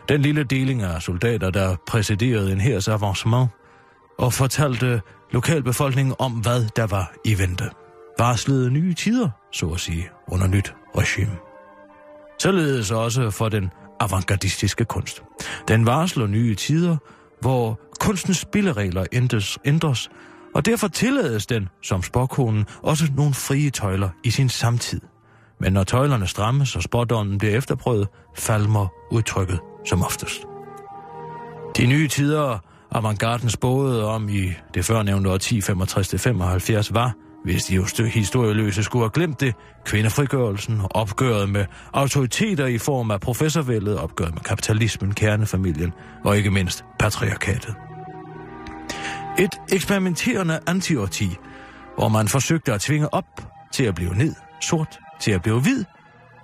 Den 0.09 0.21
lille 0.21 0.43
deling 0.43 0.81
af 0.81 1.01
soldater, 1.01 1.49
der 1.49 1.75
præsiderede 1.87 2.51
en 2.51 2.61
hers 2.61 2.87
avancement 2.87 3.49
og 4.19 4.33
fortalte 4.33 5.01
lokalbefolkningen 5.31 6.15
om, 6.19 6.31
hvad 6.31 6.65
der 6.75 6.87
var 6.87 7.13
i 7.25 7.39
vente. 7.39 7.69
Varslede 8.19 8.71
nye 8.71 8.93
tider, 8.93 9.29
så 9.51 9.69
at 9.69 9.79
sige, 9.79 10.09
under 10.27 10.47
nyt 10.47 10.73
regime. 10.97 11.52
Således 12.39 12.91
også 12.91 13.29
for 13.29 13.49
den 13.49 13.71
avantgardistiske 13.99 14.85
kunst. 14.85 15.23
Den 15.67 15.85
varsler 15.85 16.27
nye 16.27 16.55
tider, 16.55 16.97
hvor 17.41 17.79
kunstens 17.99 18.37
spilleregler 18.37 19.05
ændres, 19.11 19.57
ændres, 19.65 20.09
og 20.55 20.65
derfor 20.65 20.87
tillades 20.87 21.45
den, 21.45 21.69
som 21.83 22.03
spåkonen, 22.03 22.65
også 22.81 23.05
nogle 23.15 23.33
frie 23.33 23.69
tøjler 23.69 24.09
i 24.23 24.31
sin 24.31 24.49
samtid. 24.49 25.01
Men 25.59 25.73
når 25.73 25.83
tøjlerne 25.83 26.27
strammes 26.27 26.75
og 26.75 26.83
spådommen 26.83 27.37
bliver 27.37 27.57
efterprøvet, 27.57 28.07
falmer 28.35 28.87
udtrykket 29.11 29.59
som 29.85 30.03
oftest. 30.03 30.45
De 31.77 31.85
nye 31.85 32.07
tider, 32.07 32.57
avantgarden 32.91 33.49
spåede 33.49 34.05
om 34.05 34.29
i 34.29 34.51
det 34.73 34.85
førnævnte 34.85 35.29
år 35.29 35.37
1065-75 36.87 36.93
var, 36.93 37.13
hvis 37.43 37.63
de 37.63 37.85
historieløse 38.09 38.83
skulle 38.83 39.03
have 39.03 39.11
glemt 39.13 39.39
det, 39.39 39.55
kvindefrigørelsen, 39.85 40.81
opgøret 40.89 41.49
med 41.49 41.65
autoriteter 41.93 42.65
i 42.67 42.77
form 42.77 43.11
af 43.11 43.21
professorvældet, 43.21 43.97
opgøret 43.97 44.33
med 44.33 44.41
kapitalismen, 44.41 45.13
kernefamilien 45.13 45.93
og 46.23 46.37
ikke 46.37 46.51
mindst 46.51 46.85
patriarkatet. 46.99 47.75
Et 49.39 49.51
eksperimenterende 49.71 50.59
antiorti, 50.67 51.35
hvor 51.95 52.07
man 52.07 52.27
forsøgte 52.27 52.73
at 52.73 52.81
tvinge 52.81 53.13
op 53.13 53.25
til 53.73 53.83
at 53.83 53.95
blive 53.95 54.15
ned, 54.15 54.35
sort 54.61 54.99
til 55.19 55.31
at 55.31 55.41
blive 55.41 55.61
hvid, 55.61 55.83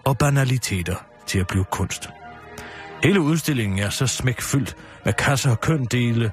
og 0.05 0.17
banaliteter 0.17 0.95
til 1.27 1.39
at 1.39 1.47
blive 1.47 1.65
kunst. 1.71 2.09
Hele 3.03 3.21
udstillingen 3.21 3.79
er 3.79 3.89
så 3.89 4.07
smækfyldt 4.07 4.75
med 5.05 5.13
kasser 5.13 5.51
og 5.51 5.61
køndele 5.61 6.31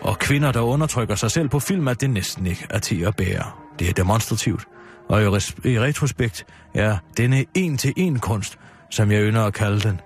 og 0.00 0.18
kvinder, 0.18 0.52
der 0.52 0.60
undertrykker 0.60 1.14
sig 1.14 1.30
selv 1.30 1.48
på 1.48 1.58
film, 1.58 1.88
at 1.88 2.00
det 2.00 2.10
næsten 2.10 2.46
ikke 2.46 2.66
er 2.70 2.78
til 2.78 3.00
at 3.04 3.16
bære. 3.16 3.63
Det 3.78 3.88
er 3.88 3.92
demonstrativt, 3.92 4.64
og 5.08 5.22
i, 5.22 5.26
res- 5.26 5.68
i 5.68 5.80
retrospekt 5.80 6.46
er 6.74 6.96
denne 7.16 7.44
en-til-en 7.54 8.18
kunst, 8.18 8.58
som 8.90 9.10
jeg 9.10 9.22
ynder 9.22 9.44
at 9.44 9.54
kalde 9.54 9.80
den, 9.80 10.00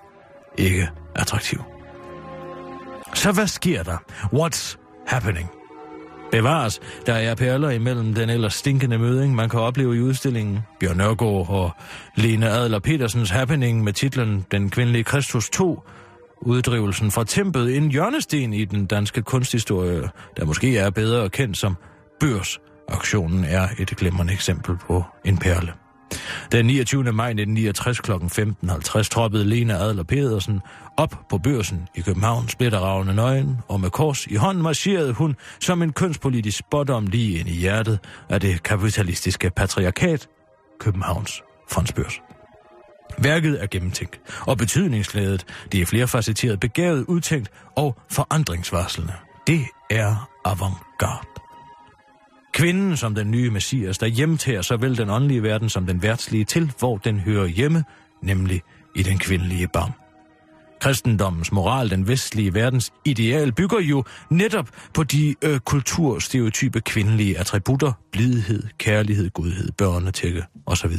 ikke 0.58 0.88
attraktiv. 1.14 1.62
Så 3.14 3.32
hvad 3.32 3.46
sker 3.46 3.82
der? 3.82 3.96
What's 4.34 4.76
happening? 5.06 5.50
Bevares, 6.30 6.80
der 7.06 7.14
er 7.14 7.34
perler 7.34 7.70
imellem 7.70 8.14
den 8.14 8.30
ellers 8.30 8.54
stinkende 8.54 8.98
møding, 8.98 9.34
man 9.34 9.48
kan 9.48 9.60
opleve 9.60 9.96
i 9.96 10.00
udstillingen. 10.00 10.58
Bjørn 10.80 10.96
Nørgaard 10.96 11.48
og 11.48 11.70
Lene 12.14 12.48
Adler 12.48 12.78
Petersens 12.78 13.30
happening 13.30 13.84
med 13.84 13.92
titlen 13.92 14.46
Den 14.50 14.70
kvindelige 14.70 15.04
Kristus 15.04 15.50
2, 15.50 15.82
uddrivelsen 16.40 17.10
fra 17.10 17.24
tempet, 17.24 17.76
en 17.76 17.90
hjørnesten 17.90 18.52
i 18.52 18.64
den 18.64 18.86
danske 18.86 19.22
kunsthistorie, 19.22 20.10
der 20.36 20.44
måske 20.44 20.78
er 20.78 20.90
bedre 20.90 21.30
kendt 21.30 21.58
som 21.58 21.76
Børs. 22.20 22.60
Aktionen 22.88 23.44
er 23.44 23.68
et 23.78 23.88
glimrende 23.88 24.32
eksempel 24.32 24.76
på 24.76 25.04
en 25.24 25.38
perle. 25.38 25.72
Den 26.52 26.66
29. 26.66 27.12
maj 27.12 27.28
1969 27.28 28.00
kl. 28.00 28.12
15.50 28.12 29.02
troppede 29.02 29.44
Lena 29.44 29.74
Adler 29.74 30.02
Pedersen 30.02 30.60
op 30.96 31.14
på 31.30 31.38
børsen 31.38 31.88
i 31.94 32.00
København, 32.00 32.48
splitteravne 32.48 33.14
nøgen, 33.14 33.56
og 33.68 33.80
med 33.80 33.90
kors 33.90 34.26
i 34.26 34.34
hånden 34.34 34.62
marcherede 34.62 35.12
hun 35.12 35.36
som 35.60 35.82
en 35.82 35.92
kønspolitisk 35.92 36.58
spådom 36.58 37.06
lige 37.06 37.38
ind 37.38 37.48
i 37.48 37.52
hjertet 37.52 37.98
af 38.28 38.40
det 38.40 38.62
kapitalistiske 38.62 39.50
patriarkat, 39.50 40.28
Københavns 40.80 41.42
fondsbørs. 41.70 42.20
Værket 43.18 43.62
er 43.62 43.66
gennemtænkt 43.66 44.20
og 44.46 44.58
betydningsladet. 44.58 45.46
Det 45.72 45.82
er 45.82 45.86
flerfacetteret, 45.86 46.60
begavet, 46.60 47.04
udtænkt 47.08 47.50
og 47.76 47.96
forandringsvarslende. 48.10 49.12
Det 49.46 49.60
er 49.90 50.28
avantgarde. 50.44 51.37
Kvinden 52.58 52.96
som 52.96 53.14
den 53.14 53.30
nye 53.30 53.50
messias, 53.50 53.98
der 53.98 54.06
hjemtager 54.06 54.62
såvel 54.62 54.98
den 54.98 55.10
åndelige 55.10 55.42
verden 55.42 55.68
som 55.68 55.86
den 55.86 56.02
værtslige 56.02 56.44
til, 56.44 56.72
hvor 56.78 56.96
den 56.96 57.20
hører 57.20 57.46
hjemme, 57.46 57.84
nemlig 58.22 58.62
i 58.96 59.02
den 59.02 59.18
kvindelige 59.18 59.68
barm. 59.68 59.92
Kristendommens 60.80 61.52
moral, 61.52 61.90
den 61.90 62.08
vestlige 62.08 62.54
verdens 62.54 62.92
ideal, 63.04 63.52
bygger 63.52 63.80
jo 63.80 64.04
netop 64.30 64.68
på 64.94 65.04
de 65.04 65.34
øh, 65.42 65.58
kulturstereotype 65.60 66.80
kvindelige 66.80 67.38
attributter, 67.38 67.92
blidhed, 68.12 68.62
kærlighed, 68.78 69.30
godhed, 69.30 69.72
børnetække 69.72 70.44
osv. 70.66 70.92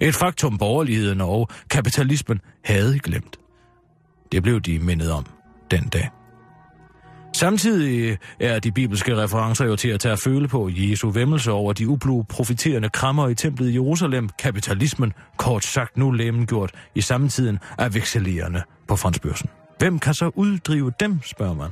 Et 0.00 0.14
faktum 0.14 0.58
borgerligheden 0.58 1.20
og 1.20 1.48
kapitalismen 1.70 2.40
havde 2.64 2.98
glemt. 2.98 3.36
Det 4.32 4.42
blev 4.42 4.60
de 4.60 4.78
mindet 4.78 5.12
om 5.12 5.26
den 5.70 5.88
dag. 5.88 6.19
Samtidig 7.32 8.18
er 8.40 8.58
de 8.58 8.72
bibelske 8.72 9.16
referencer 9.16 9.64
jo 9.64 9.76
til 9.76 9.88
at 9.88 10.00
tage 10.00 10.12
at 10.12 10.18
føle 10.18 10.48
på 10.48 10.70
Jesu 10.72 11.10
vemmelse 11.10 11.52
over 11.52 11.72
de 11.72 11.88
ublu 11.88 12.22
profiterende 12.22 12.88
krammer 12.88 13.28
i 13.28 13.34
templet 13.34 13.70
i 13.70 13.72
Jerusalem, 13.72 14.28
kapitalismen, 14.38 15.12
kort 15.36 15.64
sagt 15.64 15.96
nu 15.96 16.10
lemmengjort 16.10 16.70
i 16.94 17.00
samtiden 17.00 17.58
af 17.78 17.94
vekselerende 17.94 18.62
på 18.88 18.96
fondsbørsen. 18.96 19.48
Hvem 19.78 19.98
kan 19.98 20.14
så 20.14 20.30
uddrive 20.34 20.92
dem, 21.00 21.18
spørger 21.22 21.54
man. 21.54 21.70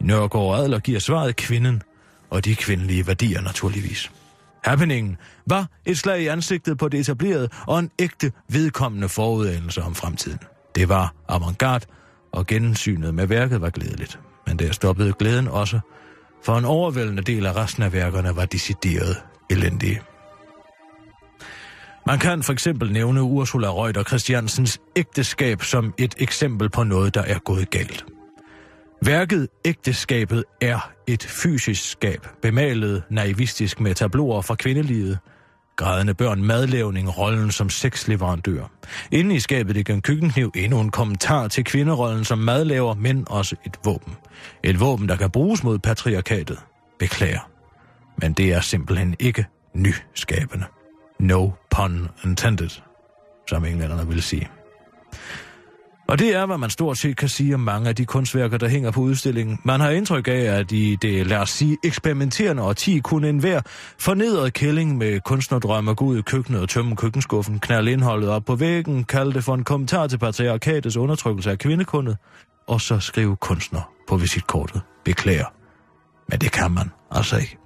Nørgaard 0.00 0.60
Adler 0.60 0.78
giver 0.78 0.98
svaret 0.98 1.36
kvinden, 1.36 1.82
og 2.30 2.44
de 2.44 2.54
kvindelige 2.54 3.06
værdier 3.06 3.40
naturligvis. 3.40 4.10
Happeningen 4.64 5.16
var 5.46 5.66
et 5.86 5.98
slag 5.98 6.22
i 6.22 6.26
ansigtet 6.26 6.78
på 6.78 6.88
det 6.88 7.00
etablerede 7.00 7.48
og 7.66 7.78
en 7.78 7.90
ægte 7.98 8.32
vedkommende 8.48 9.08
forudanelse 9.08 9.82
om 9.82 9.94
fremtiden. 9.94 10.38
Det 10.74 10.88
var 10.88 11.14
avantgarde, 11.28 11.86
og 12.32 12.46
gensynet 12.46 13.14
med 13.14 13.26
værket 13.26 13.60
var 13.60 13.70
glædeligt 13.70 14.20
men 14.46 14.58
der 14.58 14.72
stoppede 14.72 15.12
glæden 15.12 15.48
også, 15.48 15.80
for 16.44 16.58
en 16.58 16.64
overvældende 16.64 17.22
del 17.22 17.46
af 17.46 17.56
resten 17.56 17.82
af 17.82 17.92
værkerne 17.92 18.36
var 18.36 18.44
decideret 18.44 19.16
elendige. 19.50 20.00
Man 22.06 22.18
kan 22.18 22.42
for 22.42 22.52
eksempel 22.52 22.92
nævne 22.92 23.22
Ursula 23.22 23.68
Reuter 23.68 24.02
Christiansens 24.02 24.80
ægteskab 24.96 25.62
som 25.62 25.94
et 25.98 26.14
eksempel 26.18 26.70
på 26.70 26.82
noget, 26.84 27.14
der 27.14 27.22
er 27.22 27.38
gået 27.38 27.70
galt. 27.70 28.04
Værket 29.04 29.48
Ægteskabet 29.64 30.44
er 30.60 30.92
et 31.06 31.22
fysisk 31.22 31.90
skab, 31.90 32.26
bemalet 32.42 33.02
naivistisk 33.10 33.80
med 33.80 33.94
tabloer 33.94 34.42
fra 34.42 34.54
kvindelivet 34.54 35.18
grædende 35.80 36.14
børn 36.14 36.42
madlavning 36.42 37.18
rollen 37.18 37.50
som 37.50 37.70
sexleverandør. 37.70 38.70
Inde 39.10 39.34
i 39.34 39.40
skabet 39.40 39.76
ligger 39.76 39.94
en 39.94 40.02
køkkenkniv 40.02 40.52
endnu 40.54 40.80
en 40.80 40.90
kommentar 40.90 41.48
til 41.48 41.64
kvinderollen 41.64 42.24
som 42.24 42.38
madlaver, 42.38 42.94
men 42.94 43.24
også 43.30 43.56
et 43.66 43.76
våben. 43.84 44.16
Et 44.62 44.80
våben, 44.80 45.08
der 45.08 45.16
kan 45.16 45.30
bruges 45.30 45.64
mod 45.64 45.78
patriarkatet. 45.78 46.58
Beklager. 46.98 47.50
Men 48.16 48.32
det 48.32 48.52
er 48.52 48.60
simpelthen 48.60 49.16
ikke 49.18 49.46
nyskabende. 49.74 50.66
No 51.20 51.50
pun 51.70 52.08
intended, 52.24 52.70
som 53.48 53.64
englænderne 53.64 54.08
vil 54.08 54.22
sige. 54.22 54.48
Og 56.10 56.18
det 56.18 56.34
er, 56.34 56.46
hvad 56.46 56.58
man 56.58 56.70
stort 56.70 56.98
set 56.98 57.16
kan 57.16 57.28
sige 57.28 57.54
om 57.54 57.60
mange 57.60 57.88
af 57.88 57.96
de 57.96 58.04
kunstværker, 58.04 58.58
der 58.58 58.68
hænger 58.68 58.90
på 58.90 59.00
udstillingen. 59.00 59.58
Man 59.64 59.80
har 59.80 59.90
indtryk 59.90 60.28
af, 60.28 60.32
at 60.32 60.72
i 60.72 60.96
det, 61.02 61.26
lad 61.26 61.38
os 61.38 61.50
sige, 61.50 61.76
eksperimenterende 61.84 62.62
årti 62.62 62.98
kunne 62.98 63.28
enhver 63.28 63.60
fornedret 63.98 64.52
kælling 64.52 64.96
med 64.96 65.20
kunstnerdrømme 65.20 65.94
gå 65.94 66.04
ud 66.04 66.18
i 66.18 66.22
køkkenet 66.22 66.60
og 66.60 66.68
tømme 66.68 66.96
køkkenskuffen, 66.96 67.58
knalde 67.58 67.92
indholdet 67.92 68.28
op 68.28 68.44
på 68.44 68.54
væggen, 68.54 69.04
kalde 69.04 69.32
det 69.32 69.44
for 69.44 69.54
en 69.54 69.64
kommentar 69.64 70.06
til 70.06 70.18
patriarkatets 70.18 70.96
undertrykkelse 70.96 71.50
af 71.50 71.58
kvindekundet, 71.58 72.16
og 72.68 72.80
så 72.80 73.00
skrive 73.00 73.36
kunstner 73.36 73.92
på 74.08 74.16
visitkortet. 74.16 74.80
Beklager. 75.04 75.46
Men 76.28 76.38
det 76.38 76.52
kan 76.52 76.70
man 76.70 76.90
altså 77.10 77.36
ikke. 77.36 77.56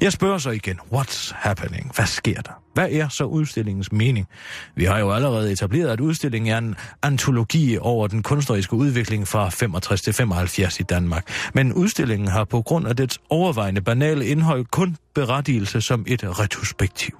Jeg 0.00 0.12
spørger 0.12 0.38
så 0.38 0.50
igen, 0.50 0.80
what's 0.92 1.34
happening? 1.34 1.92
Hvad 1.94 2.06
sker 2.06 2.40
der? 2.40 2.62
Hvad 2.78 2.90
er 2.90 3.08
så 3.08 3.24
udstillingens 3.24 3.92
mening? 3.92 4.26
Vi 4.74 4.84
har 4.84 4.98
jo 4.98 5.12
allerede 5.12 5.52
etableret, 5.52 5.88
at 5.88 6.00
udstillingen 6.00 6.52
er 6.52 6.58
en 6.58 6.76
antologi 7.02 7.78
over 7.78 8.06
den 8.06 8.22
kunstneriske 8.22 8.74
udvikling 8.74 9.28
fra 9.28 9.48
65 9.48 10.02
til 10.02 10.12
75 10.12 10.80
i 10.80 10.82
Danmark. 10.82 11.28
Men 11.54 11.72
udstillingen 11.72 12.28
har 12.28 12.44
på 12.44 12.62
grund 12.62 12.88
af 12.88 12.96
dets 12.96 13.18
overvejende 13.30 13.80
banale 13.80 14.26
indhold 14.26 14.64
kun 14.64 14.96
berettigelse 15.14 15.80
som 15.80 16.04
et 16.08 16.38
retrospektiv. 16.40 17.18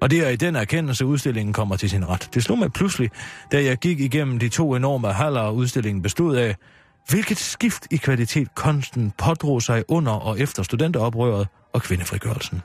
Og 0.00 0.10
det 0.10 0.26
er 0.26 0.28
i 0.28 0.36
den 0.36 0.56
erkendelse, 0.56 1.06
udstillingen 1.06 1.52
kommer 1.52 1.76
til 1.76 1.90
sin 1.90 2.08
ret. 2.08 2.28
Det 2.34 2.42
slog 2.42 2.58
mig 2.58 2.72
pludselig, 2.72 3.10
da 3.52 3.64
jeg 3.64 3.76
gik 3.76 4.00
igennem 4.00 4.38
de 4.38 4.48
to 4.48 4.74
enorme 4.74 5.12
haller, 5.12 5.50
udstillingen 5.50 6.02
bestod 6.02 6.36
af, 6.36 6.56
hvilket 7.08 7.38
skift 7.38 7.86
i 7.90 7.96
kvalitet 7.96 8.54
kunsten 8.54 9.12
pådrog 9.18 9.62
sig 9.62 9.84
under 9.88 10.12
og 10.12 10.40
efter 10.40 10.62
studenteroprøret 10.62 11.48
og 11.72 11.82
kvindefrigørelsen. 11.82 12.62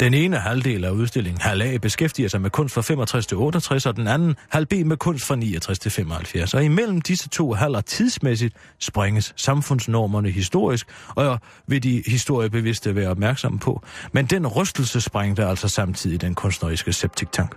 Den 0.00 0.14
ene 0.14 0.38
halvdel 0.38 0.84
af 0.84 0.90
udstillingen, 0.90 1.40
halv 1.40 1.62
A, 1.62 1.76
beskæftiger 1.76 2.28
sig 2.28 2.40
med 2.40 2.50
kunst 2.50 2.74
fra 2.74 2.80
65 2.80 3.26
til 3.26 3.36
68, 3.36 3.86
og 3.86 3.96
den 3.96 4.06
anden, 4.06 4.34
halv 4.48 4.66
B, 4.66 4.72
med 4.72 4.96
kunst 4.96 5.26
fra 5.26 5.36
69 5.36 5.78
til 5.78 5.90
75. 5.90 6.54
Og 6.54 6.64
imellem 6.64 7.00
disse 7.00 7.28
to 7.28 7.52
halver 7.52 7.80
tidsmæssigt 7.80 8.56
springes 8.78 9.32
samfundsnormerne 9.36 10.30
historisk, 10.30 10.86
og 11.08 11.38
vil 11.66 11.82
de 11.82 12.02
historiebevidste 12.06 12.94
være 12.94 13.08
opmærksomme 13.08 13.58
på. 13.58 13.82
Men 14.12 14.26
den 14.26 14.46
rystelse 14.46 15.00
sprængte 15.00 15.44
altså 15.44 15.68
samtidig 15.68 16.20
den 16.20 16.34
kunstneriske 16.34 16.92
septiktank. 16.92 17.54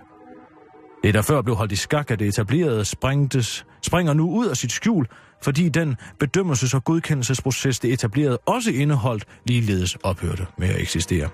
Det, 1.04 1.14
der 1.14 1.22
før 1.22 1.42
blev 1.42 1.56
holdt 1.56 1.72
i 1.72 1.76
skak 1.76 2.10
af 2.10 2.18
det 2.18 2.28
etablerede, 2.28 2.84
sprængtes, 2.84 3.66
springer 3.82 4.14
nu 4.14 4.30
ud 4.30 4.46
af 4.46 4.56
sit 4.56 4.72
skjul, 4.72 5.06
fordi 5.42 5.68
den 5.68 5.96
bedømmelses- 6.24 6.74
og 6.74 6.84
godkendelsesproces, 6.84 7.78
det 7.78 7.92
etablerede, 7.92 8.38
også 8.38 8.70
indeholdt, 8.70 9.24
ligeledes 9.46 9.94
ophørte 10.02 10.46
med 10.58 10.68
at 10.68 10.80
eksistere. 10.80 11.28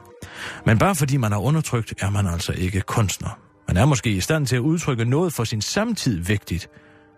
Men 0.66 0.78
bare 0.78 0.94
fordi 0.94 1.16
man 1.16 1.32
er 1.32 1.38
undertrykt, 1.38 1.94
er 2.00 2.10
man 2.10 2.26
altså 2.26 2.52
ikke 2.52 2.80
kunstner. 2.80 3.38
Man 3.68 3.76
er 3.76 3.84
måske 3.84 4.10
i 4.10 4.20
stand 4.20 4.46
til 4.46 4.56
at 4.56 4.60
udtrykke 4.60 5.04
noget 5.04 5.32
for 5.32 5.44
sin 5.44 5.62
samtid 5.62 6.18
vigtigt, 6.18 6.68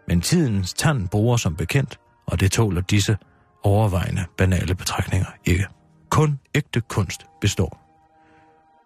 men 0.09 0.21
tidens 0.21 0.73
tand 0.73 1.09
bruger 1.09 1.37
som 1.37 1.57
bekendt, 1.57 1.99
og 2.27 2.41
det 2.41 2.53
tåler 2.53 2.81
disse 2.81 3.17
overvejende 3.63 4.25
banale 4.37 4.75
betragtninger 4.75 5.27
ikke. 5.45 5.67
Kun 6.11 6.39
ægte 6.55 6.81
kunst 6.81 7.27
består. 7.41 7.81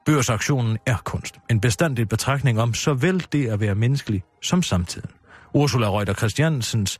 Børsaktionen 0.07 0.79
er 0.87 0.97
kunst. 1.05 1.39
En 1.51 1.61
bestandig 1.61 2.09
betragtning 2.09 2.61
om 2.61 2.75
såvel 2.75 3.27
det 3.33 3.49
at 3.49 3.61
være 3.61 3.75
menneskelig 3.75 4.23
som 4.43 4.63
samtiden. 4.63 5.11
Ursula 5.55 5.91
Reuter 5.91 6.15
Christiansens 6.15 6.99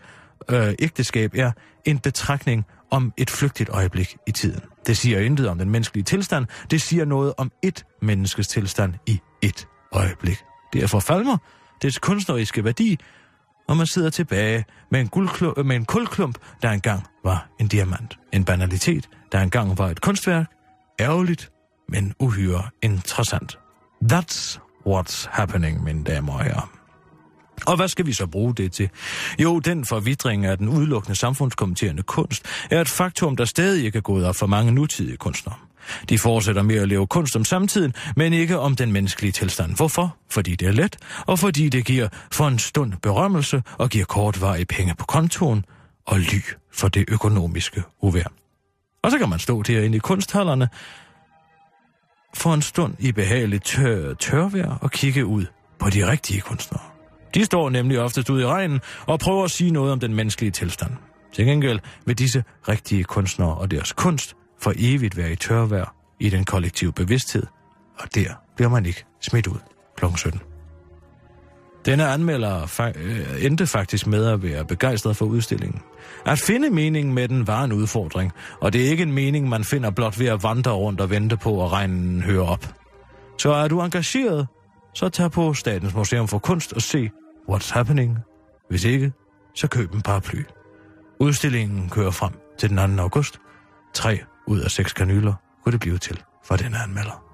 øh, 0.49 0.75
ægteskab 0.79 1.35
er 1.35 1.53
en 1.85 1.99
betragtning 1.99 2.67
om 2.91 3.13
et 3.17 3.31
flygtigt 3.31 3.71
øjeblik 3.71 4.17
i 4.27 4.31
tiden. 4.31 4.61
Det 4.87 4.97
siger 4.97 5.21
intet 5.21 5.49
om 5.49 5.59
den 5.59 5.71
menneskelige 5.71 6.05
tilstand, 6.05 6.47
det 6.71 6.83
siger 6.83 7.05
noget 7.05 7.33
om 7.37 7.53
et 7.63 7.85
menneskes 8.03 8.49
tilstand 8.49 8.95
i 9.07 9.21
et 9.43 9.67
øjeblik. 9.93 10.39
Det 10.73 10.83
er 10.83 10.87
for 10.87 11.01
Falmer, 11.01 11.37
dets 11.83 11.99
kunstneriske 11.99 12.65
værdi, 12.65 12.99
og 13.69 13.77
man 13.77 13.87
sidder 13.87 14.11
tilbage 14.11 14.65
med 14.91 15.01
en, 15.01 15.09
guldklump, 15.09 15.59
øh, 15.59 15.67
med 15.67 15.77
en 15.77 15.85
kulklump, 15.85 16.39
der 16.63 16.71
engang 16.71 17.07
var 17.25 17.49
en 17.61 17.69
diamant. 17.69 18.19
En 18.33 18.45
banalitet, 18.45 19.09
der 19.33 19.41
engang 19.41 19.79
var 19.79 19.89
et 19.89 20.01
kunstværk. 20.01 20.47
Ærgerligt, 21.01 21.51
men 21.89 22.15
uhyre 22.19 22.63
interessant. 22.83 23.59
That's 24.13 24.59
what's 24.87 25.29
happening, 25.31 25.85
mine 25.85 26.05
damer 26.05 26.33
og 26.33 26.45
herrer. 26.45 26.78
Og 27.67 27.77
hvad 27.77 27.89
skal 27.89 28.07
vi 28.07 28.13
så 28.13 28.27
bruge 28.27 28.55
det 28.55 28.73
til? 28.73 28.91
Jo, 29.39 29.59
den 29.59 29.85
forvidring 29.85 30.47
af 30.47 30.59
den 30.59 30.69
udelukkende 30.69 31.17
samfundskommenterende 31.17 32.03
kunst 32.03 32.47
er 32.71 32.81
et 32.81 32.89
faktum, 32.89 33.37
der 33.37 33.45
stadig 33.45 33.85
ikke 33.85 33.97
er 33.97 34.03
gået 34.03 34.27
op 34.27 34.37
for 34.37 34.47
mange 34.47 34.73
nutidige 34.73 35.17
kunstnere. 35.17 35.57
De 36.09 36.19
fortsætter 36.19 36.63
med 36.63 36.77
at 36.77 36.89
leve 36.89 37.07
kunst 37.07 37.37
om 37.37 37.45
samtiden, 37.45 37.95
men 38.17 38.33
ikke 38.33 38.59
om 38.59 38.77
den 38.77 38.93
menneskelige 38.93 39.33
tilstand. 39.33 39.77
Hvorfor? 39.77 40.17
Fordi 40.31 40.57
det 40.57 40.69
er 40.69 40.73
let, 40.73 40.97
og 41.27 41.39
fordi 41.39 41.69
det 41.69 41.85
giver 41.85 42.09
for 42.33 42.49
en 42.49 42.59
stund 42.59 42.93
berømmelse 43.03 43.63
og 43.79 43.91
giver 43.91 44.05
kortvarige 44.05 44.65
penge 44.65 44.95
på 44.95 45.05
kontoen 45.05 45.65
og 46.07 46.21
ly 46.21 46.41
for 46.73 46.89
det 46.89 47.05
økonomiske 47.09 47.83
uvær. 48.01 48.33
Og 49.03 49.11
så 49.11 49.19
kan 49.19 49.29
man 49.29 49.39
stå 49.39 49.63
derinde 49.63 49.97
i 49.97 49.99
kunsthallerne 49.99 50.69
for 52.35 52.55
en 52.55 52.63
stund 52.63 52.95
i 52.99 53.13
behageligt 53.13 53.65
tør, 53.65 54.15
tørvejr 54.15 54.79
og 54.81 54.91
kigge 54.91 55.27
ud 55.27 55.47
på 55.79 55.91
de 55.91 56.11
rigtige 56.11 56.41
kunstnere. 56.41 56.98
De 57.35 57.45
står 57.45 57.71
nemlig 57.71 58.01
oftest 58.01 58.31
ude 58.31 58.43
i 58.43 58.47
regnen 58.47 58.81
og 59.07 59.19
prøver 59.19 59.45
at 59.45 59.51
sige 59.51 59.71
noget 59.71 59.93
om 59.93 60.01
den 60.01 60.15
menneskelige 60.15 60.51
tilstand. 60.51 60.91
Til 61.33 61.47
gengæld 61.47 61.81
vil 62.07 62.19
disse 62.19 62.45
rigtige 62.69 63.05
kunstnere 63.05 63.55
og 63.55 63.71
deres 63.71 63.93
kunst 63.93 64.37
for 64.61 64.73
evigt 64.77 65.17
være 65.17 65.33
i 65.33 65.37
tørvejr 65.37 65.95
i 66.21 66.31
den 66.31 66.45
kollektive 66.45 66.93
bevidsthed, 66.93 67.47
og 67.99 68.15
der 68.15 68.29
bliver 68.57 68.69
man 68.69 68.87
ikke 68.87 69.05
smidt 69.21 69.47
ud 69.47 69.59
kl. 69.97 70.05
17. 70.17 70.41
Denne 71.87 72.07
anmelder 72.07 72.63
fa- 72.63 72.99
øh, 72.99 73.45
endte 73.45 73.67
faktisk 73.67 74.07
med 74.07 74.27
at 74.27 74.43
være 74.43 74.65
begejstret 74.65 75.17
for 75.17 75.27
udstillingen. 75.27 75.81
At 76.27 76.39
finde 76.39 76.71
meningen 76.71 77.15
med 77.15 77.29
den 77.29 77.47
var 77.47 77.65
en 77.65 77.73
udfordring, 77.73 78.33
og 78.61 78.73
det 78.73 78.87
er 78.87 78.91
ikke 78.91 79.03
en 79.03 79.13
mening, 79.13 79.49
man 79.49 79.65
finder 79.65 79.91
blot 79.91 80.19
ved 80.19 80.27
at 80.27 80.43
vandre 80.43 80.73
rundt 80.73 81.01
og 81.01 81.11
vente 81.11 81.37
på, 81.37 81.65
at 81.65 81.73
regnen 81.73 82.23
hører 82.23 82.47
op. 82.47 82.75
Så 83.39 83.53
er 83.53 83.69
du 83.69 83.81
engageret, 83.81 84.47
så 84.95 85.09
tag 85.09 85.31
på 85.31 85.55
Statens 85.55 85.95
Museum 85.95 86.29
for 86.29 86.39
Kunst 86.39 86.73
og 86.73 86.83
se 86.83 87.11
What's 87.51 87.75
Happening. 87.75 88.19
Hvis 88.69 88.85
ikke, 88.85 89.13
så 89.55 89.69
køb 89.69 89.95
en 89.95 90.03
paraply. 90.03 90.43
Udstillingen 91.21 91.91
kører 91.91 92.11
frem 92.11 92.33
til 92.59 92.71
den 92.71 92.97
2. 92.97 93.03
august. 93.03 93.41
Tre 93.95 94.19
ud 94.47 94.61
af 94.61 94.71
seks 94.71 94.93
kanyler 94.93 95.35
kunne 95.65 95.73
det 95.73 95.81
blive 95.81 95.99
til 95.99 96.23
for 96.45 96.57
denne 96.57 96.79
anmelder. 96.79 97.25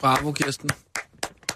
Bravo, 0.00 0.32
Kirsten. 0.32 0.70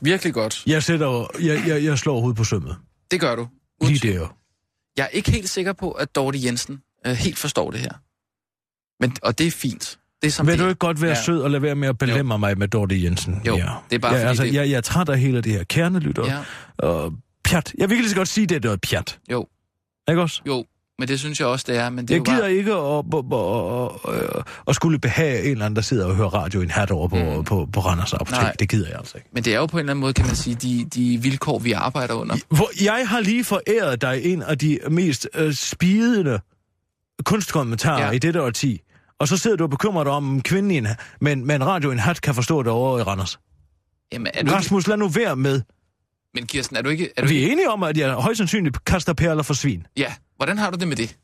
Virkelig 0.01 0.35
godt. 0.35 0.63
Jeg, 0.67 0.83
sætter, 0.83 1.27
jeg, 1.41 1.69
jeg, 1.69 1.85
jeg 1.85 1.99
slår 1.99 2.21
hovedet 2.21 2.37
på 2.37 2.45
sømmet. 2.45 2.77
Det 3.11 3.21
gør 3.21 3.37
du. 3.37 3.49
Lige 3.83 4.13
der. 4.13 4.37
Jeg 4.97 5.05
er 5.05 5.09
ikke 5.09 5.31
helt 5.31 5.51
sikker 5.51 5.73
på, 5.73 5.91
at 5.91 6.15
Dorte 6.15 6.39
Jensen 6.45 6.83
øh, 7.07 7.13
helt 7.13 7.39
forstår 7.39 7.71
det 7.71 7.81
her. 7.81 7.91
Men, 9.03 9.17
og 9.23 9.39
det 9.39 9.47
er 9.47 9.51
fint. 9.51 9.99
Det 10.23 10.29
er 10.29 10.33
som 10.33 10.47
Vil 10.47 10.53
det 10.53 10.61
du 10.65 10.69
ikke 10.69 10.79
godt 10.79 11.03
være 11.03 11.11
Ja. 11.17 11.23
sød 11.23 11.41
og 11.43 11.51
lade 11.51 11.63
være 11.63 11.75
med 11.75 11.89
at 11.89 11.99
belemme 11.99 12.39
mig 12.39 12.59
med 12.59 12.69
Dorte 12.69 13.03
Jensen? 13.05 13.43
Jo, 13.47 13.57
ja. 13.57 13.69
det 13.91 13.95
er 13.97 13.99
bare 13.99 14.13
ja, 14.15 14.19
fordi 14.19 14.29
altså, 14.29 14.43
det- 14.45 14.55
jeg, 14.55 14.71
jeg 14.71 14.77
er 14.77 14.81
træt 14.81 15.09
af 15.09 15.19
hele 15.19 15.41
det 15.41 15.53
her 15.53 15.65
kernelytter. 15.65 16.25
Ja. 16.27 16.39
Og 16.87 17.13
pjat. 17.45 17.73
Jeg 17.79 17.91
vil 17.91 17.97
lige 17.99 18.09
så 18.11 18.17
godt 18.17 18.29
sige, 18.29 18.47
det 18.47 18.57
er 18.57 18.61
noget 18.65 18.81
pjat. 18.81 19.19
Jo. 19.31 19.47
Ikke 20.11 20.23
også? 20.23 20.43
Jo, 20.47 20.65
men 20.99 21.09
det 21.09 21.21
synes 21.21 21.41
jeg 21.41 21.49
også, 21.49 21.65
det 21.69 21.77
er. 21.77 21.91
Men 21.91 22.09
det 22.09 22.11
er 22.11 22.15
Jeg 22.15 22.29
jo 22.29 22.33
gider 22.33 22.43
bare... 22.43 22.55
ikke 22.55 22.73
at, 22.73 23.05
at, 24.09 24.15
at, 24.19 24.37
at, 24.39 24.45
at 24.69 24.75
skulle 24.75 24.99
behage 24.99 25.45
en 25.45 25.51
eller 25.51 25.65
anden, 25.65 25.77
der 25.77 25.83
sidder 25.83 26.07
og 26.07 26.15
hører 26.17 26.29
radio 26.35 26.61
i 26.61 26.65
en 26.65 26.71
hat 26.71 26.91
over 26.91 27.09
på, 27.09 27.17
mm. 27.17 27.45
på, 27.45 27.69
på 27.73 27.81
Randers 27.81 28.13
Apotek. 28.13 28.33
Nej. 28.43 28.53
Det 28.59 28.69
gider 28.69 28.89
jeg 28.89 28.99
altså 28.99 29.17
ikke. 29.19 29.29
Men 29.33 29.43
det 29.45 29.55
er 29.55 29.59
jo 29.59 29.67
på 29.67 29.77
en 29.77 29.81
eller 29.81 29.91
anden 29.93 30.01
måde, 30.01 30.13
kan 30.13 30.27
man 30.27 30.37
sige, 30.37 30.55
de, 30.57 30.85
de 30.95 31.23
vilkår, 31.23 31.59
vi 31.59 31.73
arbejder 31.73 32.15
under. 32.15 32.37
Hvor 32.49 32.85
jeg 32.85 33.09
har 33.09 33.21
lige 33.21 33.45
foræret 33.45 34.01
dig 34.03 34.21
en 34.25 34.43
af 34.43 34.59
de 34.59 34.79
mest 34.91 35.29
øh, 35.35 35.55
spidende 35.55 36.41
kunstkommentarer 37.23 38.07
Ja. 38.07 38.11
i 38.11 38.19
dette 38.19 38.43
årti. 38.43 38.81
Og 39.19 39.29
så 39.29 39.37
sidder 39.37 39.57
du 39.57 39.65
og 39.65 39.71
bekymrer 39.71 40.05
dig 40.05 40.13
om, 40.13 40.31
om 40.31 40.43
kvinden 40.43 40.71
i 40.71 40.77
en, 40.77 40.87
men, 41.21 41.47
men 41.47 41.67
radio 41.67 41.91
en 41.91 41.99
hat 41.99 42.21
kan 42.21 42.35
forstå 42.35 42.63
det 42.63 42.73
over 42.73 42.99
i 42.99 43.03
Randers. 43.03 43.41
Jamen, 44.13 44.27
er 44.27 44.33
du 44.33 44.39
ikke... 44.39 44.53
Rasmus, 44.53 44.87
lad 44.87 44.97
nu 44.97 45.09
være 45.09 45.37
med. 45.37 45.63
Men 46.35 46.47
Kirsten, 46.47 46.77
er 46.77 46.83
du 46.83 46.89
ikke... 46.89 47.11
Er 47.17 47.23
du 47.23 47.29
Vi 47.29 47.35
ikke... 47.35 47.49
er 47.49 47.53
enige 47.53 47.71
om, 47.71 47.83
at 47.83 47.97
jeg 47.97 48.13
højst 48.15 48.39
sandsynligt 48.39 48.85
kaster 48.85 49.13
perler 49.13 49.43
for 49.43 49.55
svin. 49.55 49.87
Ja, 49.97 50.15
hvordan 50.37 50.59
har 50.59 50.71
du 50.71 50.79
det 50.79 50.89
med 50.89 50.97
det? 50.97 51.17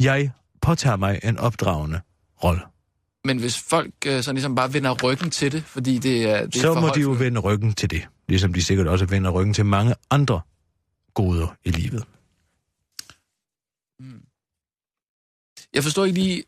Jeg 0.00 0.30
påtager 0.62 0.96
mig 0.96 1.20
en 1.22 1.38
opdragende 1.38 2.00
rolle. 2.44 2.60
Men 3.24 3.38
hvis 3.38 3.58
folk 3.58 3.94
øh, 4.06 4.22
sådan 4.22 4.34
ligesom 4.34 4.54
bare 4.54 4.72
vender 4.72 4.94
ryggen 5.02 5.30
til 5.30 5.52
det, 5.52 5.64
fordi 5.64 5.98
det 5.98 6.30
er, 6.30 6.46
det 6.46 6.56
er 6.56 6.60
Så 6.60 6.74
for 6.74 6.80
må 6.80 6.88
de 6.94 7.00
jo 7.00 7.10
vende 7.10 7.40
ryggen 7.40 7.72
til 7.74 7.90
det. 7.90 8.08
Ligesom 8.28 8.52
de 8.52 8.62
sikkert 8.62 8.86
også 8.86 9.06
vender 9.06 9.30
ryggen 9.30 9.54
til 9.54 9.64
mange 9.66 9.94
andre 10.10 10.40
goder 11.14 11.56
i 11.64 11.70
livet. 11.70 12.04
Jeg 15.74 15.82
forstår 15.82 16.04
ikke 16.04 16.18
lige... 16.18 16.42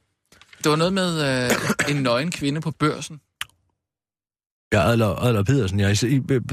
Det 0.64 0.70
var 0.70 0.76
noget 0.76 0.92
med 0.92 1.44
øh, 1.44 1.50
en 1.90 2.02
nøgen 2.02 2.30
kvinde 2.30 2.60
på 2.60 2.70
børsen. 2.70 3.20
Ja, 4.72 4.90
Adler, 4.90 5.22
Adler 5.24 5.42
Pedersen, 5.42 5.80
ja, 5.80 5.94
i, 6.06 6.20
b, 6.20 6.26
b, 6.26 6.52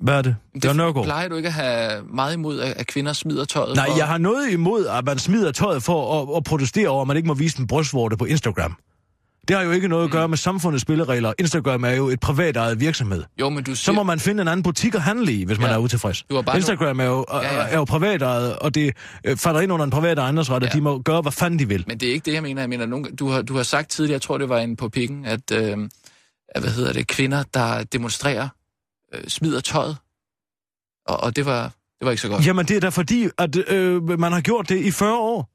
hvad 0.00 0.14
er 0.14 0.22
det? 0.22 0.36
Det 0.54 0.64
er 0.64 0.72
Nørgaard. 0.72 1.04
plejer 1.04 1.28
du 1.28 1.36
ikke 1.36 1.46
at 1.46 1.52
have 1.52 2.02
meget 2.04 2.34
imod, 2.34 2.60
at 2.60 2.72
at 2.72 2.86
kvinder 2.86 3.12
smider 3.12 3.44
tøjet 3.44 3.76
Nej, 3.76 3.86
for... 3.88 3.96
jeg 3.96 4.06
har 4.06 4.18
noget 4.18 4.50
imod, 4.50 4.86
at 4.86 5.04
man 5.04 5.18
smider 5.18 5.52
tøjet 5.52 5.82
for 5.82 6.22
at, 6.22 6.36
at 6.36 6.44
protestere 6.44 6.88
over, 6.88 7.00
at 7.02 7.06
man 7.08 7.16
ikke 7.16 7.26
må 7.26 7.34
vise 7.34 7.60
en 7.60 7.66
brystvorte 7.66 8.16
på 8.16 8.24
Instagram. 8.24 8.76
Det 9.50 9.58
har 9.58 9.64
jo 9.64 9.70
ikke 9.70 9.88
noget 9.88 10.04
at 10.04 10.10
gøre 10.10 10.28
med 10.28 10.36
samfundets 10.36 10.82
spilleregler. 10.82 11.32
Instagram 11.38 11.84
er 11.84 11.90
jo 11.90 12.08
et 12.08 12.20
privat 12.20 12.56
ejet 12.56 12.80
virksomhed. 12.80 13.24
Jo, 13.40 13.48
men 13.48 13.64
du 13.64 13.74
Så 13.74 13.92
må 13.92 14.02
man 14.02 14.20
finde 14.20 14.42
en 14.42 14.48
anden 14.48 14.62
butik 14.62 14.94
at 14.94 15.02
handle 15.02 15.32
i, 15.32 15.44
hvis 15.44 15.58
man 15.58 15.68
Ja. 15.68 15.74
er 15.74 15.78
utilfreds. 15.78 16.22
Du 16.22 16.42
bare 16.42 16.56
Instagram 16.56 17.00
er 17.00 17.04
jo, 17.04 17.26
Ja, 17.32 17.54
ja. 17.54 17.68
er 17.68 17.76
jo 17.76 17.84
privat 17.84 18.22
ejet, 18.22 18.58
og 18.58 18.74
det 18.74 18.96
øh, 19.24 19.36
falder 19.36 19.60
ind 19.60 19.72
under 19.72 19.84
en 19.84 19.90
privat 19.90 20.18
ejendomsret, 20.18 20.62
og 20.62 20.68
Ja. 20.68 20.74
de 20.74 20.80
må 20.80 20.98
gøre, 21.02 21.20
hvad 21.22 21.32
fanden 21.32 21.58
de 21.58 21.68
vil. 21.68 21.84
Men 21.86 22.00
det 22.00 22.08
er 22.08 22.12
ikke 22.12 22.24
det, 22.24 22.34
jeg 22.34 22.42
mener. 22.42 22.62
Jeg 22.62 22.68
mener, 22.68 22.86
nogle, 22.86 23.10
du, 23.10 23.28
har, 23.28 23.42
du 23.42 23.56
har 23.56 23.62
sagt 23.62 23.90
tidligere, 23.90 24.14
jeg 24.14 24.22
tror, 24.22 24.38
det 24.38 24.48
var 24.48 24.58
en 24.58 24.76
på 24.76 24.88
pikken, 24.88 25.24
at, 25.24 25.50
øh, 25.52 25.76
at 26.48 26.62
hvad 26.62 26.70
hedder 26.70 26.92
det, 26.92 27.06
kvinder, 27.06 27.42
der 27.54 27.84
demonstrerer, 27.84 28.48
øh, 29.14 29.20
smider 29.28 29.60
tøjet. 29.60 29.96
Og, 31.06 31.20
og 31.22 31.36
det, 31.36 31.46
var, 31.46 31.62
det 31.62 32.04
var 32.04 32.10
ikke 32.10 32.22
så 32.22 32.28
godt. 32.28 32.46
Jamen, 32.46 32.66
det 32.66 32.76
er 32.76 32.80
da 32.80 32.88
fordi, 32.88 33.28
at 33.38 33.56
øh, 33.68 34.18
man 34.20 34.32
har 34.32 34.40
gjort 34.40 34.68
det 34.68 34.78
i 34.84 34.90
40 34.90 35.18
år. 35.18 35.50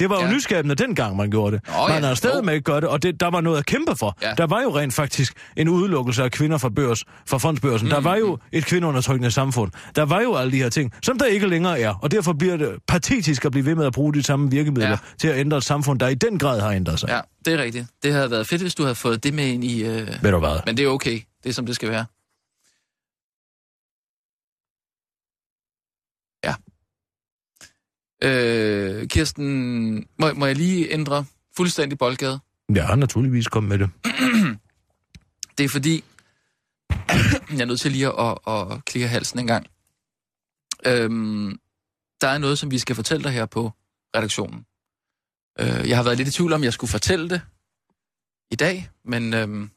Det 0.00 0.10
var 0.10 0.20
jo 0.20 0.26
Ja. 0.26 0.32
nyskabende 0.32 0.74
dengang, 0.74 1.16
man 1.16 1.30
gjorde 1.30 1.56
det. 1.56 1.68
Nå, 1.68 1.88
man 1.88 2.02
ja. 2.02 2.06
har 2.08 2.14
stadig 2.14 2.36
Jo. 2.36 2.42
med 2.42 2.54
ikke 2.54 2.64
gøre 2.64 2.80
det, 2.80 2.88
og 2.88 3.02
det, 3.02 3.20
der 3.20 3.30
var 3.30 3.40
noget 3.40 3.58
at 3.58 3.66
kæmpe 3.66 3.96
for. 3.96 4.18
Ja. 4.22 4.34
Der 4.34 4.46
var 4.46 4.62
jo 4.62 4.78
rent 4.78 4.94
faktisk 4.94 5.32
en 5.56 5.68
udelukkelse 5.68 6.22
af 6.22 6.30
kvinder 6.30 6.58
fra, 6.58 6.68
børs, 6.68 7.04
fra 7.26 7.38
fondsbørsen. 7.38 7.86
Mm. 7.88 7.90
Der 7.90 8.00
var 8.00 8.16
jo 8.16 8.38
et 8.52 8.64
kvindeundertrykkende 8.64 9.30
samfund. 9.30 9.72
Der 9.96 10.02
var 10.02 10.20
jo 10.20 10.34
alle 10.36 10.52
de 10.52 10.56
her 10.56 10.68
ting, 10.68 10.92
som 11.02 11.18
der 11.18 11.24
ikke 11.26 11.46
længere 11.46 11.80
er. 11.80 11.94
Og 12.02 12.10
derfor 12.10 12.32
bliver 12.32 12.56
det 12.56 12.78
patetisk 12.88 13.44
at 13.44 13.52
blive 13.52 13.66
ved 13.66 13.74
med 13.74 13.86
at 13.86 13.92
bruge 13.92 14.14
de 14.14 14.22
samme 14.22 14.50
virkemidler 14.50 14.88
ja. 14.90 14.96
til 15.18 15.28
at 15.28 15.38
ændre 15.38 15.56
et 15.58 15.64
samfund, 15.64 16.00
der 16.00 16.08
i 16.08 16.14
den 16.14 16.38
grad 16.38 16.60
har 16.60 16.70
ændret 16.70 17.00
sig. 17.00 17.08
Ja, 17.08 17.20
det 17.44 17.54
er 17.60 17.62
rigtigt. 17.62 17.86
Det 18.02 18.12
havde 18.12 18.30
været 18.30 18.46
fedt, 18.46 18.62
hvis 18.62 18.74
du 18.74 18.82
havde 18.82 18.94
fået 18.94 19.24
det 19.24 19.34
med 19.34 19.44
ind 19.46 19.64
i... 19.64 19.84
Øh... 19.84 20.08
Ved 20.22 20.30
du 20.30 20.38
hvad? 20.38 20.60
Men 20.66 20.76
det 20.76 20.84
er 20.84 20.88
okay. 20.88 21.20
Det 21.42 21.48
er, 21.48 21.52
som 21.52 21.66
det 21.66 21.74
skal 21.74 21.88
være. 21.90 22.04
Ja. 26.44 26.54
Øh, 28.22 29.08
Kirsten, 29.08 30.06
må, 30.18 30.32
må 30.32 30.46
jeg 30.46 30.56
lige 30.56 30.92
ændre 30.92 31.24
fuldstændig 31.56 31.98
boldgade? 31.98 32.40
Jeg 32.74 32.86
har 32.86 32.96
naturligvis 32.96 33.48
kommet 33.48 33.68
med 33.68 33.78
det. 33.78 33.90
Det 35.58 35.64
er 35.64 35.68
fordi, 35.68 36.04
jeg 37.50 37.60
er 37.60 37.64
nødt 37.64 37.80
til 37.80 37.92
lige 37.92 38.06
at, 38.06 38.38
at, 38.46 39.02
at 39.02 39.08
halsen 39.08 39.38
en 39.38 39.46
gang. 39.46 39.66
Øhm, 40.86 41.58
der 42.20 42.28
er 42.28 42.38
noget, 42.38 42.58
som 42.58 42.70
vi 42.70 42.78
skal 42.78 42.96
fortælle 42.96 43.24
dig 43.24 43.32
her 43.32 43.46
på 43.46 43.72
redaktionen. 44.16 44.66
Øh, 45.60 45.88
jeg 45.88 45.96
har 45.96 46.04
været 46.04 46.16
lidt 46.16 46.28
i 46.28 46.32
tvivl 46.32 46.52
om, 46.52 46.64
jeg 46.64 46.72
skulle 46.72 46.90
fortælle 46.90 47.30
det 47.30 47.40
i 48.50 48.56
dag, 48.56 48.90
men 49.04 49.34
øhm, 49.34 49.70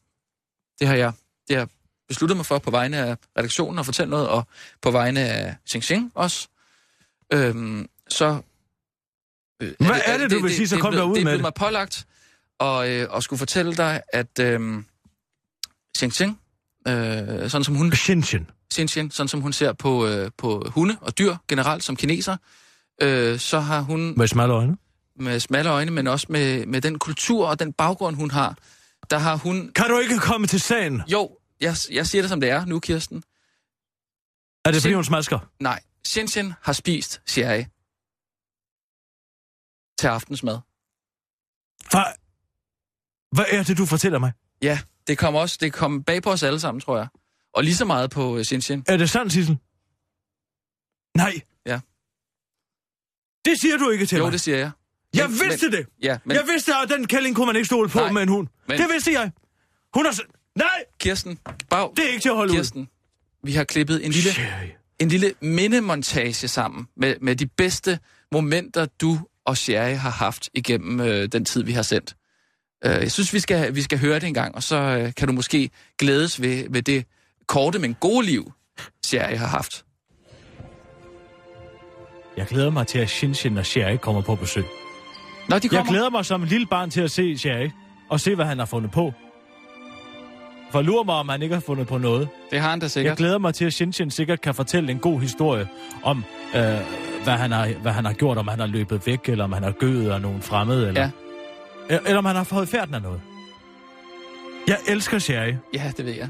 det 0.79 0.87
har 0.87 0.95
jeg 0.95 1.13
det 1.47 1.57
har 1.57 1.69
besluttet 2.07 2.37
mig 2.37 2.45
for 2.45 2.59
på 2.59 2.71
vegne 2.71 2.97
af 2.97 3.17
redaktionen 3.37 3.79
at 3.79 3.85
fortælle 3.85 4.09
noget, 4.09 4.29
og 4.29 4.47
på 4.81 4.91
vegne 4.91 5.19
af 5.19 5.55
Xing 5.69 5.83
Xing 5.83 6.11
også. 6.15 6.47
Øhm, 7.33 7.89
så... 8.13 8.41
Øh, 9.61 9.73
Hvad 9.79 10.01
er 10.05 10.17
det, 10.17 10.31
du 10.31 10.39
vil 10.41 10.55
sige, 10.55 10.67
så 10.67 10.75
det 10.75 10.79
er 10.79 10.83
kom 10.83 10.91
blevet- 10.91 11.03
derud 11.03 11.15
Det 11.15 11.21
er 11.21 11.23
med 11.25 11.31
blevet 11.31 11.37
det. 11.39 11.43
mig 11.43 11.53
pålagt 11.53 12.07
og, 12.59 12.89
øh, 12.89 13.07
og 13.09 13.23
skulle 13.23 13.37
fortælle 13.37 13.75
dig, 13.75 14.01
at 14.13 14.39
øhm, 14.39 14.85
Xing 15.97 16.13
Xing, 16.13 16.39
øh, 16.87 17.49
sådan 17.49 17.63
som 17.63 17.75
hun... 17.75 17.91
Shinshin. 17.93 18.47
Xin 18.73 18.87
Xin, 18.87 19.11
sådan 19.11 19.27
som 19.27 19.41
hun 19.41 19.53
ser 19.53 19.73
på, 19.73 20.07
øh, 20.07 20.31
på 20.37 20.63
hunde 20.69 20.97
og 21.01 21.17
dyr 21.17 21.35
generelt 21.47 21.83
som 21.83 21.95
kineser, 21.95 22.37
øh, 23.01 23.39
så 23.39 23.59
har 23.59 23.81
hun 23.81 24.13
Med 24.17 24.27
smalle 24.27 24.53
øjne. 24.53 24.77
med 25.15 25.39
smalle 25.39 25.71
øjne, 25.71 25.91
men 25.91 26.07
også 26.07 26.27
med, 26.29 26.65
med 26.65 26.81
den 26.81 26.99
kultur 26.99 27.47
og 27.47 27.59
den 27.59 27.73
baggrund, 27.73 28.15
hun 28.15 28.31
har, 28.31 28.57
der 29.09 29.17
har 29.17 29.35
hun... 29.35 29.71
Kan 29.75 29.89
du 29.89 29.99
ikke 29.99 30.19
komme 30.19 30.47
til 30.47 30.59
sagen? 30.61 31.01
Jo, 31.07 31.37
jeg, 31.61 31.75
jeg 31.91 32.07
siger 32.07 32.21
det 32.21 32.29
som 32.29 32.39
det 32.41 32.49
er 32.49 32.65
nu, 32.65 32.79
Kirsten. 32.79 33.23
Er 34.65 34.71
det 34.71 34.81
fordi, 34.81 34.93
hun 34.93 35.03
smasker? 35.03 35.39
Nej, 35.59 35.79
Xin 36.07 36.27
Xin 36.27 36.53
har 36.61 36.73
spist 36.73 37.21
sherry 37.25 37.63
til 40.03 40.07
aftensmad. 40.07 40.57
Hvad? 41.91 42.03
Hvad 43.31 43.45
er 43.59 43.63
det, 43.63 43.77
du 43.77 43.85
fortæller 43.85 44.19
mig? 44.19 44.31
Ja, 44.61 44.79
det 45.07 45.17
kom 45.17 45.35
også 45.35 45.57
det 45.61 45.73
kom 45.73 46.03
bag 46.03 46.23
på 46.23 46.31
os 46.31 46.43
alle 46.43 46.59
sammen, 46.59 46.81
tror 46.81 46.97
jeg. 46.97 47.07
Og 47.53 47.63
lige 47.63 47.75
så 47.75 47.85
meget 47.85 48.09
på 48.11 48.37
øh, 48.37 48.43
Xin 48.43 48.61
Xin. 48.61 48.83
Er 48.87 48.97
det 48.97 49.09
sandt, 49.09 49.33
Sissel? 49.33 49.57
Nej. 51.17 51.33
Ja. 51.65 51.79
Det 53.45 53.61
siger 53.61 53.77
du 53.77 53.89
ikke 53.89 54.05
til 54.05 54.17
Jo, 54.17 54.23
mig. 54.23 54.31
det 54.31 54.41
siger 54.41 54.57
jeg. 54.57 54.71
Jeg 55.15 55.29
Men- 55.29 55.39
vidste 55.39 55.71
det. 55.71 55.87
Ja, 56.01 56.17
men 56.25 56.37
Jeg 56.37 56.43
vidste, 56.47 56.75
at 56.75 56.89
den 56.89 57.07
kælling 57.07 57.35
kunne 57.35 57.45
man 57.45 57.55
ikke 57.55 57.65
stole 57.65 57.89
på 57.89 57.99
Nej, 57.99 58.11
med 58.11 58.21
en 58.21 58.29
hund. 58.29 58.47
men- 58.67 58.77
Det 58.79 58.87
vidste 58.91 59.11
jeg. 59.11 59.31
Hun 59.93 60.05
har... 60.05 60.15
Nej, 60.55 60.83
Kirsten, 60.99 61.39
bag, 61.69 61.91
det 61.97 62.05
er 62.05 62.09
ikke 62.09 62.21
til 62.21 62.29
at 62.29 62.35
holde 62.35 62.53
Kirsten, 62.53 62.89
vi 63.43 63.53
har 63.53 63.63
klippet 63.63 63.95
en 64.05 64.09
ud. 64.09 64.13
lille 64.13 64.31
Sherry. 64.31 64.69
en 64.99 65.09
lille 65.09 65.33
mindemontage 65.41 66.47
sammen 66.47 66.87
med, 66.95 67.15
med 67.21 67.35
de 67.35 67.47
bedste 67.47 67.99
momenter, 68.31 68.85
du 68.85 69.19
og 69.45 69.57
Sherry 69.57 69.95
har 69.95 70.09
haft 70.09 70.49
igennem 70.53 70.99
øh, 70.99 71.27
den 71.31 71.45
tid, 71.45 71.63
vi 71.63 71.71
har 71.71 71.81
sendt. 71.81 72.15
Øh, 72.85 72.91
jeg 72.91 73.11
synes, 73.11 73.33
vi 73.33 73.39
skal, 73.39 73.75
vi 73.75 73.81
skal 73.81 73.99
høre 73.99 74.15
det 74.19 74.27
en 74.27 74.33
gang, 74.33 74.55
og 74.55 74.63
så 74.63 74.75
øh, 74.75 75.13
kan 75.13 75.27
du 75.27 75.33
måske 75.33 75.69
glædes 75.99 76.41
ved, 76.41 76.65
ved 76.69 76.81
det 76.81 77.05
korte, 77.47 77.79
men 77.79 77.93
gode 77.93 78.25
liv, 78.25 78.51
Sherry 79.05 79.35
har 79.35 79.47
haft. 79.47 79.85
Jeg 82.37 82.45
glæder 82.47 82.69
mig 82.69 82.87
til, 82.87 82.99
at 82.99 83.09
Shinshin 83.09 83.57
og 83.57 83.65
Sherry 83.65 83.97
kommer 83.97 84.21
på 84.21 84.35
besøg. 84.35 84.63
Nå, 85.49 85.59
de 85.59 85.61
Jeg 85.63 85.69
kommer. 85.71 85.91
glæder 85.91 86.09
mig 86.09 86.25
som 86.25 86.43
et 86.43 86.49
lille 86.49 86.67
barn 86.67 86.89
til 86.89 87.01
at 87.01 87.11
se 87.11 87.37
Sherry 87.37 87.69
og 88.09 88.19
se, 88.19 88.35
hvad 88.35 88.45
han 88.45 88.59
har 88.59 88.65
fundet 88.65 88.91
på. 88.91 89.13
For 90.73 90.81
lurer 90.81 91.03
mig, 91.03 91.15
om 91.15 91.29
han 91.29 91.41
ikke 91.41 91.55
har 91.55 91.61
fundet 91.61 91.87
på 91.87 91.97
noget. 91.97 92.29
Det 92.51 92.59
har 92.59 92.69
han 92.69 92.79
da 92.79 92.83
Jeg 92.83 92.91
sikkert. 92.91 93.17
glæder 93.17 93.37
mig 93.37 93.53
til, 93.53 93.65
at 93.65 93.73
Shinshin 93.73 94.11
sikkert 94.11 94.41
kan 94.41 94.55
fortælle 94.55 94.91
en 94.91 94.99
god 94.99 95.21
historie 95.21 95.67
om, 96.03 96.23
øh, 96.55 96.61
hvad, 97.23 97.33
han 97.33 97.51
har, 97.51 97.67
hvad 97.81 97.91
han 97.91 98.05
har 98.05 98.13
gjort, 98.13 98.37
om 98.37 98.47
han 98.47 98.59
har 98.59 98.67
løbet 98.67 99.07
væk, 99.07 99.29
eller 99.29 99.43
om 99.43 99.51
han 99.53 99.63
har 99.63 99.71
gødet 99.71 100.11
af 100.11 100.21
nogen 100.21 100.41
fremmede, 100.41 100.87
eller, 100.87 101.09
ja. 101.89 101.99
eller 102.05 102.17
om 102.17 102.25
han 102.25 102.35
har 102.35 102.43
fået 102.43 102.69
færden 102.69 102.93
af 102.95 103.01
noget. 103.01 103.21
Jeg 104.67 104.77
elsker 104.87 105.19
Sherry. 105.19 105.53
Ja, 105.73 105.91
det 105.97 106.05
ved 106.05 106.13
jeg. 106.13 106.27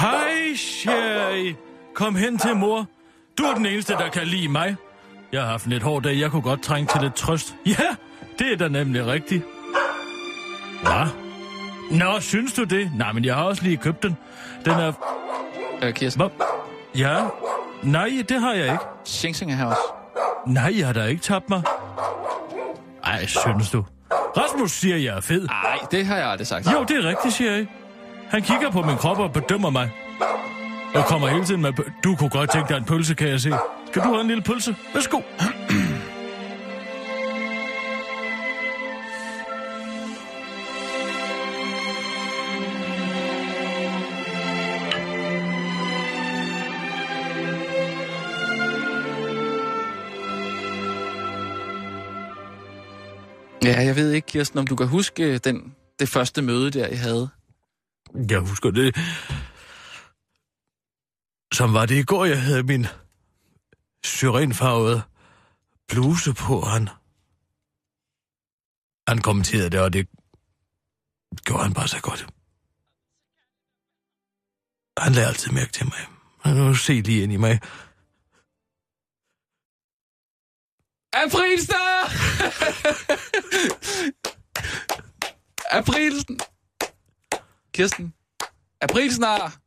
Hej, 0.00 0.54
Sherry. 0.56 1.54
Kom 1.94 2.14
hen 2.14 2.38
til 2.38 2.56
mor. 2.56 2.86
Du 3.38 3.42
er 3.42 3.54
den 3.54 3.66
eneste, 3.66 3.92
der 3.92 4.08
kan 4.08 4.26
lide 4.26 4.48
mig. 4.48 4.76
Jeg 5.32 5.42
har 5.42 5.48
haft 5.48 5.64
en 5.64 5.72
lidt 5.72 5.82
hård 5.82 6.02
dag. 6.02 6.18
Jeg 6.18 6.30
kunne 6.30 6.42
godt 6.42 6.62
trænge 6.62 6.88
til 6.92 7.00
lidt 7.00 7.14
trøst. 7.14 7.54
Ja, 7.66 7.96
det 8.38 8.52
er 8.52 8.56
da 8.56 8.68
nemlig 8.68 9.06
rigtigt. 9.06 9.42
Hvad? 10.82 11.21
Nå, 11.92 12.20
synes 12.20 12.52
du 12.52 12.64
det? 12.64 12.90
Nej, 12.94 13.12
men 13.12 13.24
jeg 13.24 13.34
har 13.34 13.42
også 13.42 13.62
lige 13.62 13.76
købt 13.76 14.02
den. 14.02 14.16
Den 14.64 14.72
er... 14.72 14.92
Øh, 15.82 15.94
Kirsten. 15.94 16.22
Hvad? 16.22 16.30
Ja? 16.96 17.24
Nej, 17.82 18.10
det 18.28 18.40
har 18.40 18.52
jeg 18.52 18.64
ikke. 18.64 18.84
Xing 19.08 19.52
er 19.52 19.56
her 19.56 19.66
også. 19.66 19.80
Nej, 20.46 20.78
jeg 20.78 20.86
har 20.86 20.92
da 20.92 21.04
ikke 21.04 21.22
tabt 21.22 21.50
mig. 21.50 21.62
Ej, 23.04 23.26
synes 23.26 23.70
du? 23.70 23.84
Rasmus 24.12 24.72
siger, 24.72 24.96
jeg 24.96 25.16
er 25.16 25.20
fed. 25.20 25.46
Nej, 25.46 25.78
det 25.90 26.06
har 26.06 26.16
jeg 26.16 26.26
aldrig 26.26 26.46
sagt. 26.46 26.72
Jo, 26.72 26.84
det 26.88 27.04
er 27.04 27.08
rigtigt, 27.08 27.34
siger 27.34 27.52
jeg. 27.52 27.66
Han 28.28 28.42
kigger 28.42 28.70
på 28.70 28.82
min 28.82 28.96
krop 28.96 29.18
og 29.18 29.32
bedømmer 29.32 29.70
mig. 29.70 29.90
Jeg 30.94 31.04
kommer 31.04 31.28
hele 31.28 31.44
tiden 31.44 31.62
med... 31.62 31.72
Du 32.04 32.16
kunne 32.16 32.30
godt 32.30 32.50
tænke 32.50 32.68
dig 32.68 32.76
en 32.76 32.84
pølse, 32.84 33.14
kan 33.14 33.28
jeg 33.28 33.40
se. 33.40 33.52
Skal 33.90 34.02
du 34.02 34.08
have 34.08 34.20
en 34.20 34.26
lille 34.26 34.42
pølse? 34.42 34.76
Værsgo. 34.94 35.20
Ja, 53.72 53.80
jeg 53.80 53.96
ved 53.96 54.12
ikke, 54.12 54.26
Kirsten, 54.26 54.58
om 54.58 54.66
du 54.66 54.76
kan 54.76 54.88
huske 54.88 55.22
øh, 55.22 55.40
den, 55.44 55.76
det 55.98 56.08
første 56.08 56.42
møde, 56.42 56.70
der 56.70 56.88
I 56.88 56.94
havde. 56.94 57.28
Jeg 58.30 58.40
husker 58.40 58.70
det. 58.70 58.96
Som 61.54 61.74
var 61.74 61.86
det 61.86 61.94
i 61.94 62.02
går, 62.02 62.24
jeg 62.24 62.42
havde 62.42 62.62
min 62.62 62.86
syrenfarvede 64.04 65.02
bluse 65.88 66.34
på, 66.34 66.60
han. 66.60 66.88
Han 69.08 69.18
kommenterede 69.18 69.70
det, 69.70 69.80
og 69.80 69.92
det 69.92 70.08
gjorde 71.44 71.62
han 71.62 71.74
bare 71.74 71.88
så 71.88 72.00
godt. 72.00 72.26
Han 74.98 75.12
lagde 75.12 75.28
altid 75.28 75.50
mærke 75.52 75.72
til 75.72 75.86
mig. 75.86 76.06
Han 76.40 76.56
kunne 76.56 76.76
se 76.76 76.92
lige 76.92 77.22
ind 77.22 77.32
i 77.32 77.36
mig. 77.36 77.60
Aprilsnar! 81.12 81.91
Aprilsen. 85.78 86.40
Kirsten. 87.72 88.14
Aprilsnar. 88.80 89.58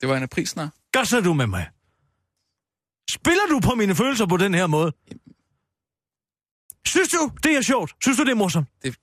Det 0.00 0.08
var 0.08 0.16
en 0.16 0.22
aprilsnar. 0.22 0.70
Gasser 0.92 1.20
du 1.20 1.34
med 1.34 1.46
mig? 1.46 1.70
Spiller 3.10 3.46
du 3.50 3.60
på 3.60 3.74
mine 3.74 3.94
følelser 3.94 4.26
på 4.26 4.36
den 4.36 4.54
her 4.54 4.66
måde? 4.66 4.92
Synes 6.86 7.08
du, 7.08 7.32
det 7.42 7.56
er 7.56 7.62
sjovt? 7.62 7.94
Synes 8.02 8.18
du, 8.18 8.24
det 8.24 8.30
er 8.30 8.34
morsomt? 8.34 8.68
Det, 8.82 8.96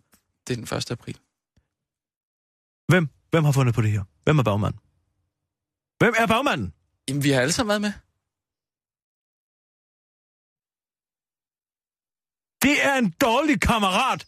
det 0.47 0.53
er 0.53 0.65
den 0.65 0.77
1. 0.77 0.91
april. 0.91 1.19
Hvem? 2.87 3.09
Hvem 3.31 3.43
har 3.43 3.51
fundet 3.51 3.75
på 3.75 3.81
det 3.81 3.91
her? 3.91 4.03
Hvem 4.23 4.39
er 4.39 4.43
bagmanden? 4.43 4.79
Hvem 5.99 6.13
er 6.17 6.27
bagmanden? 6.27 6.73
Jamen, 7.09 7.23
vi 7.23 7.29
har 7.31 7.41
alle 7.41 7.51
sammen 7.53 7.69
været 7.69 7.81
med. 7.81 7.93
Det 12.65 12.85
er 12.85 12.95
en 12.95 13.09
dårlig 13.11 13.61
kammerat, 13.61 14.27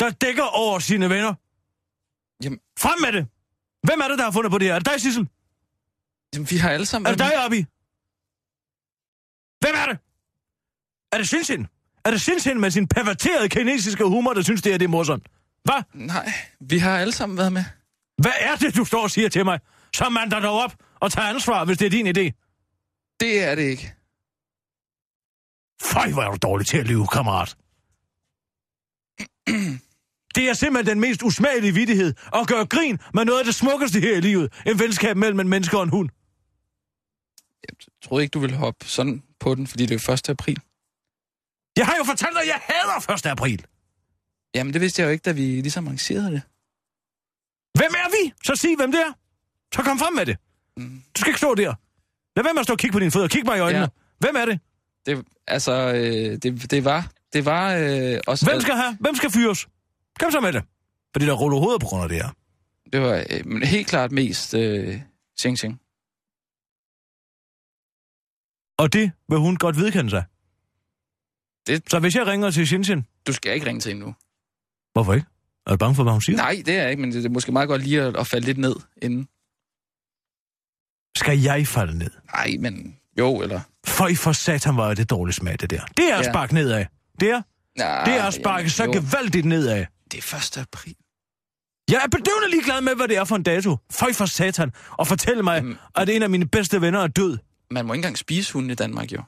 der 0.00 0.10
dækker 0.10 0.44
over 0.44 0.78
sine 0.78 1.10
venner. 1.10 1.34
Jamen, 2.44 2.60
Frem 2.78 2.98
med 3.00 3.12
det! 3.12 3.24
Hvem 3.86 4.00
er 4.00 4.08
det, 4.08 4.18
der 4.18 4.24
har 4.24 4.30
fundet 4.32 4.50
på 4.52 4.58
det 4.58 4.66
her? 4.66 4.74
Er 4.74 4.78
det 4.78 4.88
dig, 4.92 5.00
Sissel? 5.00 5.28
jamen 6.34 6.50
vi 6.50 6.56
har 6.56 6.70
alle 6.70 6.86
sammen 6.86 7.06
Er 7.06 7.10
det 7.10 7.18
dig, 7.18 7.44
Abi? 7.44 7.60
Hvem 9.62 9.74
er 9.82 9.86
det? 9.90 9.98
Er 11.12 11.16
det 11.18 11.28
Shinsin? 11.28 11.66
Er 12.04 12.10
det 12.10 12.20
Shinsin 12.20 12.60
med 12.60 12.70
sin 12.70 12.88
perverterede 12.88 13.48
kinesiske 13.48 14.04
humor, 14.04 14.32
der 14.32 14.42
synes, 14.42 14.62
det 14.62 14.74
er 14.74 14.78
det 14.78 14.84
er 14.84 14.88
morsomt? 14.88 15.26
Hvad? 15.64 15.82
Nej, 15.94 16.32
vi 16.60 16.78
har 16.78 16.98
alle 16.98 17.12
sammen 17.12 17.38
været 17.38 17.52
med. 17.52 17.64
Hvad 18.18 18.32
er 18.40 18.56
det, 18.56 18.76
du 18.76 18.84
står 18.84 19.02
og 19.02 19.10
siger 19.10 19.28
til 19.28 19.44
mig? 19.44 19.60
Så 19.94 20.08
mand 20.08 20.30
dig 20.30 20.42
dog 20.42 20.60
op 20.60 20.74
og 21.00 21.12
tager 21.12 21.28
ansvar, 21.28 21.64
hvis 21.64 21.78
det 21.78 21.86
er 21.86 21.90
din 21.90 22.06
idé. 22.06 22.30
Det 23.20 23.44
er 23.44 23.54
det 23.54 23.62
ikke. 23.62 23.94
Føj, 25.82 26.12
hvor 26.12 26.22
er 26.22 26.30
du 26.30 26.38
dårlig 26.42 26.66
til 26.66 26.78
at 26.78 26.86
lyve, 26.86 27.06
kammerat. 27.06 27.56
Det 30.34 30.48
er 30.48 30.54
simpelthen 30.54 30.96
den 30.96 31.00
mest 31.00 31.22
usmagelige 31.22 31.74
vittighed 31.74 32.14
at 32.34 32.46
gøre 32.48 32.66
grin 32.66 32.98
med 33.14 33.24
noget 33.24 33.38
af 33.38 33.44
det 33.44 33.54
smukkeste 33.54 34.00
her 34.00 34.16
i 34.16 34.20
livet. 34.20 34.62
En 34.66 34.78
venskab 34.78 35.16
mellem 35.16 35.40
en 35.40 35.48
menneske 35.48 35.76
og 35.76 35.82
en 35.82 35.88
hund. 35.88 36.08
Jeg 37.62 37.76
troede 38.02 38.24
ikke, 38.24 38.32
du 38.32 38.38
ville 38.38 38.56
hoppe 38.56 38.86
sådan 38.86 39.22
på 39.40 39.54
den, 39.54 39.66
fordi 39.66 39.86
det 39.86 40.08
er 40.08 40.12
1. 40.12 40.28
april. 40.28 40.60
Jeg 41.76 41.86
har 41.86 41.96
jo 41.96 42.04
fortalt 42.04 42.32
dig, 42.32 42.42
at 42.42 42.48
jeg 42.48 42.60
hader 42.62 43.12
1. 43.14 43.26
april. 43.26 43.66
Jamen, 44.54 44.72
det 44.72 44.80
vidste 44.80 45.02
jeg 45.02 45.06
jo 45.06 45.12
ikke, 45.12 45.22
da 45.22 45.32
vi 45.32 45.42
ligesom 45.42 45.86
arrangerede 45.86 46.30
det. 46.30 46.42
Hvem 47.78 47.92
er 48.02 48.08
vi? 48.16 48.32
Så 48.44 48.56
sig, 48.56 48.76
hvem 48.76 48.92
det 48.92 49.00
er. 49.00 49.12
Så 49.74 49.82
kom 49.82 49.98
frem 49.98 50.12
med 50.12 50.26
det. 50.26 50.36
Mm. 50.76 51.02
Du 51.14 51.20
skal 51.20 51.30
ikke 51.30 51.38
stå 51.38 51.54
der. 51.54 51.74
Lad 52.36 52.44
være 52.44 52.54
med 52.54 52.60
at 52.60 52.66
stå 52.66 52.72
og 52.72 52.78
kigge 52.78 52.92
på 52.92 52.98
dine 53.00 53.10
fødder. 53.10 53.28
Kig 53.28 53.44
mig 53.46 53.56
i 53.56 53.60
øjnene. 53.60 53.82
Ja. 53.84 53.88
Hvem 54.18 54.36
er 54.36 54.44
det? 54.44 54.60
Det, 55.06 55.24
altså, 55.46 55.72
øh, 55.72 56.38
det, 56.42 56.70
det 56.70 56.84
var... 56.84 57.12
Det 57.32 57.44
var 57.44 57.74
øh, 57.74 58.20
også... 58.26 58.46
Hvem 58.46 58.60
skal 58.60 58.74
have? 58.74 58.96
Hvem 59.00 59.14
skal 59.14 59.30
fyres? 59.30 59.68
Kom 60.20 60.30
så 60.30 60.40
med 60.40 60.52
det. 60.52 60.62
Fordi 61.14 61.26
der 61.26 61.32
ruller 61.32 61.58
hoveder 61.58 61.78
på 61.78 61.86
grund 61.86 62.02
af 62.02 62.08
det 62.08 62.18
her. 62.22 62.30
Det 62.92 63.00
var 63.00 63.24
øh, 63.30 63.62
helt 63.62 63.88
klart 63.88 64.12
mest 64.12 64.54
øh, 64.54 65.00
Xing 65.40 65.58
Xing. 65.58 65.80
Og 68.78 68.92
det 68.92 69.12
vil 69.28 69.38
hun 69.38 69.56
godt 69.56 69.76
vedkende 69.76 70.10
sig. 70.10 70.24
Det- 71.66 71.90
Så 71.90 71.98
hvis 71.98 72.14
jeg 72.14 72.26
ringer 72.26 72.50
til 72.50 72.66
Shinshin, 72.66 73.06
Du 73.26 73.32
skal 73.32 73.54
ikke 73.54 73.66
ringe 73.66 73.80
til 73.80 73.88
hende 73.92 74.06
nu. 74.06 74.14
hvorfor 74.92 75.14
ikke? 75.14 75.26
Er 75.66 75.70
du 75.70 75.76
bange 75.76 75.94
for, 75.94 76.02
hvad 76.02 76.12
hun 76.12 76.22
siger? 76.22 76.36
Nej, 76.36 76.62
det 76.66 76.74
er 76.76 76.82
jeg 76.82 76.90
ikke, 76.90 77.00
men 77.00 77.12
det 77.12 77.24
er 77.24 77.28
måske 77.28 77.52
meget 77.52 77.68
godt 77.68 77.82
lige 77.82 78.02
at, 78.02 78.16
at 78.16 78.26
falde 78.26 78.46
lidt 78.46 78.58
ned 78.58 78.74
inden. 79.02 79.28
Skal 81.18 81.40
jeg 81.40 81.66
falde 81.66 81.98
ned? 81.98 82.10
Nej, 82.34 82.56
men 82.60 82.96
jo, 83.18 83.40
eller... 83.42 83.60
For 83.86 84.06
i 84.08 84.14
for 84.14 84.32
satan 84.32 84.76
var 84.76 84.94
det 84.94 85.10
dårligt 85.10 85.36
smag, 85.36 85.56
det 85.60 85.70
der. 85.70 85.80
Det 85.96 86.10
er 86.12 86.16
at 86.18 86.26
Ja. 86.26 86.32
sparke 86.32 86.54
nedad. 86.54 86.84
Det 87.20 87.30
er, 87.30 87.42
Nej, 87.78 88.04
det 88.04 88.14
er 88.14 88.22
at 88.22 88.34
sparke 88.34 88.70
så 88.70 88.84
jo. 88.84 88.92
gevaldigt 88.92 89.46
nedad. 89.46 89.86
Det 90.12 90.32
er 90.32 90.36
1. 90.36 90.58
april. 90.58 90.94
Jeg 91.90 92.00
er 92.04 92.08
bedøvende 92.08 92.50
ligeglad 92.50 92.80
med, 92.80 92.94
hvad 92.96 93.08
det 93.08 93.16
er 93.16 93.24
for 93.24 93.36
en 93.36 93.42
dato. 93.42 93.76
Føj 93.90 94.12
for 94.12 94.26
satan. 94.26 94.72
Og 94.90 95.06
fortæl 95.06 95.44
mig, 95.44 95.56
Jamen. 95.56 95.78
at 95.94 96.08
en 96.08 96.22
af 96.22 96.30
mine 96.30 96.48
bedste 96.48 96.80
venner 96.80 97.00
er 97.00 97.06
død. 97.06 97.38
Man 97.70 97.86
må 97.86 97.92
ikke 97.92 97.98
engang 97.98 98.18
spise 98.18 98.52
hunde 98.52 98.72
i 98.72 98.74
Danmark, 98.74 99.12
jo. 99.12 99.22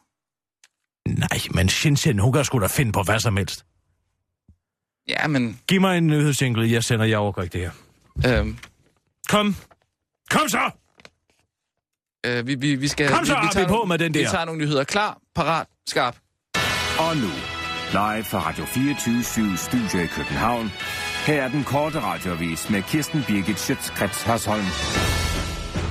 Nej, 1.09 1.39
men 1.55 1.69
Shinshin, 1.69 2.19
hun 2.19 2.33
kan 2.33 2.45
sgu 2.45 2.61
da 2.61 2.67
finde 2.67 2.93
på 2.93 3.03
hvad 3.03 3.19
som 3.21 3.37
helst. 3.37 3.65
Ja, 5.09 5.27
men... 5.29 5.61
Giv 5.69 5.81
mig 5.81 5.99
en 5.99 6.07
nyhedssingle, 6.07 6.71
jeg 6.73 6.85
sender, 6.85 7.05
jeg 7.05 7.19
overgår 7.19 7.43
ikke 7.43 7.59
det 7.59 7.71
her. 8.25 8.41
Øh, 8.41 8.47
Kom. 9.29 9.57
Kom 10.31 10.49
så! 10.49 10.71
øh, 12.27 12.47
vi, 12.47 12.55
vi, 12.55 12.75
vi 12.75 12.89
skal... 12.89 13.09
Kom 13.11 13.25
så, 13.25 13.35
vi, 13.35 13.41
vi 13.41 13.61
Arbi, 13.61 13.69
på 13.69 13.75
nogle- 13.75 13.89
med 13.89 13.99
den 13.99 14.15
Vi 14.15 14.19
der. 14.23 14.31
tager 14.31 14.45
nogle 14.45 14.61
nyheder. 14.61 14.85
Klar, 14.85 15.19
parat, 15.35 15.67
skarp. 15.89 16.17
Og 16.99 17.17
nu, 17.17 17.31
live 17.93 18.25
fra 18.25 18.49
Radio 18.49 18.65
24 18.65 19.57
Studio 19.57 19.99
i 20.05 20.07
København. 20.07 20.73
Her 21.27 21.43
er 21.43 21.49
den 21.49 21.65
korte 21.65 22.01
radiovis 22.01 22.71
med 22.71 22.83
Kirsten 22.83 23.25
Birgit 23.29 23.59
Schøtzgrads 23.61 24.23
Hasholm. 24.23 24.65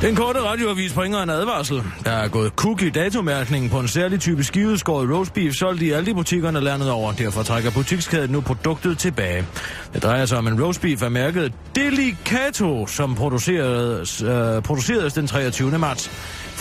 Den 0.02 0.16
korte 0.16 0.42
radioavis 0.42 0.94
bringer 0.94 1.24
en 1.24 1.30
advarsel. 1.30 1.84
Der 2.06 2.12
er 2.12 2.28
gået 2.28 2.56
kuk 2.56 2.82
i 2.82 2.90
datomærkningen 2.90 3.70
på 3.70 3.80
en 3.80 3.88
særlig 3.88 4.20
type 4.20 4.44
skiveskåret 4.44 5.10
roastbeef, 5.10 5.54
solgt 5.54 5.82
i 5.82 5.92
alle 5.92 6.06
de 6.06 6.14
butikkerne 6.14 6.60
landet 6.62 6.92
over. 6.92 7.12
Derfor 7.12 7.44
trækker 7.44 7.72
butikskæden 7.72 8.30
nu 8.30 8.42
produktet 8.42 8.98
tilbage. 8.98 9.46
Det 9.94 10.04
drejer 10.04 10.26
sig 10.26 10.38
om 10.38 10.48
en 10.48 10.64
roastbeef 10.64 11.04
af 11.04 11.12
mærket 11.12 11.54
Delicato, 11.76 12.88
som 12.88 13.16
produceres, 13.16 14.22
øh, 14.22 14.62
produceres 14.62 15.14
den 15.14 15.28
23. 15.28 15.78
marts. 15.80 16.12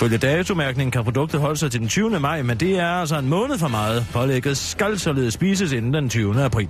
Følge 0.02 0.18
datomærkningen 0.18 0.90
kan 0.90 1.04
produktet 1.04 1.40
holde 1.40 1.56
sig 1.56 1.70
til 1.70 1.80
den 1.80 1.88
20. 1.88 2.20
maj, 2.20 2.42
men 2.42 2.56
det 2.56 2.78
er 2.78 2.88
altså 2.88 3.18
en 3.18 3.28
måned 3.28 3.58
for 3.58 3.68
meget. 3.68 4.06
Pålægget 4.12 4.56
skal 4.56 4.98
således 4.98 5.34
spises 5.34 5.72
inden 5.72 5.94
den 5.94 6.08
20. 6.08 6.44
april. 6.44 6.68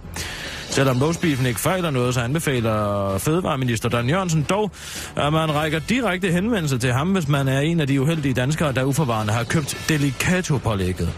Selvom 0.68 1.02
roastbeefen 1.02 1.46
ikke 1.46 1.60
fejler 1.60 1.90
noget, 1.90 2.14
så 2.14 2.20
anbefaler 2.20 3.18
Fødevareminister 3.18 3.88
Dan 3.88 4.08
Jørgensen 4.08 4.46
dog, 4.48 4.70
at 5.16 5.32
man 5.32 5.54
rækker 5.54 5.80
direkte 5.88 6.32
henvendelse 6.32 6.78
til 6.78 6.92
ham, 6.92 7.08
hvis 7.12 7.28
man 7.28 7.48
er 7.48 7.60
en 7.60 7.80
af 7.80 7.86
de 7.86 8.00
uheldige 8.00 8.34
danskere, 8.34 8.72
der 8.72 8.84
uforvarende 8.84 9.32
har 9.32 9.44
købt 9.44 9.84
Delicato-pålægget. 9.88 11.12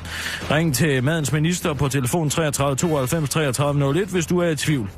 Ring 0.50 0.74
til 0.74 1.04
madens 1.04 1.32
minister 1.32 1.74
på 1.74 1.88
telefon 1.88 2.30
33 2.30 2.76
92 2.76 3.30
33 3.30 4.00
01, 4.00 4.08
hvis 4.08 4.26
du 4.26 4.38
er 4.38 4.48
i 4.48 4.56
tvivl. 4.56 4.90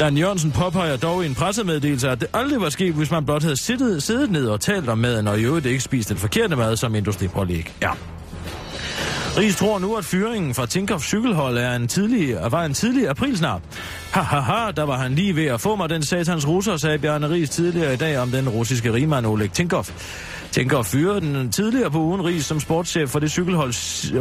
Dan 0.00 0.16
Jørgensen 0.16 0.52
påpeger 0.52 0.96
dog 0.96 1.24
i 1.24 1.26
en 1.26 1.34
pressemeddelelse, 1.34 2.10
at 2.10 2.20
det 2.20 2.28
aldrig 2.32 2.60
var 2.60 2.68
sket, 2.68 2.94
hvis 2.94 3.10
man 3.10 3.24
blot 3.24 3.42
havde 3.42 3.56
siddet, 3.56 4.02
siddet 4.02 4.30
ned 4.30 4.46
og 4.46 4.60
talt 4.60 4.88
om 4.88 4.98
maden, 4.98 5.28
og 5.28 5.40
i 5.40 5.44
øvrigt 5.44 5.66
ikke 5.66 5.80
spist 5.80 6.08
den 6.08 6.16
forkerte 6.16 6.56
mad, 6.56 6.76
som 6.76 6.94
industripålæg 6.94 7.72
Ja. 7.82 7.90
Ries 9.38 9.56
tror 9.56 9.78
nu, 9.78 9.96
at 9.96 10.04
fyringen 10.04 10.54
fra 10.54 10.66
Tinkoffs 10.66 11.06
cykelhold 11.06 11.58
er 11.58 11.76
en 11.76 11.88
tidlig, 11.88 12.36
var 12.50 12.64
en 12.64 12.74
tidlig 12.74 13.08
aprilsnar. 13.08 13.60
Ha, 14.12 14.20
ha, 14.20 14.40
ha, 14.40 14.70
der 14.70 14.82
var 14.82 14.96
han 14.96 15.14
lige 15.14 15.36
ved 15.36 15.46
at 15.46 15.60
få 15.60 15.76
mig 15.76 15.88
den 15.88 16.02
satans 16.02 16.48
russer, 16.48 16.76
sagde 16.76 16.98
Bjarne 16.98 17.30
Ries 17.30 17.50
tidligere 17.50 17.94
i 17.94 17.96
dag 17.96 18.18
om 18.18 18.30
den 18.30 18.48
russiske 18.48 18.92
rigmand 18.92 19.26
Oleg 19.26 19.52
Tinkoff. 19.52 19.90
Tænker 20.52 20.78
at 20.78 20.86
fyre 20.86 21.20
den 21.20 21.50
tidligere 21.50 21.90
på 21.90 21.98
ugen 21.98 22.24
Ries 22.24 22.44
som 22.44 22.60
sportschef 22.60 23.10
for 23.10 23.18
det 23.18 23.30
cykelhold, 23.30 23.72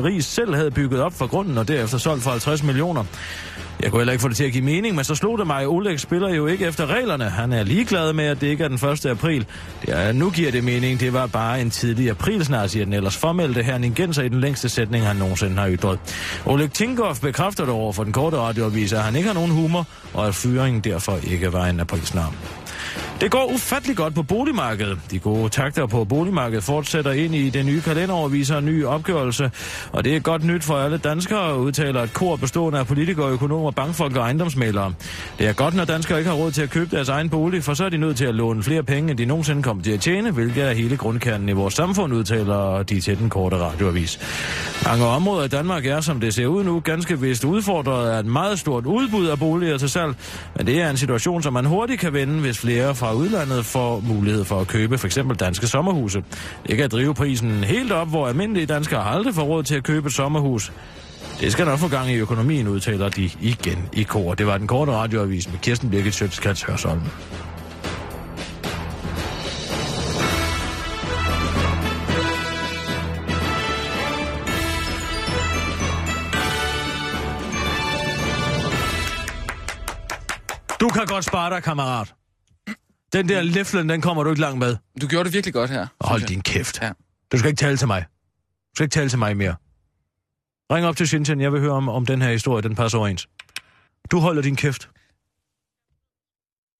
Ries 0.03 0.25
selv 0.25 0.55
havde 0.55 0.71
bygget 0.71 1.01
op 1.01 1.13
fra 1.13 1.25
grunden 1.25 1.57
og 1.57 1.67
derefter 1.67 1.97
solgt 1.97 2.23
for 2.23 2.31
50 2.31 2.63
millioner. 2.63 3.03
Jeg 3.81 3.91
kunne 3.91 3.99
heller 3.99 4.11
ikke 4.11 4.21
få 4.21 4.27
det 4.27 4.37
til 4.37 4.43
at 4.43 4.51
give 4.51 4.63
mening, 4.63 4.95
men 4.95 5.05
så 5.05 5.15
slog 5.15 5.37
det 5.37 5.47
mig, 5.47 5.61
at 5.61 5.67
Oleg 5.67 5.99
spiller 5.99 6.33
jo 6.33 6.47
ikke 6.47 6.65
efter 6.65 6.85
reglerne. 6.85 7.29
Han 7.29 7.53
er 7.53 7.63
ligeglad 7.63 8.13
med, 8.13 8.25
at 8.25 8.41
det 8.41 8.47
ikke 8.47 8.63
er 8.63 8.67
den 8.67 8.89
1. 8.89 9.05
april. 9.05 9.45
Det 9.81 9.89
er, 9.89 10.11
nu 10.11 10.29
giver 10.29 10.51
det 10.51 10.63
mening, 10.63 10.99
det 10.99 11.13
var 11.13 11.27
bare 11.27 11.61
en 11.61 11.69
tidlig 11.69 12.09
april 12.09 12.45
snart, 12.45 12.71
siger 12.71 12.85
den 12.85 12.93
ellers 12.93 13.17
formeldte 13.17 13.63
herningenser 13.63 14.23
i 14.23 14.29
den 14.29 14.39
længste 14.39 14.69
sætning, 14.69 15.05
han 15.05 15.15
nogensinde 15.15 15.57
har 15.57 15.69
ytret. 15.69 15.99
Oleg 16.45 16.71
Tinkoff 16.71 17.21
bekræfter 17.21 17.65
det 17.65 17.73
over 17.73 17.93
for 17.93 18.03
den 18.03 18.13
korte 18.13 18.37
radioavis, 18.37 18.93
at 18.93 19.03
han 19.03 19.15
ikke 19.15 19.27
har 19.27 19.33
nogen 19.33 19.51
humor, 19.51 19.87
og 20.13 20.27
at 20.27 20.35
fyringen 20.35 20.81
derfor 20.81 21.19
ikke 21.23 21.53
var 21.53 21.65
en 21.65 21.79
aprilsnar. 21.79 22.33
Det 23.21 23.31
går 23.31 23.51
ufattelig 23.53 23.97
godt 23.97 24.15
på 24.15 24.23
boligmarkedet. 24.23 24.99
De 25.11 25.19
gode 25.19 25.49
takter 25.49 25.85
på 25.85 26.03
boligmarkedet 26.03 26.63
fortsætter 26.63 27.11
ind 27.11 27.35
i 27.35 27.49
det 27.49 27.65
nye 27.65 27.81
kalenderår, 27.81 28.27
viser 28.27 28.57
en 28.57 28.65
ny 28.65 28.85
opgørelse. 28.85 29.51
Og 29.91 30.03
det 30.03 30.15
er 30.15 30.19
godt 30.19 30.43
nyt 30.43 30.63
for 30.63 30.77
alle 30.77 30.97
danskere, 30.97 31.59
udtaler 31.59 32.03
et 32.03 32.13
kor 32.13 32.35
bestående 32.35 32.79
af 32.79 32.87
politikere, 32.87 33.29
økonomer, 33.29 33.71
bankfolk 33.71 34.15
og 34.15 34.21
ejendomsmalere. 34.21 34.93
Det 35.39 35.47
er 35.47 35.53
godt, 35.53 35.75
når 35.75 35.85
danskere 35.85 36.17
ikke 36.17 36.29
har 36.29 36.37
råd 36.37 36.51
til 36.51 36.61
at 36.61 36.69
købe 36.69 36.95
deres 36.95 37.09
egen 37.09 37.29
bolig, 37.29 37.63
for 37.63 37.73
så 37.73 37.85
er 37.85 37.89
de 37.89 37.97
nødt 37.97 38.17
til 38.17 38.25
at 38.25 38.35
låne 38.35 38.63
flere 38.63 38.83
penge, 38.83 39.09
end 39.09 39.17
de 39.17 39.25
nogensinde 39.25 39.63
kommer 39.63 39.83
til 39.83 39.91
at 39.91 40.01
tjene, 40.01 40.31
hvilket 40.31 40.63
er 40.63 40.71
hele 40.71 40.97
grundkernen 40.97 41.49
i 41.49 41.51
vores 41.51 41.73
samfund, 41.73 42.13
udtaler 42.13 42.83
de 42.83 43.01
til 43.01 43.19
den 43.19 43.29
korte 43.29 43.57
radioavis. 43.57 44.19
Mange 44.85 45.05
områder 45.05 45.45
i 45.45 45.47
Danmark 45.47 45.85
er, 45.85 46.01
som 46.01 46.19
det 46.19 46.33
ser 46.33 46.47
ud 46.47 46.63
nu, 46.63 46.79
ganske 46.79 47.19
vist 47.19 47.43
udfordret 47.43 48.09
af 48.09 48.19
et 48.19 48.25
meget 48.25 48.59
stort 48.59 48.85
udbud 48.85 49.27
af 49.27 49.39
boliger 49.39 49.77
til 49.77 49.89
salg, 49.89 50.15
men 50.57 50.67
det 50.67 50.81
er 50.81 50.89
en 50.89 50.97
situation, 50.97 51.43
som 51.43 51.53
man 51.53 51.65
hurtigt 51.65 51.99
kan 51.99 52.13
vende, 52.13 52.39
hvis 52.39 52.59
flere 52.59 52.95
fra 52.95 53.08
udlandet 53.13 53.65
får 53.65 53.99
mulighed 53.99 54.45
for 54.45 54.61
at 54.61 54.67
købe 54.67 54.97
f.eks. 54.97 55.19
danske 55.39 55.67
sommerhuse. 55.67 56.23
Det 56.67 56.77
kan 56.77 56.89
drive 56.89 57.13
prisen 57.13 57.63
helt 57.63 57.91
op, 57.91 58.07
hvor 58.07 58.27
almindelige 58.27 58.65
danskere 58.65 59.05
aldrig 59.05 59.35
får 59.35 59.43
råd 59.43 59.63
til 59.63 59.75
at 59.75 59.83
købe 59.83 60.07
et 60.07 60.13
sommerhus. 60.13 60.71
Det 61.39 61.51
skal 61.51 61.65
nok 61.65 61.79
få 61.79 61.87
gang 61.87 62.11
i 62.11 62.15
økonomien, 62.15 62.67
udtaler 62.67 63.09
de 63.09 63.29
igen 63.41 63.89
i 63.93 64.03
kor. 64.03 64.33
Det 64.33 64.47
var 64.47 64.57
den 64.57 64.67
korte 64.67 64.91
radioavis 64.91 65.51
med 65.51 65.59
Kirsten 65.59 65.89
Birgit 65.89 66.13
Sjøtskrets 66.13 66.63
Hørsholm. 66.63 67.01
Du 80.79 80.89
kan 80.89 81.05
godt 81.05 81.25
spare 81.25 81.49
dig, 81.49 81.63
kammerat. 81.63 82.18
Den 83.13 83.29
der 83.29 83.41
læflen, 83.41 83.89
den 83.89 84.01
kommer 84.01 84.23
du 84.23 84.29
ikke 84.29 84.41
langt 84.41 84.59
med. 84.59 84.77
Du 85.01 85.07
gjorde 85.07 85.25
det 85.25 85.33
virkelig 85.33 85.53
godt 85.53 85.69
her. 85.69 85.87
Hold 86.01 86.21
din 86.27 86.41
kæft. 86.41 86.81
Ja. 86.81 86.91
Du 87.31 87.37
skal 87.37 87.49
ikke 87.49 87.59
tale 87.59 87.77
til 87.77 87.87
mig. 87.87 88.05
Du 88.69 88.75
skal 88.75 88.83
ikke 88.83 88.93
tale 88.93 89.09
til 89.09 89.19
mig 89.19 89.37
mere. 89.37 89.55
Ring 90.71 90.85
op 90.85 90.97
til 90.97 91.07
Shenzhen, 91.07 91.41
jeg 91.41 91.53
vil 91.53 91.61
høre 91.61 91.71
om, 91.71 91.89
om 91.89 92.05
den 92.05 92.21
her 92.21 92.31
historie, 92.31 92.61
den 92.63 92.75
passer 92.75 92.97
overens. 92.97 93.27
Du 94.11 94.19
holder 94.19 94.41
din 94.41 94.55
kæft. 94.55 94.89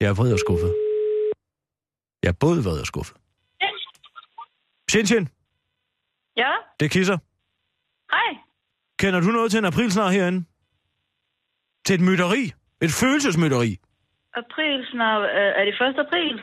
Jeg 0.02 0.08
er 0.10 0.14
vred 0.14 0.34
og 0.34 0.40
skuffet. 0.40 0.76
Jeg 2.24 2.30
er 2.30 2.34
både 2.40 2.64
vred 2.64 2.80
og 2.80 2.86
skuffet. 2.88 3.18
Shenzhen, 4.90 5.30
Ja, 6.38 6.52
det 6.80 6.86
er 6.86 6.90
Kisser. 6.90 7.18
hej. 8.12 8.38
Kender 9.00 9.20
du 9.20 9.26
noget 9.28 9.52
til 9.52 9.58
en 9.58 9.66
aprilsnar 9.66 10.10
herinde? 10.10 10.44
Til 11.86 11.94
et 11.96 12.02
mytteri? 12.02 12.54
Et 12.82 12.92
følelsesmytteri? 12.92 13.80
April 14.44 14.78
snart. 14.92 15.22
Øh, 15.40 15.52
er 15.60 15.64
det 15.66 15.74
1. 15.74 16.06
april? 16.06 16.34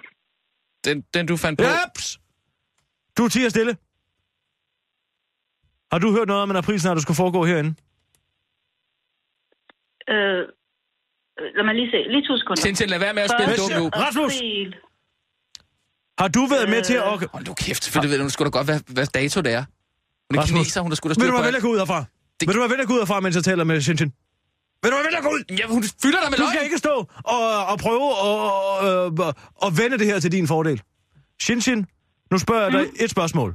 Den, 0.84 0.96
den 1.14 1.26
du 1.26 1.36
fandt 1.36 1.58
på. 1.60 1.64
Jeps! 1.64 2.18
Du 3.18 3.28
tiger 3.28 3.48
stille. 3.48 3.76
Har 5.92 5.98
du 5.98 6.12
hørt 6.16 6.28
noget 6.28 6.42
om 6.42 6.50
en 6.50 6.56
aprilsnar, 6.56 6.94
der 6.94 7.00
skulle 7.00 7.16
foregå 7.16 7.44
herinde? 7.44 7.70
Øh, 10.12 10.42
lad 11.56 11.64
mig 11.64 11.74
lige 11.74 11.90
se. 11.90 11.98
Lige 12.12 12.24
to 12.28 12.38
sekunder. 12.38 12.62
Tintin, 12.62 12.88
lad 12.88 12.98
være 12.98 13.14
med 13.14 13.22
at 13.22 13.30
spille 13.36 13.56
dum 13.56 13.70
nu. 13.82 13.88
Rasmus! 14.04 14.34
Har 16.18 16.28
du 16.28 16.46
været 16.54 16.68
med 16.68 16.82
til 16.84 16.94
at... 16.94 17.02
Øh, 17.22 17.28
Hold 17.32 17.46
nu 17.46 17.54
kæft, 17.54 17.90
for 17.92 18.00
det 18.00 18.10
ved 18.10 18.18
du 18.18 18.28
sgu 18.28 18.44
da 18.44 18.48
godt, 18.50 18.66
hvad, 18.66 18.80
hvad 18.94 19.06
dato 19.06 19.40
det 19.40 19.52
er. 19.52 19.64
Hun 20.30 20.36
er 20.36 20.42
Rasmus, 20.42 20.58
kineser, 20.58 20.80
hun 20.80 20.92
er 20.92 20.96
sgu 20.96 21.08
da 21.08 21.10
Vil 21.10 21.14
styr 21.14 21.26
du 21.26 21.30
på 21.32 21.36
være 21.42 21.46
vel 21.46 21.56
at 21.56 21.62
gå 21.62 21.68
ud 21.68 21.78
herfra? 21.78 22.04
Det- 22.40 22.48
Vil 22.48 22.54
du 22.56 22.60
være 22.60 22.70
vel 22.70 22.80
at 22.80 22.86
gå 22.86 22.92
ud 22.94 22.98
herfra, 22.98 23.20
mens 23.20 23.36
jeg 23.36 23.44
taler 23.44 23.64
med 23.64 23.80
Shenzhen? 23.80 24.12
Vil 24.86 24.92
du 24.92 24.96
være 24.96 25.06
vel 25.06 25.16
at 25.16 25.22
gå 25.22 25.28
ud? 25.28 25.56
Ja, 25.58 25.66
hun 25.66 25.82
fylder 26.02 26.20
dig 26.20 26.30
med 26.30 26.38
Du 26.38 26.42
løgn. 26.42 26.52
skal 26.52 26.64
ikke 26.64 26.78
stå 26.78 26.94
og, 27.24 27.66
og 27.66 27.78
prøve 27.78 28.06
at 28.10 29.20
og, 29.26 29.34
og 29.64 29.78
vende 29.78 29.98
det 29.98 30.06
her 30.06 30.20
til 30.20 30.32
din 30.32 30.46
fordel. 30.46 30.82
Shinshin, 31.42 31.86
nu 32.30 32.38
spørger 32.38 32.62
jeg 32.62 32.72
dig 32.72 32.86
et 33.04 33.10
spørgsmål. 33.10 33.50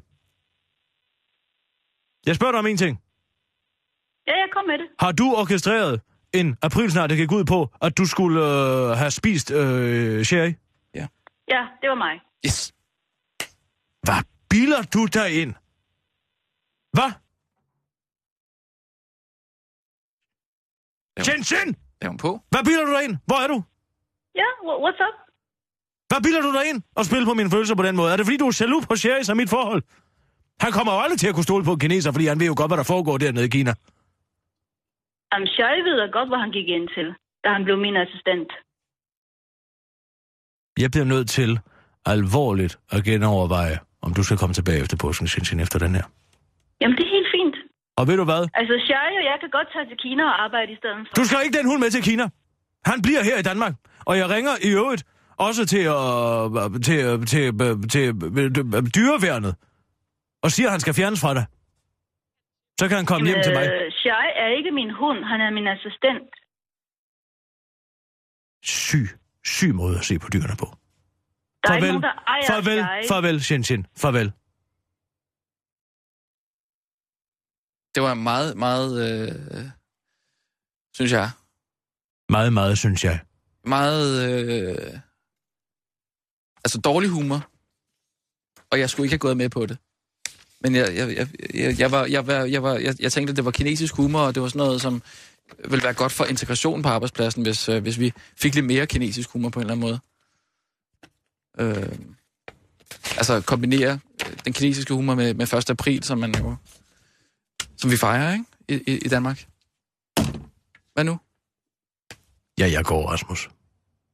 Jeg 2.25 2.35
spørger 2.35 2.51
dig 2.51 2.59
om 2.59 2.65
en 2.67 2.77
ting. 2.77 2.99
Ja, 4.27 4.33
jeg 4.43 4.49
kom 4.53 4.65
med 4.67 4.77
det. 4.77 4.87
Har 4.99 5.11
du 5.11 5.33
orkestreret 5.35 6.01
en 6.33 6.57
aprilsnar, 6.61 7.07
der 7.07 7.15
gik 7.15 7.31
ud 7.31 7.45
på, 7.45 7.69
at 7.81 7.97
du 7.97 8.05
skulle 8.05 8.39
øh, 8.41 8.97
have 8.97 9.11
spist 9.11 9.51
øh, 9.51 10.25
sherry? 10.25 10.53
Ja, 11.47 11.63
det 11.81 11.89
var 11.89 11.95
mig. 11.95 12.15
Yes. 12.45 12.73
Hvad 14.03 14.23
bilder 14.49 14.81
du 14.81 15.05
dig 15.05 15.41
ind? 15.41 15.53
Hvad? 16.93 17.11
Ja. 21.17 21.23
Shinshin! 21.23 21.69
Er 22.01 22.07
hun 22.07 22.17
på? 22.17 22.31
Hvad 22.51 22.63
bilder 22.67 22.85
du 22.85 22.93
dig 22.97 23.03
ind? 23.07 23.15
Hvor 23.29 23.39
er 23.43 23.47
du? 23.53 23.57
Ja, 24.41 24.49
wha- 24.67 24.81
what's 24.85 25.01
up? 25.07 25.15
Hvad 26.09 26.21
bilder 26.25 26.41
du 26.47 26.51
dig 26.57 26.65
ind 26.71 26.79
og 26.99 27.03
spille 27.05 27.25
på 27.29 27.33
mine 27.33 27.49
følelser 27.55 27.75
på 27.75 27.83
den 27.83 27.95
måde? 27.95 28.09
Er 28.13 28.17
det 28.17 28.25
fordi, 28.25 28.37
du 28.37 28.47
er 28.47 28.57
jaloux 28.61 28.83
på 28.87 28.95
Sherry 28.95 29.23
som 29.23 29.37
mit 29.37 29.49
forhold? 29.49 29.83
Han 30.65 30.71
kommer 30.71 30.93
jo 30.93 30.99
aldrig 30.99 31.19
til 31.19 31.27
at 31.27 31.35
kunne 31.35 31.49
stole 31.49 31.63
på 31.65 31.73
en 31.73 31.79
kineser, 31.79 32.11
fordi 32.11 32.25
han 32.25 32.39
ved 32.39 32.47
jo 32.47 32.53
godt, 32.57 32.69
hvad 32.69 32.77
der 32.77 32.83
foregår 32.93 33.17
dernede 33.17 33.45
i 33.45 33.53
Kina. 33.57 33.73
Jamen, 35.33 35.47
Shai 35.55 35.77
ved 35.87 36.11
godt, 36.17 36.29
hvad 36.31 36.39
han 36.45 36.51
gik 36.57 36.67
ind 36.77 36.87
til, 36.95 37.07
da 37.43 37.47
han 37.55 37.63
blev 37.63 37.77
min 37.77 37.95
assistent. 38.03 38.49
Jeg 40.83 40.91
bliver 40.91 41.05
nødt 41.13 41.29
til 41.29 41.59
alvorligt 42.05 42.79
at 42.91 43.03
genoverveje, 43.03 43.77
om 44.01 44.13
du 44.13 44.23
skal 44.23 44.37
komme 44.37 44.53
tilbage 44.53 44.81
efter 44.81 44.97
påsken, 44.97 45.27
Shinshin, 45.27 45.59
efter 45.59 45.79
den 45.79 45.95
her. 45.95 46.03
Jamen, 46.81 46.97
det. 46.97 47.10
Og 48.01 48.07
ved 48.09 48.17
du 48.21 48.25
hvad? 48.31 48.43
Altså, 48.59 48.75
Shai 48.87 49.11
og 49.21 49.25
jeg 49.31 49.37
kan 49.41 49.49
godt 49.57 49.67
tage 49.73 49.85
til 49.91 49.97
Kina 50.05 50.23
og 50.31 50.35
arbejde 50.45 50.69
i 50.75 50.77
stedet 50.81 50.97
for. 51.07 51.13
Du 51.19 51.23
skal 51.27 51.39
ikke 51.45 51.57
den 51.59 51.65
hund 51.69 51.79
med 51.83 51.89
til 51.95 52.03
Kina. 52.09 52.25
Han 52.91 53.01
bliver 53.05 53.23
her 53.29 53.37
i 53.43 53.45
Danmark. 53.49 53.73
Og 54.09 54.13
jeg 54.17 54.29
ringer 54.35 54.53
i 54.67 54.69
øvrigt 54.79 55.03
også 55.47 55.61
til, 55.73 55.83
øh, 55.95 56.81
til, 56.87 56.99
øh, 57.09 57.17
til, 57.31 57.43
øh, 57.65 57.89
til 57.93 58.05
øh, 58.75 58.83
dyreværnet. 58.97 59.53
Og 60.43 60.49
siger, 60.51 60.67
at 60.67 60.71
han 60.75 60.79
skal 60.85 60.93
fjernes 60.93 61.21
fra 61.21 61.33
dig. 61.37 61.45
Så 62.79 62.83
kan 62.87 62.95
han 63.01 63.05
komme 63.11 63.27
hjem 63.29 63.39
til 63.47 63.53
mig. 63.57 63.65
Øh, 63.73 63.91
Shai 64.01 64.27
er 64.43 64.49
ikke 64.57 64.71
min 64.71 64.91
hund, 65.01 65.19
han 65.31 65.39
er 65.45 65.51
min 65.57 65.67
assistent. 65.75 66.29
Syg, 68.63 69.07
syg 69.55 69.71
måde 69.81 69.95
at 69.97 70.05
se 70.09 70.19
på 70.19 70.27
dyrene 70.33 70.55
på. 70.63 70.67
Der 71.63 71.69
er 71.69 71.73
farvel, 71.73 71.83
ikke 71.83 71.87
nogen, 71.87 72.03
der 72.03 72.15
ejer 72.27 72.43
farvel, 72.51 72.79
Shai. 72.83 73.01
farvel, 73.11 73.41
Shinshin, 73.41 73.85
farvel. 74.03 74.31
Det 77.95 78.03
var 78.03 78.13
meget, 78.13 78.57
meget, 78.57 78.91
øh, 79.11 79.65
synes 80.95 81.11
jeg, 81.11 81.31
Meget, 82.29 82.53
meget, 82.53 82.77
synes 82.77 83.03
jeg. 83.03 83.19
meget, 83.65 84.29
øh, 84.29 84.99
altså 86.65 86.77
dårlig 86.81 87.09
humor. 87.09 87.47
Og 88.71 88.79
jeg 88.79 88.89
skulle 88.89 89.05
ikke 89.05 89.13
have 89.13 89.19
gået 89.19 89.37
med 89.37 89.49
på 89.49 89.65
det. 89.65 89.77
Men 90.61 90.75
jeg, 90.75 90.95
jeg, 90.95 91.15
jeg, 91.15 91.27
jeg, 91.53 91.79
jeg, 91.79 91.91
var, 91.91 92.05
jeg, 92.05 92.27
var, 92.27 92.33
jeg, 92.43 92.63
var, 92.63 92.73
jeg, 92.77 92.95
jeg 93.01 93.11
tænkte, 93.11 93.31
at 93.31 93.37
det 93.37 93.45
var 93.45 93.51
kinesisk 93.51 93.95
humor, 93.95 94.19
og 94.19 94.35
det 94.35 94.43
var 94.43 94.49
sådan 94.49 94.59
noget, 94.59 94.81
som 94.81 95.01
ville 95.69 95.83
være 95.83 95.93
godt 95.93 96.11
for 96.11 96.25
integrationen 96.25 96.83
på 96.83 96.89
arbejdspladsen, 96.89 97.41
hvis, 97.43 97.69
øh, 97.69 97.81
hvis 97.81 97.99
vi 97.99 98.13
fik 98.37 98.55
lidt 98.55 98.65
mere 98.65 98.87
kinesisk 98.87 99.29
humor 99.29 99.49
på 99.49 99.59
en 99.59 99.69
eller 99.69 99.73
anden 99.73 99.89
måde. 99.89 99.99
Øh, 101.59 101.99
altså 103.17 103.41
kombinere 103.41 103.99
den 104.45 104.53
kinesiske 104.53 104.93
humor 104.93 105.15
med, 105.15 105.33
med 105.33 105.53
1. 105.53 105.69
april, 105.69 106.03
som 106.03 106.17
man 106.17 106.35
jo, 106.35 106.55
som 107.81 107.91
vi 107.91 107.97
fejrer, 107.97 108.33
ikke? 108.33 108.45
I, 108.67 108.91
i, 108.93 108.97
i 108.97 109.07
Danmark. 109.07 109.45
Hvad 110.93 111.03
nu? 111.03 111.19
Ja, 112.59 112.71
jeg 112.71 112.85
går, 112.85 113.09
Rasmus. 113.09 113.49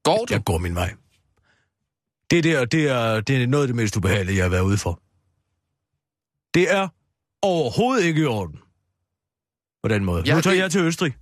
Går 0.04 0.26
du? 0.26 0.34
Jeg 0.34 0.44
går 0.44 0.58
min 0.58 0.76
vej. 0.76 0.94
Det 2.32 2.44
der, 2.44 2.66
det 2.66 2.88
er, 2.90 3.22
det 3.22 3.44
er 3.44 3.48
noget 3.48 3.64
af 3.64 3.68
det 3.68 3.76
mest 3.76 3.98
ubehagelige, 3.98 4.36
jeg 4.38 4.46
har 4.46 4.50
været 4.50 4.62
ude 4.62 4.78
for. 4.78 5.02
Det 6.54 6.72
er 6.74 6.88
overhovedet 7.42 8.04
ikke 8.06 8.22
i 8.22 8.26
orden. 8.26 8.60
På 9.84 9.88
den 9.90 10.06
måde. 10.06 10.24
Jeg 10.26 10.36
nu 10.36 10.42
tager 10.42 10.54
vil- 10.54 10.60
jeg 10.62 10.72
til 10.72 10.82
Østrig. 10.82 11.16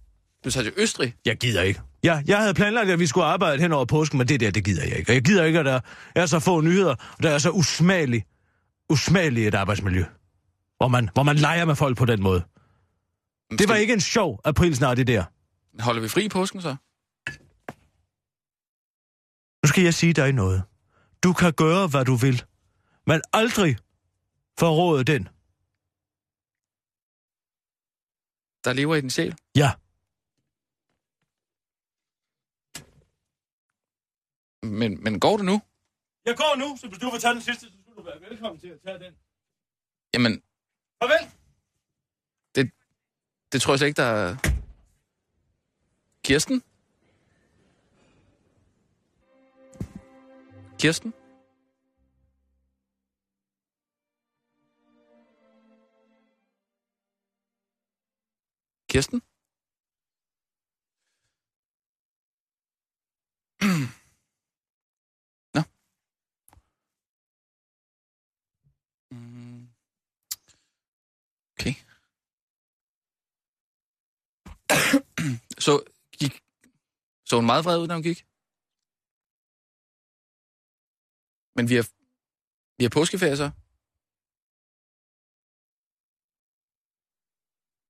Du 0.46 0.52
tager 0.52 0.64
til 0.64 0.74
Østrig? 0.78 1.16
Jeg 1.26 1.38
gider 1.38 1.62
ikke. 1.62 1.82
Ja, 2.04 2.24
jeg 2.28 2.38
havde 2.40 2.54
planlagt, 2.54 2.90
at 2.90 3.00
vi 3.00 3.08
skulle 3.08 3.26
arbejde 3.26 3.62
hen 3.62 3.72
over 3.72 3.86
påsken, 3.86 4.18
men 4.18 4.28
det 4.28 4.40
der, 4.40 4.52
det 4.52 4.66
gider 4.66 4.84
jeg 4.84 4.98
ikke. 4.98 5.12
Og 5.12 5.14
jeg 5.16 5.24
gider 5.24 5.44
ikke, 5.44 5.60
at 5.60 5.66
der 5.66 5.80
er 6.16 6.26
så 6.26 6.40
få 6.40 6.62
nyheder, 6.62 6.96
og 7.18 7.24
der 7.24 7.30
er 7.30 7.38
så 7.38 7.50
usmageligt, 7.52 8.26
usmageligt 8.90 9.48
et 9.48 9.54
arbejdsmiljø. 9.56 10.04
Hvor 10.78 10.88
man, 10.88 11.10
hvor 11.14 11.24
man 11.24 11.36
leger 11.36 11.66
med 11.66 11.76
folk 11.76 11.98
på 11.98 12.06
den 12.06 12.22
måde. 12.24 12.42
Det 13.60 13.70
var 13.70 13.76
ikke 13.76 13.94
en 13.94 14.02
sjov 14.02 14.40
april 14.44 14.76
snart, 14.76 14.98
det 14.98 15.08
der. 15.08 15.24
Holder 15.80 16.02
vi 16.02 16.08
fri 16.08 16.26
i 16.26 16.30
påsken 16.30 16.62
så? 16.62 16.76
Nu 19.64 19.68
skal 19.68 19.84
jeg 19.84 19.94
sige 19.94 20.14
dig 20.14 20.34
noget. 20.34 20.64
Du 21.24 21.34
kan 21.34 21.54
gøre, 21.54 21.88
hvad 21.88 22.06
du 22.06 22.16
vil, 22.16 22.44
men 23.08 23.22
aldrig 23.34 23.78
forråde 24.60 25.04
den. 25.04 25.24
Der 28.66 28.74
lever 28.74 28.96
i 28.96 29.02
din 29.02 29.10
sjæl? 29.10 29.36
Ja. 29.56 29.72
Men, 34.80 35.04
men 35.04 35.20
går 35.20 35.38
det 35.38 35.46
nu? 35.46 35.62
Jeg 36.26 36.36
går 36.38 36.56
nu, 36.58 36.78
så 36.78 36.88
hvis 36.88 37.00
du 37.00 37.10
vil 37.10 37.22
tage 37.22 37.34
den 37.34 37.42
sidste, 37.42 37.66
så 37.66 37.78
skulle 37.82 37.98
du 37.98 38.04
være 38.04 38.30
velkommen 38.30 38.60
til 38.60 38.68
at 38.68 38.80
tage 38.86 39.00
den. 39.00 39.14
Jamen, 40.14 40.42
Farvel. 41.00 41.32
det, 42.56 42.72
det 43.52 43.62
tror 43.62 43.74
jeg 43.74 43.80
slet 43.80 43.88
ikke, 43.88 44.02
der 44.02 44.04
er... 44.04 44.36
Kirsten? 46.24 46.64
Kirsten? 50.80 51.14
Kirsten? 58.90 59.22
så 75.66 75.74
gik... 76.20 76.34
Så 77.28 77.36
hun 77.36 77.46
meget 77.46 77.66
vred 77.66 77.78
ud, 77.82 77.88
da 77.88 77.94
hun 77.94 78.04
gik? 78.04 78.20
Men 81.56 81.70
vi 81.70 81.76
har, 81.80 81.86
vi 82.78 82.84
har 82.86 82.94
påskeferie 82.98 83.38
så? 83.44 83.50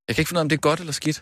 Jeg 0.07 0.15
kan 0.15 0.21
ikke 0.21 0.29
finde 0.29 0.39
ud 0.39 0.43
af, 0.43 0.45
om 0.45 0.49
det 0.49 0.57
er 0.57 0.67
godt 0.69 0.79
eller 0.79 0.93
skidt. 0.93 1.19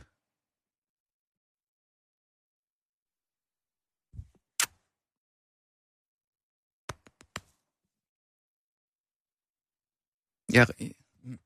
Jeg... 10.55 10.65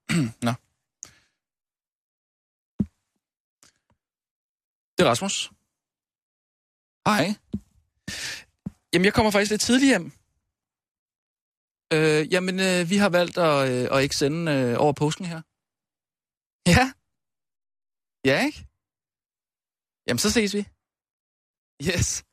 Nå. 0.47 0.66
Det 4.97 5.05
er 5.05 5.09
Rasmus. 5.09 5.35
Hej. 7.07 7.25
Jamen, 8.93 9.05
jeg 9.05 9.13
kommer 9.13 9.31
faktisk 9.31 9.51
lidt 9.51 9.61
tidligt 9.61 9.91
hjem. 9.91 10.05
Øh, 11.95 12.33
jamen, 12.33 12.55
øh, 12.67 12.89
vi 12.91 12.97
har 13.03 13.09
valgt 13.09 13.37
at, 13.37 13.57
øh, 13.71 13.97
at 13.97 14.03
ikke 14.03 14.15
sende 14.15 14.51
øh, 14.55 14.75
over 14.83 14.93
påsken 14.93 15.25
her. 15.25 15.41
Ja. 16.75 16.85
Ja, 18.29 18.37
ikke? 18.47 18.59
Jamen, 20.07 20.19
så 20.19 20.29
ses 20.31 20.53
vi. 20.57 20.63
Yes. 21.89 22.26